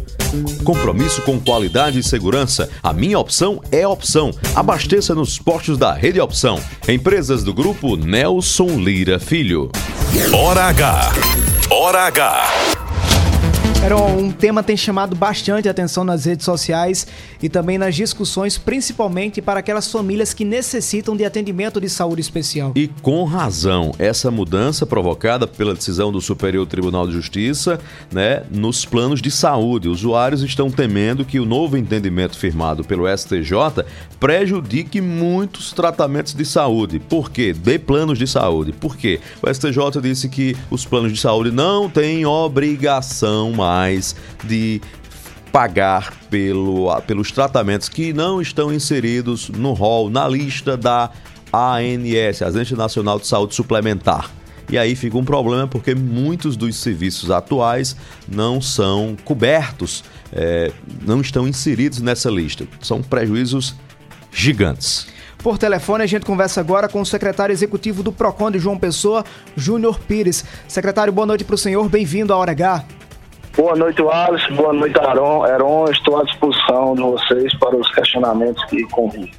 Compromisso 0.64 1.24
com 1.24 1.40
qualidade 1.40 1.98
e 1.98 2.04
segurança. 2.04 2.70
A 2.84 2.94
minha 2.94 3.18
opção 3.18 3.60
é 3.72 3.88
opção. 3.88 4.32
Abasteça 4.54 5.16
nos 5.16 5.40
postos 5.40 5.80
da 5.80 5.94
Rede 5.94 6.20
Opção. 6.20 6.60
Empresas 6.88 7.44
do 7.44 7.54
grupo 7.54 7.96
Nelson 7.96 8.67
Lira 8.76 9.20
Filho. 9.20 9.70
Hora 10.34 10.70
H. 10.70 11.70
Hora 11.70 12.08
H. 12.08 12.87
Era 13.84 13.96
um 13.96 14.32
tema 14.32 14.64
tem 14.64 14.76
chamado 14.76 15.16
bastante 15.16 15.70
atenção 15.70 16.04
nas 16.04 16.26
redes 16.26 16.44
sociais 16.44 17.08
e 17.42 17.48
também 17.48 17.78
nas 17.78 17.96
discussões, 17.96 18.58
principalmente 18.58 19.42
para 19.42 19.60
aquelas 19.60 19.90
famílias 19.90 20.34
que 20.34 20.44
necessitam 20.44 21.16
de 21.16 21.24
atendimento 21.24 21.80
de 21.80 21.88
saúde 21.88 22.20
especial. 22.20 22.74
E 22.76 22.88
com 23.02 23.24
razão, 23.24 23.94
essa 24.00 24.32
mudança 24.32 24.86
provocada 24.86 25.48
pela 25.48 25.76
decisão 25.76 26.12
do 26.12 26.20
Superior 26.20 26.66
Tribunal 26.66 27.08
de 27.08 27.14
Justiça, 27.14 27.80
né, 28.12 28.44
nos 28.52 28.84
planos 28.84 29.22
de 29.22 29.30
saúde. 29.30 29.88
Usuários 29.88 30.42
estão 30.42 30.70
temendo 30.72 31.24
que 31.24 31.40
o 31.40 31.46
novo 31.46 31.78
entendimento 31.78 32.38
firmado 32.38 32.84
pelo 32.84 33.06
STJ 33.16 33.86
prejudique 34.20 35.00
muitos 35.00 35.72
tratamentos 35.72 36.34
de 36.34 36.44
saúde. 36.44 37.00
Por 37.00 37.30
quê? 37.30 37.54
De 37.54 37.78
planos 37.78 38.18
de 38.18 38.28
saúde. 38.28 38.74
Por 38.74 38.98
quê? 38.98 39.20
O 39.42 39.54
STJ 39.54 40.02
disse 40.02 40.28
que 40.28 40.58
os 40.70 40.84
planos 40.84 41.14
de 41.14 41.20
saúde 41.20 41.52
não 41.52 41.88
têm 41.88 42.26
obrigação 42.26 43.52
mais 43.54 43.67
de 44.44 44.82
pagar 45.52 46.14
pelo, 46.30 47.02
pelos 47.02 47.32
tratamentos 47.32 47.90
que 47.90 48.14
não 48.14 48.42
estão 48.42 48.74
inseridos 48.74 49.50
no 49.50 49.74
rol, 49.74 50.10
na 50.10 50.28
lista 50.28 50.78
da 50.78 51.10
ANS, 51.52 52.42
Agência 52.42 52.76
Nacional 52.76 53.20
de 53.20 53.28
Saúde 53.28 53.56
Suplementar. 53.56 54.30
E 54.70 54.78
aí 54.78 54.96
fica 54.96 55.18
um 55.18 55.24
problema 55.24 55.66
porque 55.68 55.96
muitos 55.96 56.58
dos 56.58 56.76
serviços 56.76 57.32
atuais 57.32 57.96
não 58.28 58.62
são 58.62 59.16
cobertos, 59.24 60.04
é, 60.32 60.72
não 61.06 61.22
estão 61.22 61.48
inseridos 61.48 62.02
nessa 62.02 62.30
lista. 62.30 62.68
São 62.82 63.02
prejuízos 63.02 63.76
gigantes. 64.32 65.08
Por 65.38 65.58
telefone, 65.58 66.04
a 66.04 66.08
gente 66.08 66.26
conversa 66.26 66.60
agora 66.60 66.90
com 66.90 67.00
o 67.00 67.06
secretário 67.06 67.54
executivo 67.54 68.04
do 68.04 68.12
PROCON 68.12 68.52
de 68.52 68.60
João 68.60 68.78
Pessoa, 68.78 69.24
Júnior 69.56 70.00
Pires. 70.00 70.44
Secretário, 70.68 71.14
boa 71.14 71.26
noite 71.26 71.46
para 71.46 71.56
o 71.56 71.58
senhor, 71.58 71.88
bem-vindo 71.88 72.34
à 72.34 72.38
Hora 72.38 72.52
H. 72.52 72.86
Boa 73.58 73.76
noite, 73.76 74.00
Wallace. 74.04 74.54
Boa 74.54 74.72
noite, 74.72 75.00
Aron. 75.00 75.44
Heron, 75.44 75.90
estou 75.90 76.20
à 76.20 76.24
disposição 76.24 76.94
de 76.94 77.02
vocês 77.02 77.52
para 77.56 77.76
os 77.76 77.92
questionamentos 77.92 78.64
que 78.66 78.84
convivem. 78.84 79.32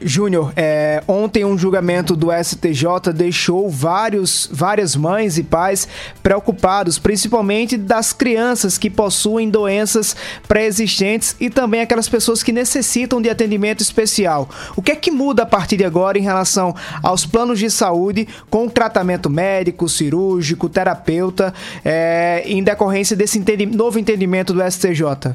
Júnior, 0.00 0.50
é, 0.56 1.02
ontem 1.06 1.44
um 1.44 1.58
julgamento 1.58 2.16
do 2.16 2.28
STJ 2.32 3.12
deixou 3.14 3.68
vários, 3.68 4.48
várias 4.50 4.96
mães 4.96 5.36
e 5.36 5.42
pais 5.42 5.86
preocupados, 6.22 6.98
principalmente 6.98 7.76
das 7.76 8.14
crianças 8.14 8.78
que 8.78 8.88
possuem 8.88 9.50
doenças 9.50 10.16
pré-existentes 10.48 11.36
e 11.38 11.50
também 11.50 11.82
aquelas 11.82 12.08
pessoas 12.08 12.42
que 12.42 12.52
necessitam 12.52 13.20
de 13.20 13.28
atendimento 13.28 13.82
especial. 13.82 14.48
O 14.74 14.80
que 14.80 14.92
é 14.92 14.96
que 14.96 15.10
muda 15.10 15.42
a 15.42 15.46
partir 15.46 15.76
de 15.76 15.84
agora 15.84 16.18
em 16.18 16.22
relação 16.22 16.74
aos 17.02 17.26
planos 17.26 17.58
de 17.58 17.70
saúde 17.70 18.26
com 18.48 18.68
tratamento 18.68 19.28
médico, 19.28 19.86
cirúrgico, 19.86 20.66
terapeuta, 20.66 21.52
é, 21.84 22.42
em 22.46 22.62
decorrência 22.62 23.14
desse 23.14 23.38
entendi 23.38 23.65
novo 23.66 23.98
entendimento 23.98 24.52
do 24.52 24.62
STJ? 24.70 25.34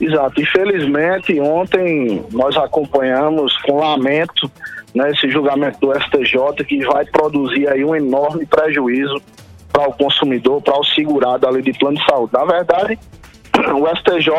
Exato. 0.00 0.40
Infelizmente, 0.40 1.40
ontem 1.40 2.24
nós 2.30 2.56
acompanhamos 2.56 3.56
com 3.62 3.78
lamento 3.78 4.50
né, 4.94 5.10
esse 5.10 5.28
julgamento 5.28 5.78
do 5.80 5.92
STJ 5.92 6.64
que 6.66 6.84
vai 6.84 7.04
produzir 7.04 7.68
aí 7.68 7.84
um 7.84 7.94
enorme 7.94 8.46
prejuízo 8.46 9.20
para 9.72 9.88
o 9.88 9.92
consumidor, 9.92 10.62
para 10.62 10.78
o 10.78 10.84
segurado 10.84 11.46
ali 11.46 11.62
de 11.62 11.72
plano 11.72 11.96
de 11.96 12.04
saúde. 12.04 12.32
Na 12.32 12.44
verdade, 12.44 12.98
o 13.74 13.86
STJ 13.96 14.30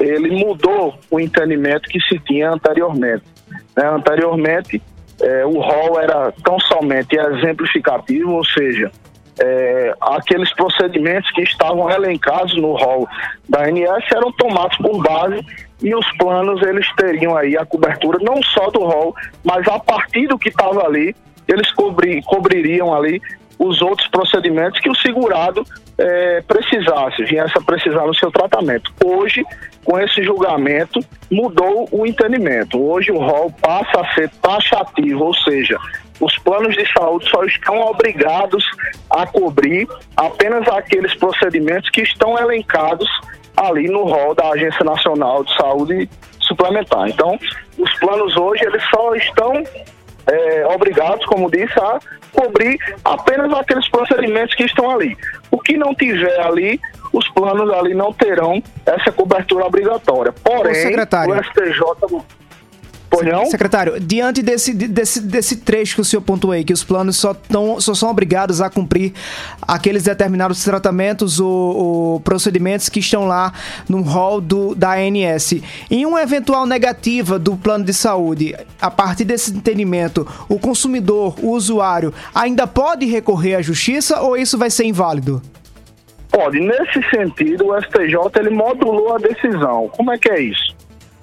ele 0.00 0.44
mudou 0.44 0.98
o 1.10 1.20
entendimento 1.20 1.88
que 1.88 2.00
se 2.00 2.18
tinha 2.20 2.50
anteriormente. 2.50 3.24
Né? 3.76 3.88
Anteriormente, 3.88 4.82
eh, 5.20 5.46
o 5.46 5.60
rol 5.60 6.00
era 6.00 6.32
tão 6.44 6.58
somente 6.60 7.16
exemplificativo, 7.16 8.32
ou 8.32 8.44
seja, 8.44 8.90
é, 9.40 9.94
aqueles 10.00 10.52
procedimentos 10.54 11.30
que 11.32 11.42
estavam 11.42 11.90
elencados 11.90 12.56
no 12.56 12.72
rol 12.74 13.08
da 13.48 13.64
ANS 13.64 14.04
eram 14.12 14.32
tomados 14.32 14.76
por 14.78 15.02
base 15.02 15.44
e 15.82 15.94
os 15.94 16.10
planos 16.16 16.60
eles 16.62 16.86
teriam 16.96 17.36
aí 17.36 17.56
a 17.56 17.64
cobertura 17.64 18.18
não 18.20 18.42
só 18.42 18.70
do 18.70 18.80
rol, 18.80 19.14
mas 19.44 19.66
a 19.68 19.78
partir 19.78 20.26
do 20.26 20.38
que 20.38 20.48
estava 20.48 20.84
ali, 20.84 21.14
eles 21.46 21.70
cobri, 21.72 22.20
cobririam 22.22 22.92
ali 22.94 23.20
os 23.58 23.80
outros 23.82 24.06
procedimentos 24.08 24.80
que 24.80 24.90
o 24.90 24.94
segurado 24.94 25.64
é, 25.98 26.40
precisasse, 26.42 27.24
viesse 27.24 27.58
a 27.58 27.60
precisar 27.60 28.06
no 28.06 28.14
seu 28.14 28.30
tratamento. 28.30 28.92
Hoje, 29.04 29.44
com 29.84 29.98
esse 29.98 30.22
julgamento, 30.22 31.00
mudou 31.30 31.88
o 31.90 32.06
entendimento. 32.06 32.80
Hoje 32.80 33.10
o 33.10 33.18
rol 33.18 33.52
passa 33.60 34.00
a 34.00 34.14
ser 34.14 34.30
taxativo, 34.40 35.24
ou 35.24 35.34
seja, 35.34 35.76
os 36.20 36.36
planos 36.38 36.74
de 36.74 36.84
saúde 36.92 37.28
só 37.28 37.44
estão 37.44 37.80
obrigados 37.80 38.64
a 39.10 39.26
cobrir 39.26 39.88
apenas 40.16 40.66
aqueles 40.68 41.14
procedimentos 41.14 41.88
que 41.90 42.02
estão 42.02 42.38
elencados 42.38 43.08
ali 43.56 43.88
no 43.88 44.04
rol 44.04 44.34
da 44.34 44.50
Agência 44.50 44.84
Nacional 44.84 45.44
de 45.44 45.54
Saúde 45.56 46.10
Suplementar. 46.40 47.08
Então, 47.08 47.38
os 47.76 47.92
planos 47.98 48.36
hoje 48.36 48.64
eles 48.64 48.82
só 48.90 49.14
estão 49.14 49.62
é, 50.26 50.66
obrigados, 50.66 51.24
como 51.26 51.50
disse, 51.50 51.78
a 51.78 51.98
cobrir 52.32 52.78
apenas 53.04 53.52
aqueles 53.52 53.88
procedimentos 53.88 54.54
que 54.54 54.64
estão 54.64 54.90
ali. 54.90 55.16
O 55.50 55.58
que 55.58 55.76
não 55.76 55.94
tiver 55.94 56.40
ali, 56.40 56.80
os 57.12 57.28
planos 57.30 57.70
ali 57.74 57.94
não 57.94 58.12
terão 58.12 58.62
essa 58.86 59.12
cobertura 59.12 59.66
obrigatória. 59.66 60.32
Porém, 60.32 60.96
o 61.36 61.44
STJ 61.44 62.24
Pois 63.10 63.26
não? 63.26 63.46
Secretário, 63.46 63.98
diante 63.98 64.42
desse, 64.42 64.74
desse, 64.74 65.20
desse 65.20 65.56
trecho 65.56 65.96
que 65.96 66.00
o 66.02 66.04
senhor 66.04 66.20
pontuou 66.20 66.52
aí, 66.52 66.62
que 66.62 66.72
os 66.72 66.84
planos 66.84 67.16
só, 67.16 67.32
tão, 67.32 67.80
só 67.80 67.94
são 67.94 68.10
obrigados 68.10 68.60
a 68.60 68.68
cumprir 68.68 69.14
aqueles 69.62 70.04
determinados 70.04 70.62
tratamentos 70.62 71.40
ou, 71.40 71.48
ou 71.48 72.20
procedimentos 72.20 72.88
que 72.88 73.00
estão 73.00 73.26
lá 73.26 73.52
no 73.88 74.02
rol 74.02 74.40
do, 74.40 74.74
da 74.74 74.92
ANS. 74.92 75.54
Em 75.90 76.04
uma 76.04 76.22
eventual 76.22 76.66
negativa 76.66 77.38
do 77.38 77.56
plano 77.56 77.84
de 77.84 77.94
saúde, 77.94 78.54
a 78.80 78.90
partir 78.90 79.24
desse 79.24 79.52
entendimento, 79.52 80.26
o 80.48 80.58
consumidor, 80.58 81.34
o 81.42 81.52
usuário, 81.52 82.12
ainda 82.34 82.66
pode 82.66 83.06
recorrer 83.06 83.54
à 83.54 83.62
justiça 83.62 84.20
ou 84.20 84.36
isso 84.36 84.58
vai 84.58 84.70
ser 84.70 84.84
inválido? 84.84 85.40
Pode. 86.30 86.60
Nesse 86.60 87.02
sentido, 87.08 87.68
o 87.68 87.80
STJ 87.80 88.38
ele 88.38 88.50
modulou 88.50 89.14
a 89.14 89.18
decisão. 89.18 89.88
Como 89.96 90.12
é 90.12 90.18
que 90.18 90.30
é 90.30 90.40
isso? 90.40 90.76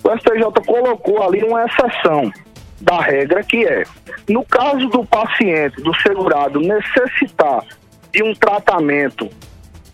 O 0.05 0.17
STJ 0.17 0.65
colocou 0.65 1.23
ali 1.23 1.43
uma 1.43 1.65
exceção 1.65 2.31
da 2.79 3.01
regra 3.01 3.43
que 3.43 3.65
é, 3.65 3.83
no 4.29 4.45
caso 4.45 4.87
do 4.89 5.03
paciente, 5.03 5.81
do 5.81 5.93
segurado, 5.95 6.59
necessitar 6.59 7.63
de 8.11 8.21
um 8.21 8.33
tratamento 8.35 9.27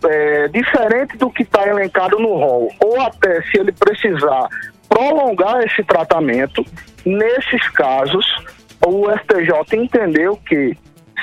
é, 0.04 0.48
diferente 0.50 1.16
do 1.16 1.30
que 1.30 1.44
está 1.44 1.66
elencado 1.66 2.20
no 2.20 2.34
rol, 2.34 2.70
ou 2.84 3.00
até 3.02 3.42
se 3.44 3.58
ele 3.58 3.72
precisar 3.72 4.50
prolongar 4.90 5.64
esse 5.64 5.82
tratamento, 5.84 6.66
nesses 7.06 7.70
casos, 7.70 8.26
o 8.86 9.06
STJ 9.12 9.78
entendeu 9.78 10.36
que 10.36 10.76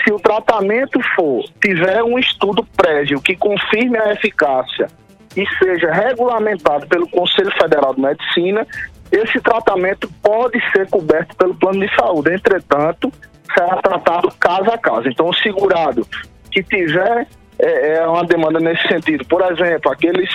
se 0.03 0.13
o 0.13 0.19
tratamento 0.19 0.99
for, 1.15 1.45
tiver 1.61 2.03
um 2.03 2.19
estudo 2.19 2.65
prévio 2.77 3.21
que 3.21 3.37
confirme 3.37 3.99
a 3.99 4.13
eficácia 4.13 4.89
e 5.39 5.47
seja 5.57 5.93
regulamentado 5.93 6.87
pelo 6.89 7.09
Conselho 7.09 7.53
Federal 7.53 7.95
de 7.95 8.01
Medicina, 8.01 8.67
esse 9.13 9.41
tratamento 9.41 10.11
pode 10.21 10.61
ser 10.73 10.89
coberto 10.91 11.37
pelo 11.37 11.55
plano 11.55 11.79
de 11.79 11.95
saúde. 11.95 12.35
Entretanto, 12.35 13.13
será 13.57 13.77
tratado 13.77 14.33
caso 14.39 14.71
a 14.71 14.77
caso. 14.77 15.09
Então, 15.09 15.29
o 15.29 15.35
segurado 15.35 16.07
que 16.51 16.63
tiver 16.63 17.27
é, 17.59 17.95
é 17.95 18.07
uma 18.07 18.25
demanda 18.25 18.59
nesse 18.59 18.87
sentido, 18.89 19.25
por 19.27 19.41
exemplo, 19.51 19.93
aqueles 19.93 20.29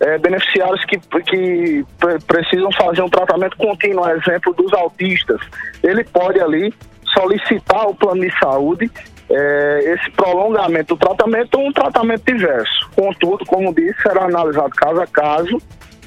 é, 0.00 0.18
beneficiários 0.18 0.84
que, 0.84 0.98
que 0.98 1.84
precisam 2.26 2.70
fazer 2.72 3.02
um 3.02 3.08
tratamento 3.08 3.56
contínuo, 3.56 4.08
exemplo 4.10 4.52
dos 4.54 4.72
autistas, 4.74 5.40
ele 5.82 6.04
pode 6.04 6.38
ali 6.40 6.72
solicitar 7.14 7.88
o 7.88 7.94
plano 7.94 8.20
de 8.20 8.38
saúde 8.38 8.90
é, 9.30 9.94
esse 9.94 10.10
prolongamento 10.10 10.94
do 10.94 10.98
tratamento 10.98 11.58
ou 11.58 11.68
um 11.68 11.72
tratamento 11.72 12.24
diverso. 12.24 12.90
Contudo, 12.96 13.44
como 13.46 13.74
disse, 13.74 14.02
será 14.02 14.24
analisado 14.24 14.70
caso 14.70 15.00
a 15.00 15.06
caso 15.06 15.58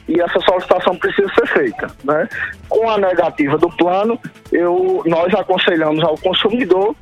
e 0.07 0.19
essa 0.19 0.39
solicitação 0.41 0.95
precisa 0.97 1.29
ser 1.33 1.47
feita. 1.47 1.87
Né? 2.03 2.27
Com 2.67 2.89
a 2.89 2.97
negativa 2.97 3.57
do 3.57 3.69
plano, 3.69 4.19
eu, 4.51 5.01
nós 5.05 5.33
aconselhamos 5.33 6.03
ao 6.03 6.17
consumidor 6.17 6.95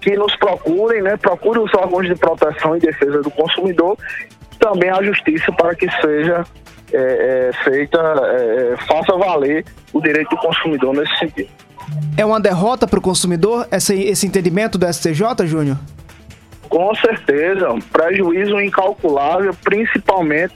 que 0.00 0.16
nos 0.16 0.34
procurem, 0.36 1.02
né, 1.02 1.16
procure 1.16 1.58
os 1.58 1.74
órgãos 1.74 2.06
de 2.06 2.14
proteção 2.14 2.76
e 2.76 2.80
defesa 2.80 3.20
do 3.20 3.30
consumidor, 3.32 3.98
também 4.60 4.88
a 4.90 5.02
justiça 5.02 5.50
para 5.52 5.74
que 5.74 5.90
seja 6.00 6.44
é, 6.92 6.98
é, 7.50 7.52
feita, 7.64 7.98
é, 7.98 8.76
faça 8.86 9.16
valer 9.18 9.64
o 9.92 10.00
direito 10.00 10.30
do 10.30 10.36
consumidor 10.36 10.94
nesse 10.94 11.18
sentido. 11.18 11.50
É 12.16 12.24
uma 12.24 12.40
derrota 12.40 12.86
para 12.86 12.98
o 12.98 13.02
consumidor 13.02 13.66
esse, 13.70 13.94
esse 13.94 14.26
entendimento 14.26 14.76
do 14.76 14.92
STJ, 14.92 15.46
Júnior? 15.46 15.78
Com 16.68 16.94
certeza, 16.96 17.70
um 17.70 17.80
prejuízo 17.80 18.60
incalculável, 18.60 19.54
principalmente 19.64 20.54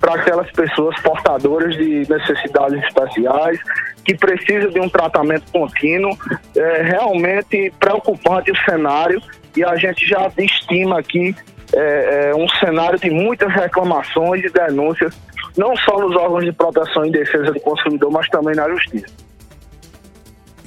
para 0.00 0.14
aquelas 0.14 0.50
pessoas 0.52 0.98
portadoras 1.00 1.74
de 1.76 2.06
necessidades 2.08 2.82
especiais, 2.84 3.58
que 4.04 4.14
precisam 4.14 4.70
de 4.70 4.80
um 4.80 4.88
tratamento 4.88 5.50
contínuo. 5.50 6.16
É 6.54 6.82
realmente 6.82 7.72
preocupante 7.80 8.50
o 8.50 8.56
cenário 8.64 9.20
e 9.56 9.64
a 9.64 9.74
gente 9.76 10.06
já 10.06 10.30
estima 10.36 10.98
aqui 10.98 11.34
é, 11.74 12.30
é 12.30 12.34
um 12.34 12.48
cenário 12.48 12.98
de 12.98 13.10
muitas 13.10 13.52
reclamações 13.52 14.44
e 14.44 14.50
denúncias, 14.50 15.14
não 15.56 15.76
só 15.76 15.98
nos 15.98 16.14
órgãos 16.14 16.44
de 16.44 16.52
proteção 16.52 17.04
e 17.06 17.10
defesa 17.10 17.50
do 17.52 17.60
consumidor, 17.60 18.10
mas 18.10 18.28
também 18.28 18.54
na 18.54 18.68
justiça. 18.68 19.25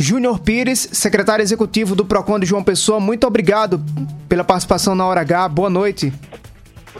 Júnior 0.01 0.39
Pires, 0.39 0.87
secretário 0.93 1.43
executivo 1.43 1.93
do 1.93 2.05
PROCON 2.05 2.39
de 2.39 2.45
João 2.45 2.63
Pessoa, 2.63 3.01
muito 3.01 3.27
obrigado 3.27 3.83
pela 4.29 4.45
participação 4.45 4.95
na 4.95 5.05
Hora 5.05 5.19
H. 5.19 5.49
Boa 5.49 5.69
noite. 5.69 6.13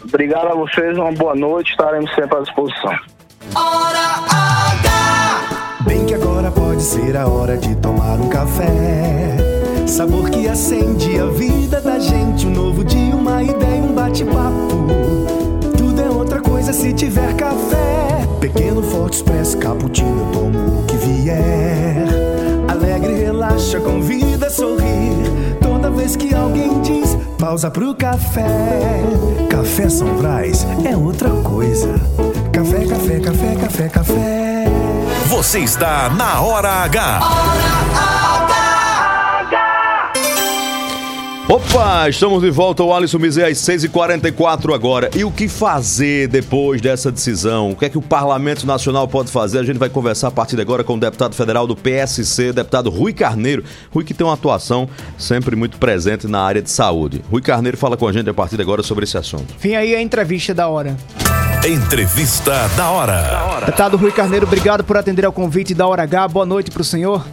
Obrigado 0.04 0.47
a 0.47 0.54
vocês, 0.54 0.97
uma 0.97 1.14
boa 1.14 1.34
noite, 1.34 1.72
estaremos 1.72 2.14
sempre 2.14 2.38
à 2.38 2.41
disposição. 2.41 3.00
Bem 5.86 6.06
que 6.06 6.14
agora 6.14 6.52
pode 6.52 6.82
ser 6.82 7.16
a 7.16 7.26
hora 7.26 7.58
de 7.58 7.74
tomar 7.78 8.20
um 8.20 8.28
café. 8.28 9.38
Sabor 9.88 10.30
que 10.30 10.50
acende 10.50 11.18
a 11.20 11.26
vida 11.28 11.80
da 11.80 12.00
gente. 12.00 12.47
Um 12.47 12.52
novo 12.52 12.84
dia, 12.84 13.16
uma 13.16 13.41
ideia, 13.41 13.82
um 13.82 13.93
bate-papo. 13.93 14.68
Tudo 15.78 16.02
é 16.02 16.10
outra 16.10 16.41
coisa 16.41 16.74
se 16.74 16.93
tiver 16.93 17.34
café. 17.38 18.28
Pequeno, 18.41 18.84
forte, 18.84 19.14
expresso, 19.14 19.58
cappuccino, 19.58 20.20
eu 20.20 20.32
tomo 20.34 20.82
o 20.82 20.86
que 20.86 20.97
vier. 20.97 22.39
Alegre, 23.10 23.26
relaxa, 23.26 23.80
convida 23.80 24.47
a 24.47 24.49
sorrir. 24.49 25.57
Toda 25.62 25.89
vez 25.89 26.16
que 26.16 26.34
alguém 26.34 26.80
diz 26.82 27.18
pausa 27.39 27.72
pro 27.72 27.95
café. 27.95 29.01
Café 29.49 29.89
São 29.89 30.16
Brás 30.16 30.66
é 30.86 30.95
outra 30.95 31.30
coisa. 31.30 31.99
Café, 32.51 32.86
café, 32.86 33.20
café, 33.20 33.55
café, 33.55 33.89
café. 33.89 34.66
Você 35.28 35.60
está 35.60 36.10
na 36.10 36.41
Hora 36.41 36.70
H. 36.84 38.19
Opa, 41.52 42.08
estamos 42.08 42.43
de 42.43 42.52
volta, 42.52 42.84
o 42.84 42.93
Alisson 42.93 43.18
Mizé 43.18 43.47
às 43.47 43.58
6h44 43.58 44.72
agora. 44.72 45.10
E 45.16 45.24
o 45.24 45.32
que 45.32 45.47
fazer 45.47 46.28
depois 46.28 46.80
dessa 46.80 47.12
decisão? 47.12 47.72
O 47.72 47.76
que 47.76 47.86
é 47.86 47.89
que 47.89 47.97
o 47.97 48.04
Parlamento 48.04 48.68
Nacional 48.68 49.08
pode 49.08 49.32
fazer? 49.32 49.58
A 49.58 49.64
gente 49.64 49.80
vai 49.80 49.89
conversar 49.89 50.28
a 50.28 50.32
partir 50.32 50.56
de 50.56 50.62
agora 50.62 50.84
com 50.84 50.93
o 50.93 51.00
deputado 51.00 51.34
federal 51.34 51.66
do 51.66 51.76
PSC, 51.76 52.54
deputado 52.54 52.91
Rui 52.91 53.14
Carneiro. 53.14 53.64
Rui 53.91 54.04
que 54.04 54.14
tem 54.14 54.28
uma 54.28 54.36
atuação 54.36 54.88
sempre 55.18 55.56
muito 55.56 55.80
presente 55.80 56.28
na 56.28 56.39
área 56.39 56.62
de 56.62 56.70
saúde. 56.70 57.24
Rui 57.32 57.41
Carneiro 57.41 57.78
fala 57.78 57.97
com 57.97 58.08
a 58.08 58.14
gente 58.14 58.30
a 58.30 58.34
partir 58.34 58.56
de 58.56 58.62
agora 58.62 58.84
sobre 58.84 59.06
esse 59.06 59.18
assunto. 59.18 59.52
Vem 59.60 59.76
aí 59.76 59.95
a 59.95 60.02
entrevista 60.04 60.54
da 60.54 60.68
hora. 60.68 60.95
Entrevista 61.68 62.70
da 62.78 62.91
hora. 62.91 63.66
Deputado 63.66 63.97
Rui 63.97 64.12
Carneiro, 64.12 64.45
obrigado 64.45 64.84
por 64.84 64.97
atender 64.97 65.26
ao 65.26 65.34
convite 65.34 65.74
da 65.74 65.88
Hora 65.88 66.04
H. 66.04 66.28
Boa 66.28 66.45
noite 66.45 66.70
para 66.70 66.82
o 66.82 66.86
senhor. 66.86 67.26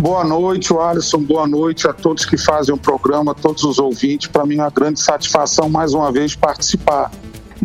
Boa 0.00 0.22
noite, 0.24 0.74
Alisson. 0.74 1.22
Boa 1.22 1.46
noite 1.46 1.88
a 1.88 1.92
todos 1.92 2.24
que 2.24 2.36
fazem 2.36 2.74
o 2.74 2.78
programa, 2.78 3.32
a 3.32 3.34
todos 3.34 3.64
os 3.64 3.78
ouvintes. 3.78 4.28
Para 4.28 4.44
mim 4.44 4.56
é 4.56 4.62
uma 4.62 4.70
grande 4.70 5.00
satisfação 5.00 5.68
mais 5.68 5.94
uma 5.94 6.12
vez 6.12 6.34
participar. 6.34 7.10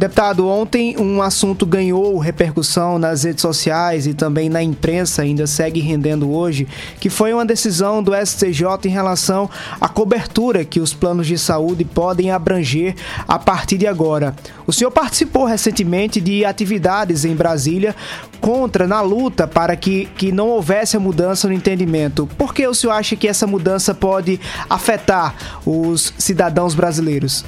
Deputado, 0.02 0.48
ontem 0.48 0.98
um 0.98 1.22
assunto 1.22 1.64
ganhou 1.64 2.18
repercussão 2.18 2.98
nas 2.98 3.24
redes 3.24 3.44
sociais 3.44 4.08
e 4.08 4.16
também 4.16 4.50
na 4.50 4.64
imprensa, 4.64 5.22
ainda 5.22 5.46
segue 5.46 5.80
rendendo 5.80 6.32
hoje, 6.32 6.68
que 7.00 7.08
foi 7.08 7.32
uma 7.32 7.46
decisão 7.46 8.02
do 8.02 8.12
STJ 8.16 8.66
em 8.86 8.90
relação 8.90 9.48
à 9.80 9.88
cobertura 9.88 10.66
que 10.66 10.80
os 10.80 10.92
planos 10.92 11.28
de 11.28 11.38
saúde 11.38 11.86
podem 11.86 12.32
abranger 12.32 12.96
a 13.28 13.38
partir 13.38 13.78
de 13.78 13.86
agora. 13.86 14.36
O 14.66 14.74
senhor 14.74 14.90
participou 14.90 15.46
recentemente 15.46 16.20
de 16.20 16.44
atividades 16.46 17.24
em 17.24 17.36
Brasília 17.36 17.96
contra, 18.40 18.88
na 18.88 19.02
luta 19.02 19.48
para 19.48 19.76
que, 19.76 20.08
que 20.18 20.32
não 20.32 20.48
houvesse 20.48 20.98
a 20.98 21.00
mudança 21.00 21.48
no 21.48 21.54
entendimento. 21.54 22.28
Por 22.40 22.56
que 22.56 22.66
o 22.66 22.74
senhor 22.74 22.94
acha 22.94 23.16
que 23.16 23.28
essa 23.28 23.46
mudança 23.46 23.94
pode 23.94 24.40
afetar 24.68 25.62
os 25.64 26.12
cidadãos 26.18 26.74
brasileiros? 26.74 27.46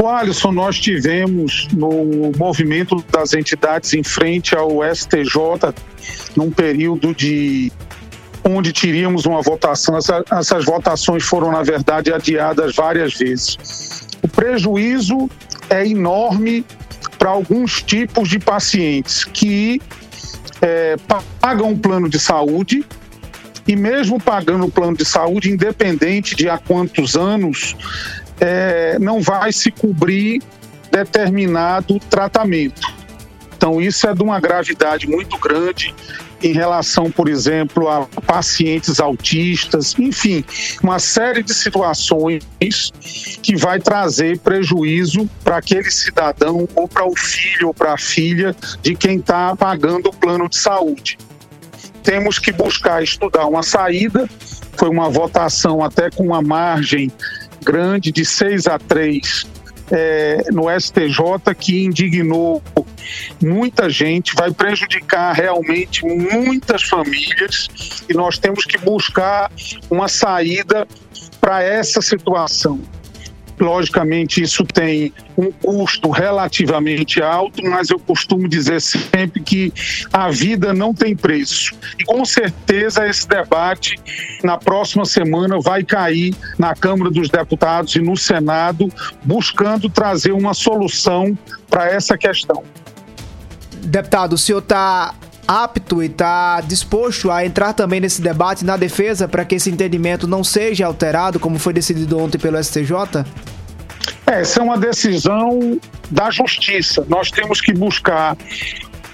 O 0.00 0.08
Alisson, 0.08 0.50
nós 0.50 0.78
tivemos 0.78 1.68
no 1.72 2.32
movimento 2.38 3.04
das 3.12 3.34
entidades 3.34 3.92
em 3.92 4.02
frente 4.02 4.56
ao 4.56 4.78
STJ, 4.94 5.74
num 6.34 6.50
período 6.50 7.14
de 7.14 7.70
onde 8.42 8.72
teríamos 8.72 9.26
uma 9.26 9.42
votação. 9.42 9.98
Essa, 9.98 10.24
essas 10.32 10.64
votações 10.64 11.22
foram, 11.22 11.52
na 11.52 11.62
verdade, 11.62 12.10
adiadas 12.10 12.74
várias 12.74 13.12
vezes. 13.12 13.58
O 14.22 14.28
prejuízo 14.28 15.28
é 15.68 15.86
enorme 15.86 16.64
para 17.18 17.28
alguns 17.28 17.82
tipos 17.82 18.26
de 18.30 18.38
pacientes 18.38 19.24
que 19.24 19.82
é, 20.62 20.96
pagam 21.38 21.72
o 21.72 21.78
plano 21.78 22.08
de 22.08 22.18
saúde 22.18 22.86
e 23.68 23.76
mesmo 23.76 24.18
pagando 24.18 24.64
o 24.64 24.70
plano 24.70 24.96
de 24.96 25.04
saúde, 25.04 25.50
independente 25.50 26.34
de 26.34 26.48
há 26.48 26.56
quantos 26.56 27.16
anos, 27.16 27.76
é, 28.40 28.98
não 28.98 29.20
vai 29.20 29.52
se 29.52 29.70
cobrir 29.70 30.42
determinado 30.90 31.98
tratamento. 32.10 33.00
Então, 33.56 33.80
isso 33.80 34.08
é 34.08 34.14
de 34.14 34.22
uma 34.22 34.40
gravidade 34.40 35.06
muito 35.06 35.36
grande 35.38 35.94
em 36.42 36.52
relação, 36.52 37.10
por 37.10 37.28
exemplo, 37.28 37.88
a 37.88 38.06
pacientes 38.26 38.98
autistas, 38.98 39.94
enfim, 39.98 40.42
uma 40.82 40.98
série 40.98 41.42
de 41.42 41.52
situações 41.52 42.42
que 43.42 43.56
vai 43.56 43.78
trazer 43.78 44.38
prejuízo 44.38 45.28
para 45.44 45.58
aquele 45.58 45.90
cidadão 45.90 46.66
ou 46.74 46.88
para 46.88 47.06
o 47.06 47.14
filho 47.14 47.68
ou 47.68 47.74
para 47.74 47.92
a 47.92 47.98
filha 47.98 48.56
de 48.80 48.94
quem 48.94 49.18
está 49.18 49.54
pagando 49.54 50.08
o 50.08 50.12
plano 50.14 50.48
de 50.48 50.56
saúde. 50.56 51.18
Temos 52.02 52.38
que 52.38 52.52
buscar 52.52 53.02
estudar 53.02 53.46
uma 53.46 53.62
saída. 53.62 54.26
Foi 54.72 54.88
uma 54.88 55.10
votação 55.10 55.84
até 55.84 56.08
com 56.10 56.24
uma 56.24 56.40
margem 56.40 57.12
grande 57.62 58.12
de 58.12 58.24
6 58.24 58.66
a 58.66 58.78
3 58.78 59.46
é, 59.90 60.44
no 60.52 60.64
STJ 60.70 61.54
que 61.58 61.84
indignou 61.84 62.62
muita 63.42 63.90
gente, 63.90 64.34
vai 64.34 64.52
prejudicar 64.52 65.32
realmente 65.32 66.04
muitas 66.04 66.82
famílias 66.84 67.68
e 68.08 68.14
nós 68.14 68.38
temos 68.38 68.64
que 68.64 68.78
buscar 68.78 69.50
uma 69.90 70.08
saída 70.08 70.86
para 71.40 71.62
essa 71.62 72.00
situação. 72.00 72.80
Logicamente, 73.60 74.42
isso 74.42 74.64
tem 74.64 75.12
um 75.36 75.52
custo 75.52 76.10
relativamente 76.10 77.22
alto, 77.22 77.62
mas 77.62 77.90
eu 77.90 77.98
costumo 77.98 78.48
dizer 78.48 78.80
sempre 78.80 79.42
que 79.42 79.70
a 80.10 80.30
vida 80.30 80.72
não 80.72 80.94
tem 80.94 81.14
preço. 81.14 81.74
E 81.98 82.04
com 82.04 82.24
certeza 82.24 83.06
esse 83.06 83.28
debate 83.28 84.00
na 84.42 84.56
próxima 84.56 85.04
semana 85.04 85.60
vai 85.60 85.84
cair 85.84 86.34
na 86.58 86.74
Câmara 86.74 87.10
dos 87.10 87.28
Deputados 87.28 87.94
e 87.94 88.00
no 88.00 88.16
Senado, 88.16 88.88
buscando 89.22 89.90
trazer 89.90 90.32
uma 90.32 90.54
solução 90.54 91.36
para 91.68 91.86
essa 91.90 92.16
questão. 92.16 92.64
Deputado, 93.82 94.34
o 94.34 94.38
senhor 94.38 94.60
está 94.60 95.14
apto 95.50 96.00
e 96.00 96.06
está 96.06 96.60
disposto 96.60 97.28
a 97.28 97.44
entrar 97.44 97.72
também 97.72 97.98
nesse 97.98 98.22
debate 98.22 98.64
na 98.64 98.76
defesa 98.76 99.26
para 99.26 99.44
que 99.44 99.56
esse 99.56 99.68
entendimento 99.68 100.28
não 100.28 100.44
seja 100.44 100.86
alterado, 100.86 101.40
como 101.40 101.58
foi 101.58 101.72
decidido 101.72 102.16
ontem 102.20 102.38
pelo 102.38 102.62
STJ? 102.62 103.24
Essa 104.24 104.60
é 104.60 104.62
uma 104.62 104.78
decisão 104.78 105.80
da 106.08 106.30
justiça. 106.30 107.04
Nós 107.08 107.32
temos 107.32 107.60
que 107.60 107.72
buscar 107.72 108.36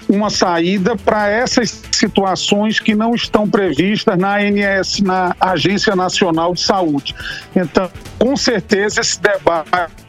uma 0.07 0.29
saída 0.29 0.95
para 0.95 1.27
essas 1.27 1.81
situações 1.91 2.79
que 2.79 2.93
não 2.93 3.15
estão 3.15 3.49
previstas 3.49 4.15
na 4.15 4.37
ANS, 4.37 4.99
na 4.99 5.35
Agência 5.39 5.95
Nacional 5.95 6.53
de 6.53 6.61
Saúde. 6.61 7.15
Então, 7.55 7.89
com 8.19 8.37
certeza, 8.37 9.01
esse 9.01 9.19
debate 9.19 10.06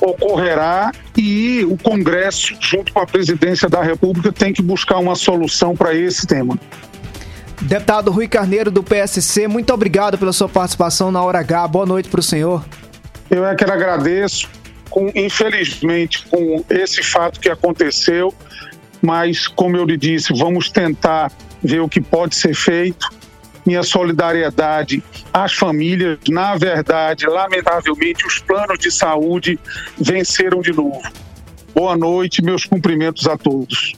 ocorrerá 0.00 0.92
e 1.16 1.64
o 1.64 1.76
Congresso, 1.76 2.54
junto 2.60 2.92
com 2.92 3.00
a 3.00 3.06
presidência 3.06 3.68
da 3.68 3.82
República, 3.82 4.32
tem 4.32 4.52
que 4.52 4.62
buscar 4.62 4.98
uma 4.98 5.14
solução 5.14 5.76
para 5.76 5.94
esse 5.94 6.26
tema. 6.26 6.58
Deputado 7.60 8.10
Rui 8.10 8.28
Carneiro, 8.28 8.70
do 8.70 8.82
PSC, 8.82 9.48
muito 9.48 9.72
obrigado 9.72 10.16
pela 10.16 10.32
sua 10.32 10.48
participação 10.48 11.10
na 11.10 11.22
Hora 11.22 11.40
H. 11.40 11.66
Boa 11.68 11.86
noite 11.86 12.08
para 12.08 12.20
o 12.20 12.22
senhor. 12.22 12.64
Eu 13.28 13.44
é 13.44 13.54
que 13.54 13.64
agradeço, 13.64 14.48
com, 14.88 15.10
infelizmente, 15.14 16.24
com 16.28 16.64
esse 16.70 17.02
fato 17.02 17.40
que 17.40 17.50
aconteceu, 17.50 18.32
mas, 19.02 19.48
como 19.48 19.76
eu 19.76 19.84
lhe 19.84 19.96
disse, 19.96 20.32
vamos 20.32 20.70
tentar 20.70 21.32
ver 21.62 21.80
o 21.80 21.88
que 21.88 22.00
pode 22.00 22.36
ser 22.36 22.54
feito. 22.54 23.08
Minha 23.68 23.82
solidariedade 23.82 25.04
às 25.30 25.52
famílias. 25.52 26.18
Na 26.26 26.56
verdade, 26.56 27.26
lamentavelmente, 27.26 28.26
os 28.26 28.38
planos 28.38 28.78
de 28.78 28.90
saúde 28.90 29.58
venceram 29.98 30.62
de 30.62 30.72
novo. 30.72 31.02
Boa 31.74 31.94
noite, 31.94 32.42
meus 32.42 32.64
cumprimentos 32.64 33.26
a 33.26 33.36
todos. 33.36 33.92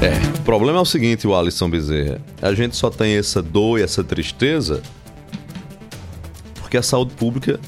É, 0.00 0.38
o 0.38 0.42
problema 0.42 0.78
é 0.78 0.82
o 0.82 0.84
seguinte, 0.84 1.26
o 1.26 1.34
Alisson 1.34 1.68
Bezerra. 1.68 2.20
A 2.40 2.54
gente 2.54 2.76
só 2.76 2.90
tem 2.90 3.16
essa 3.16 3.42
dor 3.42 3.80
e 3.80 3.82
essa 3.82 4.04
tristeza 4.04 4.84
porque 6.60 6.76
a 6.76 6.82
saúde 6.82 7.12
pública 7.14 7.58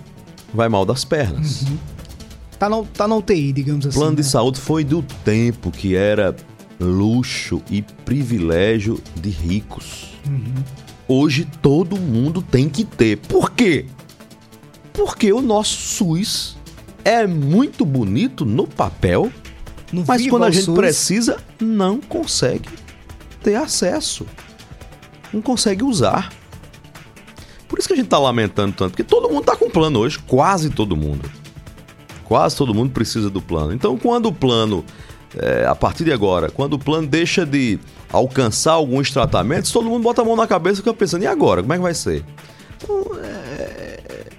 vai 0.55 0.69
mal 0.69 0.87
das 0.87 1.05
pernas. 1.05 1.63
Uhum. 1.63 1.79
Tá, 2.61 2.69
na, 2.69 2.83
tá 2.95 3.09
na 3.09 3.17
UTI, 3.17 3.53
digamos 3.53 3.85
assim. 3.85 3.97
O 3.97 4.01
plano 4.01 4.17
né? 4.17 4.23
de 4.23 4.29
saúde 4.29 4.61
foi 4.61 4.85
do 4.85 5.03
tempo 5.25 5.73
que 5.73 5.97
era 5.97 6.37
luxo 6.79 7.63
e 7.71 7.83
privilégio 7.83 9.01
de 9.15 9.31
ricos. 9.31 10.15
Uhum. 10.27 10.55
Hoje 11.09 11.47
todo 11.63 11.97
mundo 11.97 12.43
tem 12.43 12.69
que 12.69 12.85
ter. 12.85 13.19
Por 13.19 13.53
quê? 13.53 13.87
Porque 14.93 15.33
o 15.33 15.41
nosso 15.41 15.77
SUS 15.77 16.57
é 17.05 17.27
muito 17.27 17.85
bonito 17.85 18.45
no 18.45 18.67
papel, 18.67 19.31
mas 20.07 20.23
viva 20.23 20.31
quando 20.31 20.45
a 20.45 20.51
gente 20.51 20.65
SUS. 20.65 20.75
precisa, 20.75 21.39
não 21.61 22.01
consegue 22.01 22.69
ter 23.43 23.55
acesso. 23.55 24.27
Não 25.33 25.41
consegue 25.41 25.85
usar. 25.85 26.33
Por 27.69 27.79
isso 27.79 27.89
que 27.89 27.95
a 27.95 27.97
gente 27.97 28.09
tá 28.09 28.19
lamentando 28.19 28.75
tanto, 28.75 28.91
porque 28.91 29.05
todo 29.05 29.29
mundo 29.29 29.45
tá 29.45 29.57
com 29.57 29.69
plano 29.69 30.01
hoje, 30.01 30.19
quase 30.19 30.71
todo 30.71 30.97
mundo. 30.97 31.31
Quase 32.25 32.57
todo 32.57 32.75
mundo 32.75 32.91
precisa 32.91 33.31
do 33.31 33.41
plano. 33.41 33.73
Então, 33.73 33.97
quando 33.97 34.27
o 34.27 34.33
plano, 34.33 34.85
é, 35.39 35.67
a 35.67 35.75
partir 35.75 36.05
de 36.05 36.13
agora, 36.13 36.51
quando 36.51 36.75
o 36.75 36.79
plano 36.79 37.07
deixa 37.07 37.45
de 37.45 37.79
alcançar 38.13 38.73
alguns 38.73 39.11
tratamentos, 39.11 39.71
todo 39.71 39.89
mundo 39.89 40.03
bota 40.03 40.23
a 40.23 40.25
mão 40.25 40.37
na 40.37 40.47
cabeça 40.47 40.75
e 40.75 40.77
fica 40.79 40.95
pensando, 40.95 41.23
e 41.23 41.27
agora? 41.27 41.63
Como 41.63 41.73
é 41.73 41.77
que 41.77 41.83
vai 41.83 41.95
ser? 41.95 42.25
Então, 42.77 43.05
é, 43.23 43.97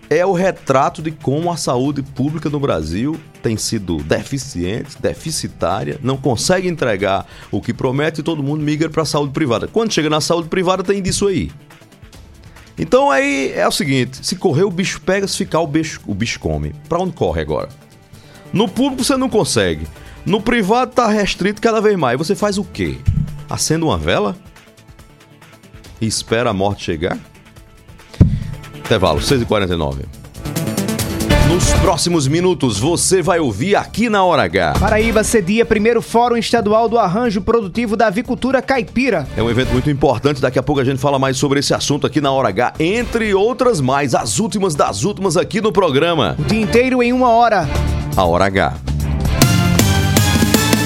é 0.10 0.26
o 0.26 0.34
retrato 0.34 1.02
de 1.02 1.12
como 1.12 1.52
a 1.52 1.58
saúde 1.58 2.02
pública 2.02 2.50
no 2.50 2.60
Brasil 2.60 3.20
tem 3.42 3.58
sido 3.58 3.98
deficiente, 3.98 5.02
deficitária, 5.02 6.00
não 6.02 6.18
consegue 6.18 6.68
entregar 6.68 7.26
o 7.52 7.62
que 7.62 7.74
promete 7.74 8.22
e 8.22 8.24
todo 8.24 8.44
mundo 8.44 8.64
migra 8.64 8.90
para 8.90 9.04
a 9.04 9.06
saúde 9.06 9.34
privada. 9.34 9.68
Quando 9.68 9.94
chega 9.94 10.10
na 10.10 10.22
saúde 10.22 10.50
privada, 10.50 10.84
tem 10.84 11.02
disso 11.02 11.28
aí. 11.28 11.52
Então 12.78 13.10
aí 13.10 13.52
é 13.54 13.68
o 13.68 13.72
seguinte: 13.72 14.20
se 14.26 14.36
correr, 14.36 14.64
o 14.64 14.72
bicho 14.72 15.02
pega, 15.02 15.28
se 15.28 15.38
ficar, 15.38 15.60
o 15.60 15.68
bicho, 15.68 16.00
o 16.06 16.14
bicho 16.14 16.40
come. 16.40 16.74
Pra 16.88 17.00
onde 17.00 17.14
corre 17.14 17.42
agora? 17.42 17.70
No 18.54 18.68
público 18.68 19.04
você 19.04 19.18
não 19.18 19.30
consegue. 19.30 19.88
No 20.28 20.42
privado 20.42 20.92
tá 20.92 21.08
restrito 21.08 21.62
cada 21.62 21.80
vez 21.80 21.96
mais. 21.96 22.18
Você 22.18 22.36
faz 22.36 22.58
o 22.58 22.64
quê? 22.66 22.98
Acende 23.50 23.86
uma 23.86 23.98
vela? 23.98 24.36
E 26.02 26.06
espera 26.06 26.50
a 26.50 26.54
morte 26.54 26.84
chegar? 26.84 27.18
Intervalo, 28.76 29.22
6h49. 29.22 30.00
Nos 31.48 31.72
próximos 31.76 32.28
minutos 32.28 32.78
você 32.78 33.22
vai 33.22 33.40
ouvir 33.40 33.78
aqui 33.78 34.10
na 34.10 34.22
Hora 34.22 34.44
H. 34.44 34.74
Paraíba 34.82 35.24
cedia 35.24 35.66
primeiro 35.66 36.02
Fórum 36.02 36.36
Estadual 36.36 36.90
do 36.90 37.00
Arranjo 37.00 37.40
Produtivo 37.40 37.96
da 37.96 38.08
Avicultura 38.08 38.62
Caipira. 38.62 39.26
É 39.38 39.42
um 39.42 39.50
evento 39.50 39.72
muito 39.72 39.90
importante, 39.90 40.42
daqui 40.42 40.60
a 40.60 40.64
pouco 40.64 40.82
a 40.82 40.84
gente 40.84 41.00
fala 41.00 41.18
mais 41.18 41.38
sobre 41.38 41.62
esse 41.62 41.74
assunto 41.74 42.06
aqui 42.06 42.20
na 42.20 42.34
Hora 42.34 42.50
H, 42.50 42.74
entre 42.82 43.34
outras 43.34 43.80
mais, 43.80 44.14
as 44.14 44.40
últimas 44.40 44.76
das 44.76 45.06
últimas 45.06 45.38
aqui 45.38 45.62
no 45.62 45.72
programa. 45.72 46.36
O 46.38 46.44
dia 46.44 46.62
inteiro 46.62 47.02
em 47.02 47.14
uma 47.14 47.30
hora. 47.30 47.66
A 48.14 48.26
Hora 48.26 48.46
H. 48.48 48.74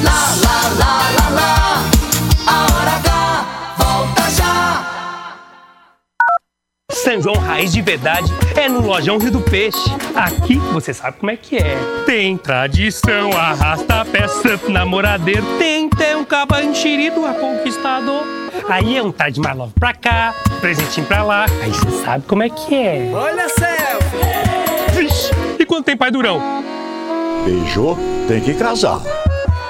Lá, 0.04 0.36
lá, 0.44 0.62
lá, 0.80 0.94
lá, 1.18 1.30
lá. 1.30 1.84
A 2.48 2.64
hora 2.64 2.92
H 2.92 3.76
volta 3.78 4.30
já. 4.32 4.48
São 6.92 7.22
João 7.22 7.36
Raiz 7.36 7.72
de 7.72 7.82
Verdade 7.82 8.32
é 8.56 8.68
no 8.68 8.82
Lojão 8.82 9.18
Rio 9.18 9.32
do 9.32 9.42
Peixe. 9.42 9.90
Aqui 10.16 10.58
você 10.74 10.94
sabe 10.94 11.18
como 11.18 11.32
é 11.32 11.38
que 11.38 11.58
é. 11.58 11.78
Tem 12.06 12.38
tradição, 12.38 13.32
arrasta 13.32 14.06
pé, 14.06 14.28
santo 14.28 14.70
namoradeiro. 14.70 15.44
Tem 15.58 15.90
até 15.92 16.16
um 16.16 16.26
caba 16.26 16.64
enxerido 16.64 17.26
a 17.26 17.34
conquistador. 17.34 18.24
Aí 18.70 18.98
é 18.98 19.04
um 19.04 19.12
tá 19.12 19.30
de 19.30 19.40
malove 19.40 19.74
pra 19.80 19.94
cá, 19.94 20.34
presentinho 20.60 21.06
pra 21.06 21.24
lá. 21.24 21.46
Aí 21.62 21.72
você 21.72 22.04
sabe 22.04 22.26
como 22.28 22.44
é 22.44 22.50
que 22.50 22.76
é. 22.76 23.12
Olha 23.14 23.46
a 23.46 23.50
selfie! 23.50 24.92
Vixe, 24.94 25.32
e 25.60 25.66
quando 25.66 25.86
tem 25.86 25.96
pai 25.98 26.12
durão? 26.12 26.42
Beijou, 27.46 27.98
tem 28.28 28.42
que 28.42 28.54
casar. 28.54 29.02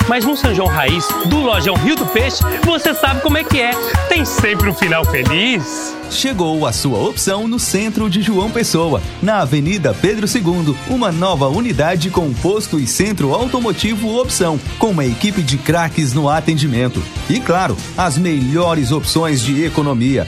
Mas 0.07 0.25
no 0.25 0.35
São 0.35 0.53
João 0.53 0.67
Raiz, 0.67 1.07
do 1.27 1.39
Lojão 1.39 1.75
Rio 1.75 1.95
do 1.95 2.05
Peixe, 2.05 2.43
você 2.63 2.93
sabe 2.93 3.21
como 3.21 3.37
é 3.37 3.43
que 3.43 3.59
é. 3.59 3.71
Tem 4.09 4.25
sempre 4.25 4.69
um 4.69 4.73
final 4.73 5.05
feliz. 5.05 5.95
Chegou 6.09 6.67
a 6.67 6.73
sua 6.73 6.99
opção 6.99 7.47
no 7.47 7.57
centro 7.57 8.09
de 8.09 8.21
João 8.21 8.51
Pessoa, 8.51 9.01
na 9.21 9.39
Avenida 9.39 9.93
Pedro 9.93 10.27
II, 10.27 10.75
uma 10.89 11.09
nova 11.09 11.47
unidade 11.47 12.09
com 12.09 12.33
posto 12.33 12.77
e 12.77 12.85
centro 12.85 13.33
automotivo 13.33 14.19
opção, 14.19 14.59
com 14.77 14.87
uma 14.87 15.05
equipe 15.05 15.41
de 15.41 15.57
craques 15.57 16.11
no 16.11 16.27
atendimento. 16.27 17.01
E 17.29 17.39
claro, 17.39 17.77
as 17.97 18.17
melhores 18.17 18.91
opções 18.91 19.41
de 19.41 19.63
economia. 19.63 20.27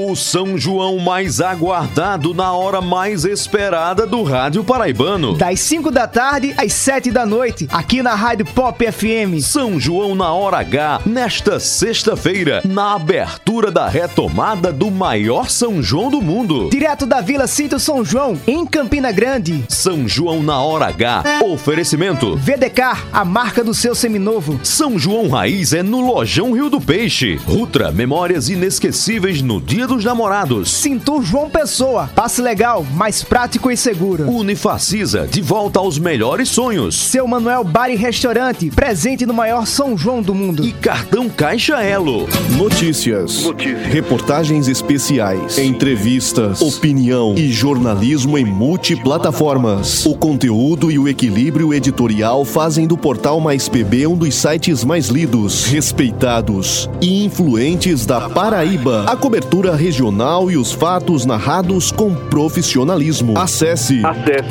O 0.00 0.14
São 0.14 0.56
João 0.56 1.00
mais 1.00 1.40
aguardado 1.40 2.32
na 2.32 2.52
hora 2.52 2.80
mais 2.80 3.24
esperada 3.24 4.06
do 4.06 4.22
Rádio 4.22 4.62
Paraibano. 4.62 5.36
Das 5.36 5.58
5 5.58 5.90
da 5.90 6.06
tarde 6.06 6.54
às 6.56 6.72
7 6.72 7.10
da 7.10 7.26
noite, 7.26 7.66
aqui 7.68 8.00
na 8.00 8.14
Rádio 8.14 8.46
Pop 8.46 8.80
FM. 8.92 9.42
São 9.42 9.80
João 9.80 10.14
na 10.14 10.32
hora 10.32 10.58
H, 10.58 11.00
nesta 11.04 11.58
sexta-feira, 11.58 12.62
na 12.64 12.94
abertura 12.94 13.72
da 13.72 13.88
retomada 13.88 14.72
do 14.72 14.88
maior 14.88 15.50
São 15.50 15.82
João 15.82 16.12
do 16.12 16.22
mundo. 16.22 16.70
Direto 16.70 17.04
da 17.04 17.20
Vila 17.20 17.48
Sítio 17.48 17.80
São 17.80 18.04
João, 18.04 18.38
em 18.46 18.64
Campina 18.64 19.10
Grande. 19.10 19.64
São 19.68 20.06
João 20.06 20.44
na 20.44 20.60
hora 20.60 20.86
H, 20.86 21.40
oferecimento. 21.42 22.36
VDK, 22.36 22.82
a 23.12 23.24
marca 23.24 23.64
do 23.64 23.74
seu 23.74 23.96
seminovo. 23.96 24.60
São 24.62 24.96
João 24.96 25.28
Raiz 25.28 25.72
é 25.72 25.82
no 25.82 26.00
Lojão 26.00 26.52
Rio 26.52 26.70
do 26.70 26.80
Peixe. 26.80 27.34
Rutra, 27.44 27.90
memórias 27.90 28.48
inesquecíveis 28.48 29.42
no 29.42 29.60
Dia 29.60 29.87
dos 29.88 30.04
Namorados. 30.04 30.70
Cintur 30.70 31.22
João 31.22 31.48
Pessoa, 31.48 32.10
passe 32.14 32.42
legal, 32.42 32.86
mais 32.94 33.22
prático 33.22 33.70
e 33.70 33.76
seguro. 33.76 34.30
Unifacisa, 34.30 35.26
de 35.26 35.40
volta 35.40 35.78
aos 35.78 35.98
melhores 35.98 36.50
sonhos. 36.50 36.94
Seu 36.94 37.26
Manuel 37.26 37.64
Bar 37.64 37.90
e 37.90 37.96
Restaurante, 37.96 38.70
presente 38.70 39.24
no 39.24 39.32
maior 39.32 39.66
São 39.66 39.96
João 39.96 40.20
do 40.20 40.34
mundo. 40.34 40.64
E 40.64 40.72
cartão 40.72 41.28
Caixa 41.28 41.82
Elo. 41.82 42.28
Notícias, 42.56 43.44
reportagens 43.90 44.68
especiais, 44.68 45.58
entrevistas, 45.58 46.60
opinião 46.60 47.34
e 47.34 47.50
jornalismo 47.50 48.36
em 48.36 48.44
multiplataformas. 48.44 50.04
O 50.04 50.14
conteúdo 50.14 50.90
e 50.90 50.98
o 50.98 51.08
equilíbrio 51.08 51.72
editorial 51.72 52.44
fazem 52.44 52.86
do 52.86 52.98
portal 52.98 53.40
Mais 53.40 53.68
PB 53.68 54.06
um 54.06 54.16
dos 54.16 54.34
sites 54.34 54.84
mais 54.84 55.08
lidos, 55.08 55.64
respeitados 55.64 56.90
e 57.00 57.24
influentes 57.24 58.04
da 58.04 58.28
Paraíba. 58.28 59.04
A 59.06 59.16
cobertura 59.16 59.77
regional 59.78 60.50
e 60.50 60.56
os 60.56 60.72
fatos 60.72 61.24
narrados 61.24 61.92
com 61.92 62.14
profissionalismo. 62.14 63.38
Acesse, 63.38 64.02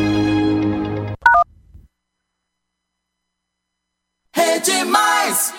Rede 4.35 4.85
Mais. 4.85 5.53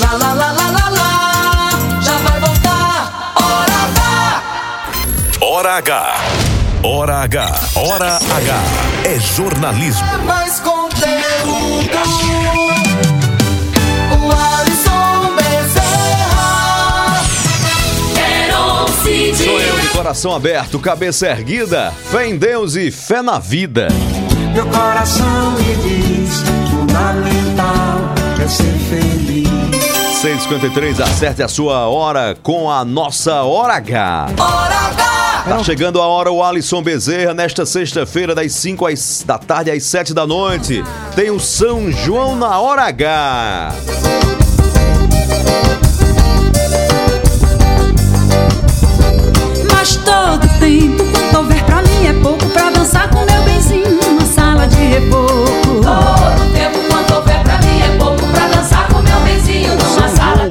Lá, 0.00 0.12
lá, 0.12 0.32
lá, 0.32 0.52
lá, 0.52 0.70
lá, 0.70 0.88
lá. 0.88 2.00
Já 2.00 2.16
vai 2.18 2.40
voltar. 2.40 3.34
Hora 3.36 3.76
H. 3.84 4.52
Hora 5.42 5.74
H. 5.76 6.14
Hora 6.82 7.16
H. 7.24 7.60
Hora 7.76 8.16
H. 8.16 8.62
É 9.04 9.18
jornalismo. 9.18 10.06
Mais 10.24 10.58
conteúdo. 10.60 12.45
Sou 19.36 19.60
eu 19.60 19.78
de 19.80 19.88
coração 19.90 20.34
aberto, 20.34 20.78
cabeça 20.80 21.28
erguida, 21.28 21.92
fé 22.10 22.28
em 22.28 22.36
Deus 22.36 22.74
e 22.74 22.90
fé 22.90 23.22
na 23.22 23.38
vida. 23.38 23.86
Meu 24.52 24.66
coração 24.66 25.52
me 25.52 25.76
diz: 25.76 26.40
fundamental 26.70 28.00
é 28.42 28.48
ser 28.48 28.64
feliz. 28.90 29.46
653, 30.20 31.00
acerte 31.00 31.42
a 31.42 31.46
sua 31.48 31.86
hora 31.88 32.36
com 32.42 32.68
a 32.70 32.84
nossa 32.84 33.42
Hora 33.42 33.74
H. 33.74 34.26
Hora 34.38 34.74
H. 34.74 35.44
Tá 35.48 35.62
chegando 35.62 36.00
a 36.02 36.06
hora 36.06 36.32
o 36.32 36.42
Alisson 36.42 36.82
Bezerra 36.82 37.32
nesta 37.32 37.64
sexta-feira 37.64 38.34
das 38.34 38.50
5 38.52 38.86
às- 38.86 39.22
da 39.24 39.38
tarde 39.38 39.70
às 39.70 39.84
7 39.84 40.12
da 40.12 40.26
noite. 40.26 40.82
Tem 41.14 41.30
o 41.30 41.38
São 41.38 41.92
João 41.92 42.34
na 42.34 42.58
Hora 42.58 42.82
H. 42.88 43.72
Mas 49.86 49.94
todo 49.98 50.48
tempo, 50.58 51.04
quanto 51.12 51.36
houver 51.36 51.62
pra 51.62 51.80
mim 51.80 52.06
é 52.08 52.12
pouco 52.14 52.44
pra 52.46 52.70
dançar 52.70 53.08
com 53.08 53.24
meu 53.24 53.40
benzinho 53.44 54.00
numa 54.02 54.26
sala 54.26 54.66
de 54.66 54.74
reboco. 54.74 55.46
Todo 55.80 56.52
tempo 56.52 56.85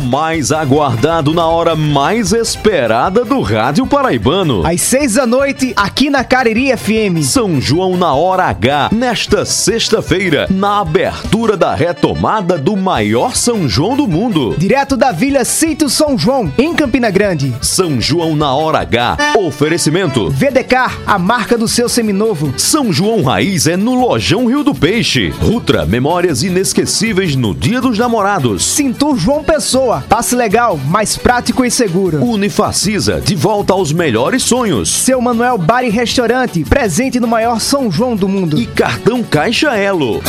mais 0.06 0.52
aguardado 0.52 1.34
na 1.34 1.48
hora 1.48 1.76
mais 1.76 2.32
esperada 2.32 3.26
do 3.26 3.42
rádio 3.42 3.88
paraibano. 3.88 4.66
Às 4.66 4.82
6 4.82 5.16
da 5.16 5.26
noite, 5.26 5.74
aqui 5.76 6.10
na 6.12 6.24
Cariri 6.24 6.76
FM. 6.78 7.24
São 7.24 7.60
João 7.60 7.98
na 7.98 8.14
Hora 8.14 8.44
H, 8.44 8.90
nesta 8.92 9.44
sexta-feira, 9.46 10.48
na 10.50 10.80
abertura 10.80 11.58
da 11.58 11.74
retomada 11.74 12.58
do 12.58 12.78
maior 12.78 13.36
São 13.36 13.68
João 13.68 13.98
do 13.98 14.08
mundo. 14.08 14.56
Direto 14.58 14.96
da 14.96 15.12
Vila 15.12 15.44
Sítio 15.44 15.90
São 15.90 16.18
João, 16.18 16.54
em 16.58 16.76
Campina 16.76 17.10
Grande. 17.10 17.54
São 17.62 18.00
João 18.00 18.36
na 18.36 18.54
Hora 18.54 18.80
H, 18.80 19.18
oferecimento. 19.38 20.30
VDK, 20.30 20.76
a 21.08 21.18
marca 21.18 21.58
do 21.58 21.68
seu 21.68 21.90
seminovo. 21.90 22.54
São 22.58 22.94
João 22.94 23.24
Raiz 23.24 23.66
é 23.66 23.76
no 23.76 23.96
Lojão 23.96 24.46
Rio 24.46 24.64
do 24.64 24.76
Peixe. 24.76 25.30
Rutra, 25.30 25.86
memórias 25.86 26.44
inesquecíveis 26.44 27.36
no 27.36 27.56
Dia 27.56 27.82
dos 27.82 27.98
Namorados. 27.98 28.64
Cintur 28.64 29.18
João 29.18 29.44
Pessoa, 29.44 29.95
passe 30.02 30.36
legal, 30.36 30.78
mais 30.78 31.18
prático 31.18 31.64
e 31.66 31.72
seguro. 31.72 32.24
Unifacisa, 32.24 33.22
de 33.22 33.36
volta 33.36 33.74
aos 33.74 33.92
melhores 33.92 34.44
sonhos. 34.44 34.90
Seu 34.90 35.22
Manuel 35.22 35.58
Bar 35.58 35.84
e 35.84 35.90
Restaurante, 35.90 36.64
presente 36.64 37.20
no 37.20 37.28
maior 37.28 37.60
São 37.60 37.92
João 37.92 38.16
do 38.16 38.28
mundo. 38.28 38.60
E 38.60 38.66
cartão 38.66 39.24
Caixa 39.24 39.76
Elo. 39.76 40.22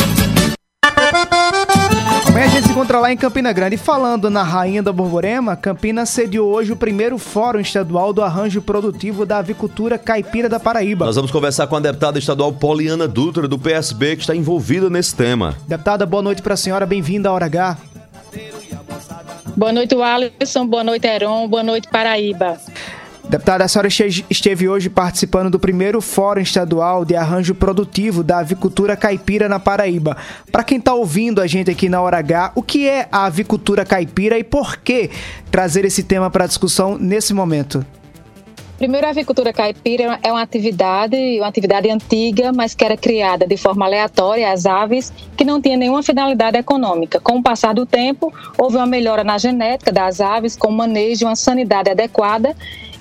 Amanhã 2.27 2.45
a 2.45 2.49
gente 2.49 2.65
se 2.65 2.71
encontra 2.71 2.99
lá 2.99 3.11
em 3.11 3.17
Campina 3.17 3.51
Grande. 3.51 3.75
E 3.75 3.77
falando 3.79 4.29
na 4.29 4.43
Rainha 4.43 4.83
da 4.83 4.91
Borborema, 4.91 5.55
Campina 5.55 6.05
sediou 6.05 6.53
hoje 6.53 6.71
o 6.71 6.75
primeiro 6.75 7.17
Fórum 7.17 7.59
Estadual 7.59 8.13
do 8.13 8.21
Arranjo 8.21 8.61
Produtivo 8.61 9.25
da 9.25 9.39
Avicultura 9.39 9.97
Caipira 9.97 10.47
da 10.47 10.59
Paraíba. 10.59 11.05
Nós 11.05 11.15
vamos 11.15 11.31
conversar 11.31 11.65
com 11.65 11.75
a 11.75 11.79
deputada 11.79 12.19
estadual 12.19 12.53
Poliana 12.53 13.07
Dutra, 13.07 13.47
do 13.47 13.57
PSB, 13.57 14.17
que 14.17 14.21
está 14.21 14.35
envolvida 14.35 14.89
nesse 14.89 15.15
tema. 15.15 15.55
Deputada, 15.67 16.05
boa 16.05 16.21
noite 16.21 16.41
para 16.41 16.53
a 16.53 16.57
senhora, 16.57 16.85
bem-vinda 16.85 17.29
à 17.29 17.31
Hora 17.31 17.45
H. 17.45 17.77
Boa 19.57 19.73
noite, 19.73 19.95
Alisson. 19.95 20.67
Boa 20.67 20.83
noite, 20.83 21.07
Heron. 21.07 21.47
Boa 21.47 21.63
noite, 21.63 21.87
Paraíba. 21.87 22.59
Deputada, 23.27 23.65
a 23.65 23.67
senhora 23.67 23.87
este- 23.87 24.23
esteve 24.29 24.69
hoje 24.69 24.87
participando 24.87 25.49
do 25.49 25.59
primeiro 25.59 25.99
Fórum 25.99 26.39
Estadual 26.39 27.03
de 27.03 27.15
Arranjo 27.15 27.55
Produtivo 27.55 28.23
da 28.23 28.37
Avicultura 28.37 28.95
Caipira 28.95 29.49
na 29.49 29.59
Paraíba. 29.59 30.15
Para 30.51 30.63
quem 30.63 30.77
está 30.77 30.93
ouvindo 30.93 31.41
a 31.41 31.47
gente 31.47 31.71
aqui 31.71 31.89
na 31.89 31.99
Hora 31.99 32.19
H, 32.19 32.51
o 32.55 32.61
que 32.61 32.87
é 32.87 33.07
a 33.11 33.25
avicultura 33.25 33.83
caipira 33.83 34.37
e 34.37 34.43
por 34.43 34.77
que 34.77 35.09
trazer 35.51 35.83
esse 35.83 36.03
tema 36.03 36.29
para 36.29 36.45
discussão 36.45 36.97
nesse 36.97 37.33
momento? 37.33 37.83
Primeiro, 38.77 39.07
a 39.07 39.09
avicultura 39.09 39.51
caipira 39.51 40.19
é 40.21 40.31
uma 40.31 40.41
atividade, 40.41 41.17
uma 41.39 41.47
atividade 41.47 41.89
antiga, 41.89 42.53
mas 42.53 42.75
que 42.75 42.85
era 42.85 42.95
criada 42.95 43.47
de 43.47 43.57
forma 43.57 43.85
aleatória 43.85 44.51
às 44.51 44.67
aves, 44.67 45.11
que 45.35 45.43
não 45.43 45.59
tinha 45.59 45.75
nenhuma 45.75 46.03
finalidade 46.03 46.59
econômica. 46.59 47.19
Com 47.19 47.39
o 47.39 47.43
passar 47.43 47.73
do 47.73 47.87
tempo, 47.87 48.31
houve 48.55 48.77
uma 48.77 48.85
melhora 48.85 49.23
na 49.23 49.39
genética 49.39 49.91
das 49.91 50.21
aves, 50.21 50.55
com 50.55 50.67
o 50.67 50.71
manejo 50.71 51.23
e 51.23 51.25
uma 51.25 51.35
sanidade 51.35 51.89
adequada. 51.89 52.55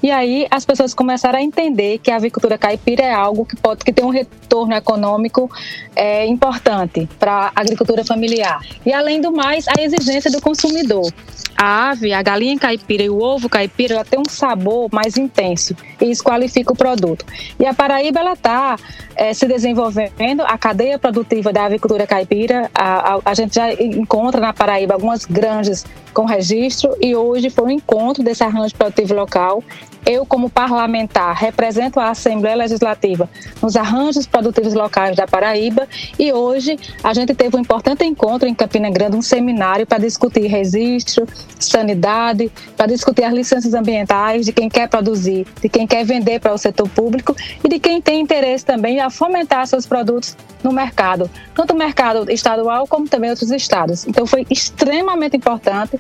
E 0.06 0.10
aí 0.12 0.46
as 0.52 0.64
pessoas 0.64 0.94
começaram 0.94 1.36
a 1.36 1.42
entender 1.42 1.98
que 1.98 2.12
a 2.12 2.14
avicultura 2.16 2.56
caipira 2.56 3.02
é 3.02 3.12
algo 3.12 3.44
que 3.44 3.56
pode 3.56 3.84
que 3.84 3.92
tem 3.92 4.04
um 4.04 4.08
retorno 4.10 4.72
econômico 4.72 5.50
é, 5.96 6.24
importante 6.26 7.08
para 7.18 7.50
a 7.52 7.60
agricultura 7.60 8.04
familiar. 8.04 8.60
E 8.84 8.92
além 8.92 9.20
do 9.20 9.32
mais, 9.32 9.66
a 9.66 9.82
exigência 9.82 10.30
do 10.30 10.40
consumidor. 10.40 11.12
A 11.58 11.90
ave, 11.90 12.12
a 12.12 12.22
galinha 12.22 12.56
caipira 12.56 13.02
e 13.02 13.10
o 13.10 13.18
ovo 13.20 13.48
caipira, 13.48 14.04
tem 14.04 14.20
um 14.20 14.30
sabor 14.30 14.88
mais 14.92 15.16
intenso 15.16 15.74
e 16.00 16.04
isso 16.10 16.22
qualifica 16.22 16.72
o 16.72 16.76
produto. 16.76 17.24
E 17.58 17.66
a 17.66 17.74
Paraíba 17.74 18.20
ela 18.20 18.34
está 18.34 18.76
se 19.34 19.46
desenvolvendo, 19.48 20.42
a 20.42 20.56
cadeia 20.58 20.98
produtiva 20.98 21.50
da 21.52 21.64
avicultura 21.64 22.06
caipira, 22.06 22.70
a, 22.74 23.14
a- 23.14 23.20
a 23.24 23.34
gente 23.34 23.54
já 23.54 23.72
encontra 23.72 24.38
na 24.40 24.52
Paraíba 24.52 24.92
algumas 24.94 25.24
granjas 25.24 25.84
com 26.12 26.26
registro 26.26 26.94
e 27.00 27.16
hoje 27.16 27.48
foi 27.50 27.64
um 27.64 27.70
encontro 27.70 28.22
desse 28.22 28.44
arranjo 28.44 28.74
produtivo 28.76 29.14
local. 29.14 29.64
Eu, 30.06 30.24
como 30.24 30.48
parlamentar, 30.48 31.34
represento 31.34 31.98
a 31.98 32.10
Assembleia 32.10 32.54
Legislativa 32.54 33.28
nos 33.60 33.74
arranjos 33.74 34.24
produtivos 34.24 34.72
locais 34.72 35.16
da 35.16 35.26
Paraíba 35.26 35.88
e 36.16 36.32
hoje 36.32 36.78
a 37.02 37.12
gente 37.12 37.34
teve 37.34 37.56
um 37.56 37.60
importante 37.60 38.04
encontro 38.04 38.48
em 38.48 38.54
Campina 38.54 38.88
Grande, 38.88 39.16
um 39.16 39.22
seminário 39.22 39.84
para 39.84 39.98
discutir 39.98 40.46
registro, 40.46 41.26
sanidade, 41.58 42.52
para 42.76 42.86
discutir 42.86 43.24
as 43.24 43.34
licenças 43.34 43.74
ambientais 43.74 44.46
de 44.46 44.52
quem 44.52 44.68
quer 44.68 44.88
produzir, 44.88 45.44
de 45.60 45.68
quem 45.68 45.88
quer 45.88 46.04
vender 46.04 46.38
para 46.38 46.54
o 46.54 46.58
setor 46.58 46.88
público 46.88 47.34
e 47.64 47.68
de 47.68 47.80
quem 47.80 48.00
tem 48.00 48.20
interesse 48.20 48.64
também 48.64 49.00
a 49.00 49.10
fomentar 49.10 49.66
seus 49.66 49.86
produtos 49.86 50.36
no 50.62 50.72
mercado, 50.72 51.28
tanto 51.52 51.74
o 51.74 51.76
mercado 51.76 52.30
estadual 52.30 52.86
como 52.86 53.08
também 53.08 53.30
outros 53.30 53.50
estados. 53.50 54.06
Então 54.06 54.24
foi 54.24 54.46
extremamente 54.48 55.36
importante 55.36 55.98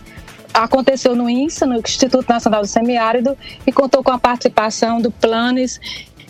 aconteceu 0.62 1.14
no 1.14 1.28
INSA, 1.28 1.66
no 1.66 1.78
Instituto 1.78 2.28
Nacional 2.28 2.62
do 2.62 2.66
Semiárido, 2.66 3.36
e 3.66 3.72
contou 3.72 4.02
com 4.02 4.10
a 4.10 4.18
participação 4.18 5.00
do 5.00 5.10
Planes 5.10 5.80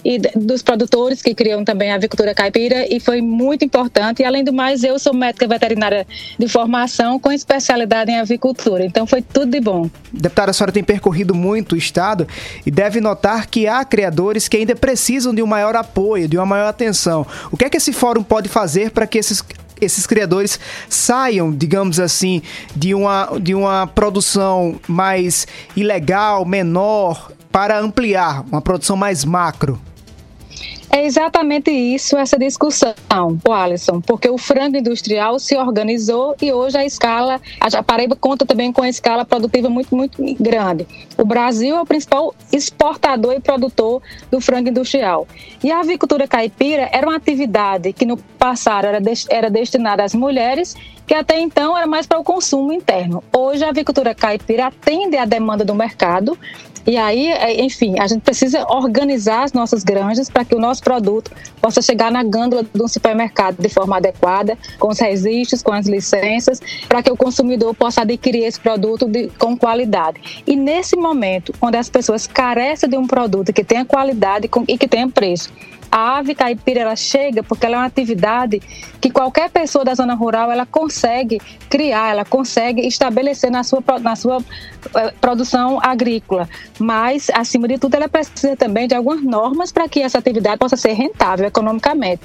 e 0.05 0.19
dos 0.37 0.63
produtores 0.63 1.21
que 1.21 1.35
criam 1.35 1.65
também 1.65 1.91
a 1.91 1.97
avicultura 1.97 2.33
caipira 2.33 2.87
e 2.89 3.01
foi 3.01 3.21
muito 3.21 3.65
importante. 3.65 4.23
E 4.23 4.25
além 4.25 4.45
do 4.45 4.53
mais, 4.53 4.85
eu 4.85 4.99
sou 5.01 5.13
médica 5.13 5.49
veterinária 5.49 6.07
de 6.39 6.47
formação 6.47 7.19
com 7.19 7.33
especialidade 7.33 8.13
em 8.13 8.21
avicultura, 8.21 8.85
então 8.85 9.05
foi 9.05 9.21
tudo 9.21 9.51
de 9.51 9.61
bom. 9.61 9.91
Deputada, 10.13 10.53
a 10.53 10.55
senhora 10.55 10.71
tem 10.71 10.85
percorrido 10.85 11.35
muito 11.35 11.73
o 11.75 11.77
estado 11.77 12.27
e 12.65 12.71
deve 12.71 13.01
notar 13.01 13.49
que 13.49 13.67
há 13.67 13.85
criadores 13.85 14.47
que 14.47 14.57
ainda 14.57 14.77
precisam 14.77 15.35
de 15.35 15.43
um 15.43 15.47
maior 15.47 15.75
apoio, 15.75 16.29
de 16.29 16.37
uma 16.37 16.47
maior 16.47 16.69
atenção. 16.69 17.27
O 17.51 17.57
que 17.57 17.65
é 17.65 17.71
que 17.71 17.77
esse 17.77 17.93
fórum 17.93 18.23
pode 18.23 18.49
fazer 18.49 18.93
para 18.93 19.09
que 19.09 19.19
esses 19.19 19.43
esses 19.81 20.07
criadores 20.07 20.59
saiam, 20.89 21.53
digamos 21.53 22.01
assim, 22.01 22.43
de 22.75 22.95
uma, 22.95 23.39
de 23.41 23.55
uma 23.55 23.87
produção 23.87 24.81
mais 24.89 25.47
ilegal, 25.77 26.45
menor, 26.45 27.31
para 27.51 27.79
ampliar 27.79 28.45
uma 28.51 28.61
produção 28.61 28.97
mais 28.97 29.25
macro? 29.25 29.81
É 30.91 31.05
exatamente 31.05 31.71
isso, 31.71 32.17
essa 32.17 32.39
discussão, 32.39 32.95
o 33.47 33.53
Alisson, 33.53 34.01
porque 34.01 34.31
o 34.31 34.39
frango 34.39 34.77
industrial 34.77 35.39
se 35.39 35.57
organizou 35.57 36.35
e 36.41 36.53
hoje 36.53 36.79
a 36.79 36.85
escala, 36.85 37.41
a 37.61 37.83
Paraíba 37.83 38.17
conta 38.17 38.47
também 38.47 38.73
com 38.73 38.83
a 38.83 38.89
escala 38.89 39.25
produtiva 39.25 39.69
muito, 39.69 39.95
muito 39.95 40.23
grande. 40.41 40.87
O 41.19 41.25
Brasil 41.25 41.77
é 41.77 41.81
o 41.81 41.87
principal 41.87 42.35
exportador 42.53 43.35
e 43.35 43.41
produtor 43.41 44.01
do 44.31 44.41
frango 44.41 44.69
industrial. 44.69 45.27
E 45.63 45.71
a 45.71 45.81
avicultura 45.81 46.27
caipira 46.29 46.89
era 46.93 47.07
uma 47.07 47.17
atividade 47.17 47.93
que 47.93 48.07
no 48.07 48.17
passado 48.17 48.87
era, 48.87 49.01
era 49.29 49.51
destinada 49.51 50.05
às 50.05 50.15
mulheres, 50.15 50.75
que 51.07 51.15
até 51.15 51.39
então 51.39 51.77
era 51.77 51.87
mais 51.87 52.07
para 52.07 52.19
o 52.19 52.25
consumo 52.25 52.73
interno. 52.73 53.23
Hoje 53.37 53.65
a 53.65 53.69
avicultura 53.69 54.15
caipira 54.15 54.67
atende 54.67 55.17
à 55.17 55.25
demanda 55.25 55.65
do 55.65 55.75
mercado 55.75 56.39
e 56.87 56.97
aí, 56.97 57.29
é, 57.29 57.63
enfim, 57.65 57.99
a 57.99 58.07
gente 58.07 58.23
precisa 58.23 58.65
organizar 58.69 59.43
as 59.45 59.53
nossas 59.53 59.83
granjas 59.83 60.31
para 60.31 60.45
que 60.45 60.55
o 60.55 60.59
nosso 60.59 60.83
produto 60.83 61.31
possa 61.61 61.83
chegar 61.83 62.11
na 62.11 62.23
gândula 62.23 62.65
do 62.75 62.89
supermercado 62.89 63.57
de 63.61 63.69
forma 63.69 63.97
adequada, 63.97 64.57
com 64.79 64.89
os 64.89 64.99
registros, 64.99 65.63
com 65.63 65.73
as 65.73 65.87
licenças, 65.87 66.61
para 66.89 67.03
que 67.03 67.11
o 67.11 67.17
consumidor 67.17 67.75
possa 67.75 68.03
adquirir 68.03 68.45
esse 68.45 68.61
produto 68.61 69.07
de- 69.07 69.29
com 69.39 69.57
qualidade. 69.57 70.43
E 70.47 70.55
nesse 70.55 70.97
momento, 70.97 71.53
quando 71.59 71.75
as 71.75 71.89
pessoas 71.89 72.27
carecem 72.27 72.89
de 72.89 72.97
um 72.97 73.07
produto 73.07 73.53
que 73.53 73.65
tenha 73.65 73.85
qualidade 73.85 74.49
e 74.69 74.79
que 74.79 74.87
tenha 74.87 75.09
preço, 75.09 75.53
A 75.91 76.19
ave 76.19 76.35
caipira 76.35 76.81
ela 76.81 76.97
chega 76.97 77.43
porque 77.43 77.67
ela 77.67 77.77
é 77.77 77.79
uma 77.79 77.87
atividade 77.87 78.61
que 79.01 79.11
qualquer 79.11 79.51
pessoa 79.51 79.85
da 79.85 79.95
zona 79.95 80.15
rural 80.15 80.51
ela 80.51 80.67
consegue 80.67 81.41
criar, 81.69 82.11
ela 82.11 82.25
consegue 82.25 82.87
estabelecer 82.87 83.51
na 83.51 83.63
sua, 83.63 83.83
na 84.01 84.17
sua 84.17 84.39
eh, 84.95 85.15
produção 85.21 85.79
agrícola. 85.83 86.49
Mas, 86.79 87.31
acima 87.31 87.69
de 87.69 87.79
tudo, 87.79 87.95
ela 87.95 88.09
precisa 88.09 88.57
também 88.57 88.89
de 88.89 88.95
algumas 88.95 89.23
normas 89.23 89.73
para 89.73 89.89
que 89.89 90.01
essa 90.01 90.19
atividade 90.19 90.59
possa 90.59 90.77
ser 90.77 90.93
rentável 90.93 91.47
economicamente. 91.47 92.23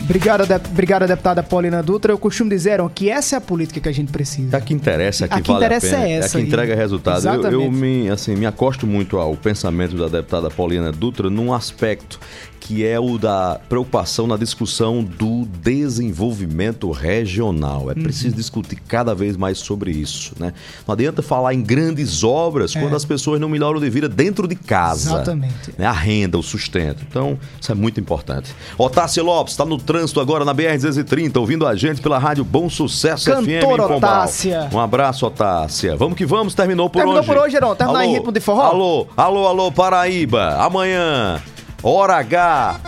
Obrigado, 0.00 0.46
de... 0.46 0.54
Obrigado, 0.54 1.06
deputada 1.06 1.42
Paulina 1.42 1.82
Dutra. 1.82 2.12
Eu 2.12 2.18
costumo 2.18 2.48
dizer 2.48 2.80
ó, 2.80 2.88
que 2.88 3.10
essa 3.10 3.36
é 3.36 3.38
a 3.38 3.40
política 3.40 3.80
que 3.80 3.88
a 3.88 3.92
gente 3.92 4.10
precisa. 4.10 4.56
A 4.56 4.60
que 4.60 4.72
interessa, 4.72 5.26
a 5.26 5.28
que 5.28 5.34
A 5.34 5.40
que 5.40 5.48
vale 5.48 5.64
interessa 5.64 5.86
a 5.86 6.00
pena. 6.00 6.08
é 6.08 6.12
essa 6.12 6.38
a 6.38 6.40
que 6.40 6.46
entrega 6.46 6.74
resultado. 6.74 7.26
Eu, 7.26 7.34
eu 7.34 7.40
Exatamente. 7.40 7.70
me, 7.70 8.08
assim, 8.08 8.34
me 8.34 8.46
acosto 8.46 8.86
muito 8.86 9.18
ao 9.18 9.36
pensamento 9.36 9.96
da 9.96 10.08
deputada 10.08 10.48
Paulina 10.50 10.90
Dutra 10.92 11.28
num 11.28 11.52
aspecto 11.52 12.18
que 12.60 12.84
é 12.86 12.98
o 13.00 13.16
da 13.18 13.60
preocupação 13.68 14.26
na 14.26 14.36
discussão 14.36 15.02
do 15.02 15.46
desenvolvimento 15.62 16.90
regional. 16.90 17.90
É 17.90 17.94
Uhum. 17.94 18.02
preciso 18.02 18.34
discutir 18.36 18.76
cada 18.86 19.14
vez 19.14 19.36
mais 19.36 19.58
sobre 19.58 19.90
isso. 19.90 20.32
Né? 20.38 20.52
Não 20.86 20.92
adianta 20.92 21.22
falar 21.22 21.54
em 21.54 21.62
grandes 21.62 22.22
obras 22.24 22.74
É. 22.76 22.80
quando 22.80 22.94
as 22.94 23.04
pessoas 23.04 23.40
não 23.40 23.48
melhoram 23.48 23.80
de 23.80 23.88
vida 23.90 24.08
dentro 24.08 24.46
de 24.46 24.54
casa. 24.54 25.10
Exatamente. 25.10 25.72
né? 25.78 25.86
A 25.86 25.92
renda, 25.92 26.38
o 26.38 26.42
sustento. 26.42 27.04
Então, 27.08 27.38
isso 27.60 27.70
é 27.72 27.74
muito 27.74 28.00
importante. 28.00 28.54
Otávio 28.76 29.24
Lopes 29.24 29.54
está 29.54 29.64
no 29.64 29.78
trânsito 29.78 30.20
agora 30.20 30.44
na 30.44 30.54
BR-230, 30.54 31.36
ouvindo 31.38 31.66
a 31.66 31.74
gente 31.74 32.00
pela 32.00 32.18
rádio 32.18 32.44
Bom 32.44 32.68
Sucesso 32.68 33.30
FM 33.30 33.60
Cantora 33.60 33.82
Pombal. 33.88 33.96
Otácia. 33.96 34.68
Um 34.72 34.78
abraço, 34.80 35.26
Otácia. 35.26 35.96
Vamos 35.96 36.16
que 36.16 36.26
vamos, 36.26 36.54
terminou 36.54 36.88
por 36.90 36.98
Terminou 36.98 37.20
hoje. 37.20 37.26
por 37.28 37.36
hoje, 37.38 37.56
Heron. 37.56 37.74
Terminar 37.74 38.04
em 38.04 38.12
ritmo 38.14 38.32
de 38.32 38.40
forró? 38.40 38.62
Alô, 38.62 39.06
alô, 39.16 39.46
alô, 39.46 39.72
Paraíba. 39.72 40.56
Amanhã, 40.56 41.40
Hora 41.82 42.16
H, 42.16 42.80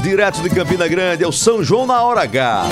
direto 0.00 0.40
de 0.40 0.48
Campina 0.48 0.88
Grande, 0.88 1.22
é 1.22 1.28
o 1.28 1.32
São 1.32 1.62
João 1.62 1.86
na 1.86 2.02
Hora 2.02 2.22
H. 2.22 2.64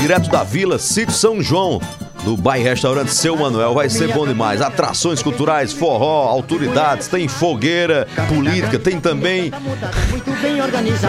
Direto 0.00 0.30
da 0.30 0.44
Vila 0.44 0.78
Sítio 0.78 1.12
São 1.12 1.42
João. 1.42 1.80
Do 2.22 2.36
Bairro 2.36 2.64
Restaurante 2.64 3.10
Seu 3.10 3.36
Manuel, 3.36 3.74
vai 3.74 3.88
ser 3.88 4.12
bom 4.12 4.26
demais. 4.26 4.60
Atrações 4.60 5.22
culturais, 5.22 5.72
forró, 5.72 6.28
autoridades, 6.28 7.08
tem 7.08 7.26
fogueira, 7.26 8.06
política, 8.28 8.78
tem 8.78 9.00
também 9.00 9.52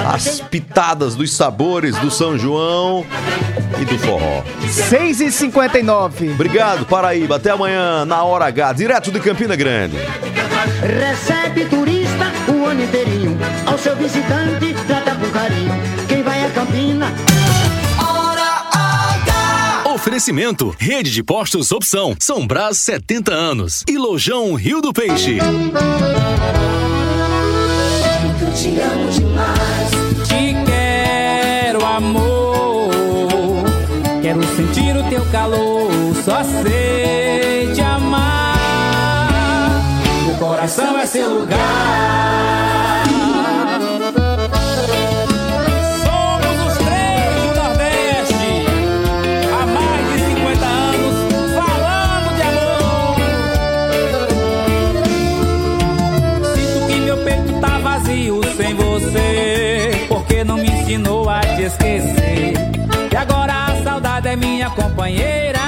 as 0.08 0.40
pitadas 0.40 1.16
dos 1.16 1.36
sabores 1.36 1.96
do 1.98 2.10
São 2.10 2.38
João 2.38 3.06
e 3.80 3.86
do 3.86 3.98
forró. 4.00 4.44
6 4.70 5.22
e 5.22 5.32
59 5.32 6.32
Obrigado, 6.32 6.86
Paraíba. 6.86 7.36
Até 7.36 7.52
amanhã, 7.52 8.06
na 8.06 8.24
hora 8.24 8.46
H, 8.46 8.74
direto 8.74 9.12
de 9.12 9.20
Campina 9.20 9.56
Grande. 9.56 9.98
Recebe 10.82 11.66
turista 11.66 12.32
o 12.48 12.59
seu 13.80 13.96
visitante, 13.96 14.76
trata 14.86 15.16
com 15.16 15.30
carinho. 15.32 15.72
Quem 16.08 16.22
vai 16.22 16.46
a 16.46 16.50
Campina. 16.52 17.08
Oferecimento: 19.86 20.76
Rede 20.78 21.12
de 21.12 21.24
Postos 21.24 21.72
Opção, 21.72 22.16
São 22.20 22.46
Brás 22.46 22.78
70 22.80 23.34
anos 23.34 23.84
e 23.88 23.98
Lojão 23.98 24.54
Rio 24.54 24.82
do 24.82 24.92
Peixe. 24.92 25.38
Eu 28.42 28.54
te 28.54 28.80
amo 28.80 29.12
demais. 29.12 29.90
Te 30.28 30.56
quero, 30.66 31.86
amor. 31.86 32.90
Quero 34.22 34.44
sentir 34.56 34.96
o 34.98 35.04
teu 35.10 35.26
calor. 35.32 35.90
Só 36.24 36.44
sei 36.44 37.72
te 37.74 37.82
amar. 37.82 38.58
Meu 40.26 40.36
coração 40.36 40.98
é 40.98 41.06
seu 41.06 41.40
lugar. 41.40 42.59
Companheira. 65.00 65.60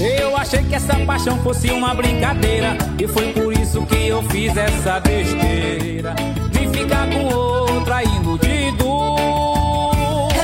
Eu 0.00 0.34
achei 0.36 0.62
que 0.64 0.74
essa 0.74 0.96
paixão 1.04 1.38
fosse 1.42 1.70
uma 1.70 1.94
brincadeira. 1.94 2.78
E 2.98 3.06
foi 3.06 3.32
por 3.34 3.52
isso 3.52 3.84
que 3.84 4.08
eu 4.08 4.22
fiz 4.30 4.56
essa 4.56 5.00
besteira. 5.00 6.14
De 6.50 6.66
ficar 6.68 7.06
com 7.10 7.26
outra 7.26 8.02
iludido. 8.02 8.86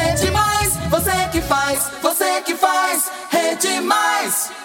É 0.07 0.12
demais, 0.14 0.76
você 0.91 1.28
que 1.33 1.41
faz, 1.41 1.91
você 2.03 2.43
que 2.43 2.55
faz, 2.55 3.11
é 3.33 3.55
demais. 3.55 4.60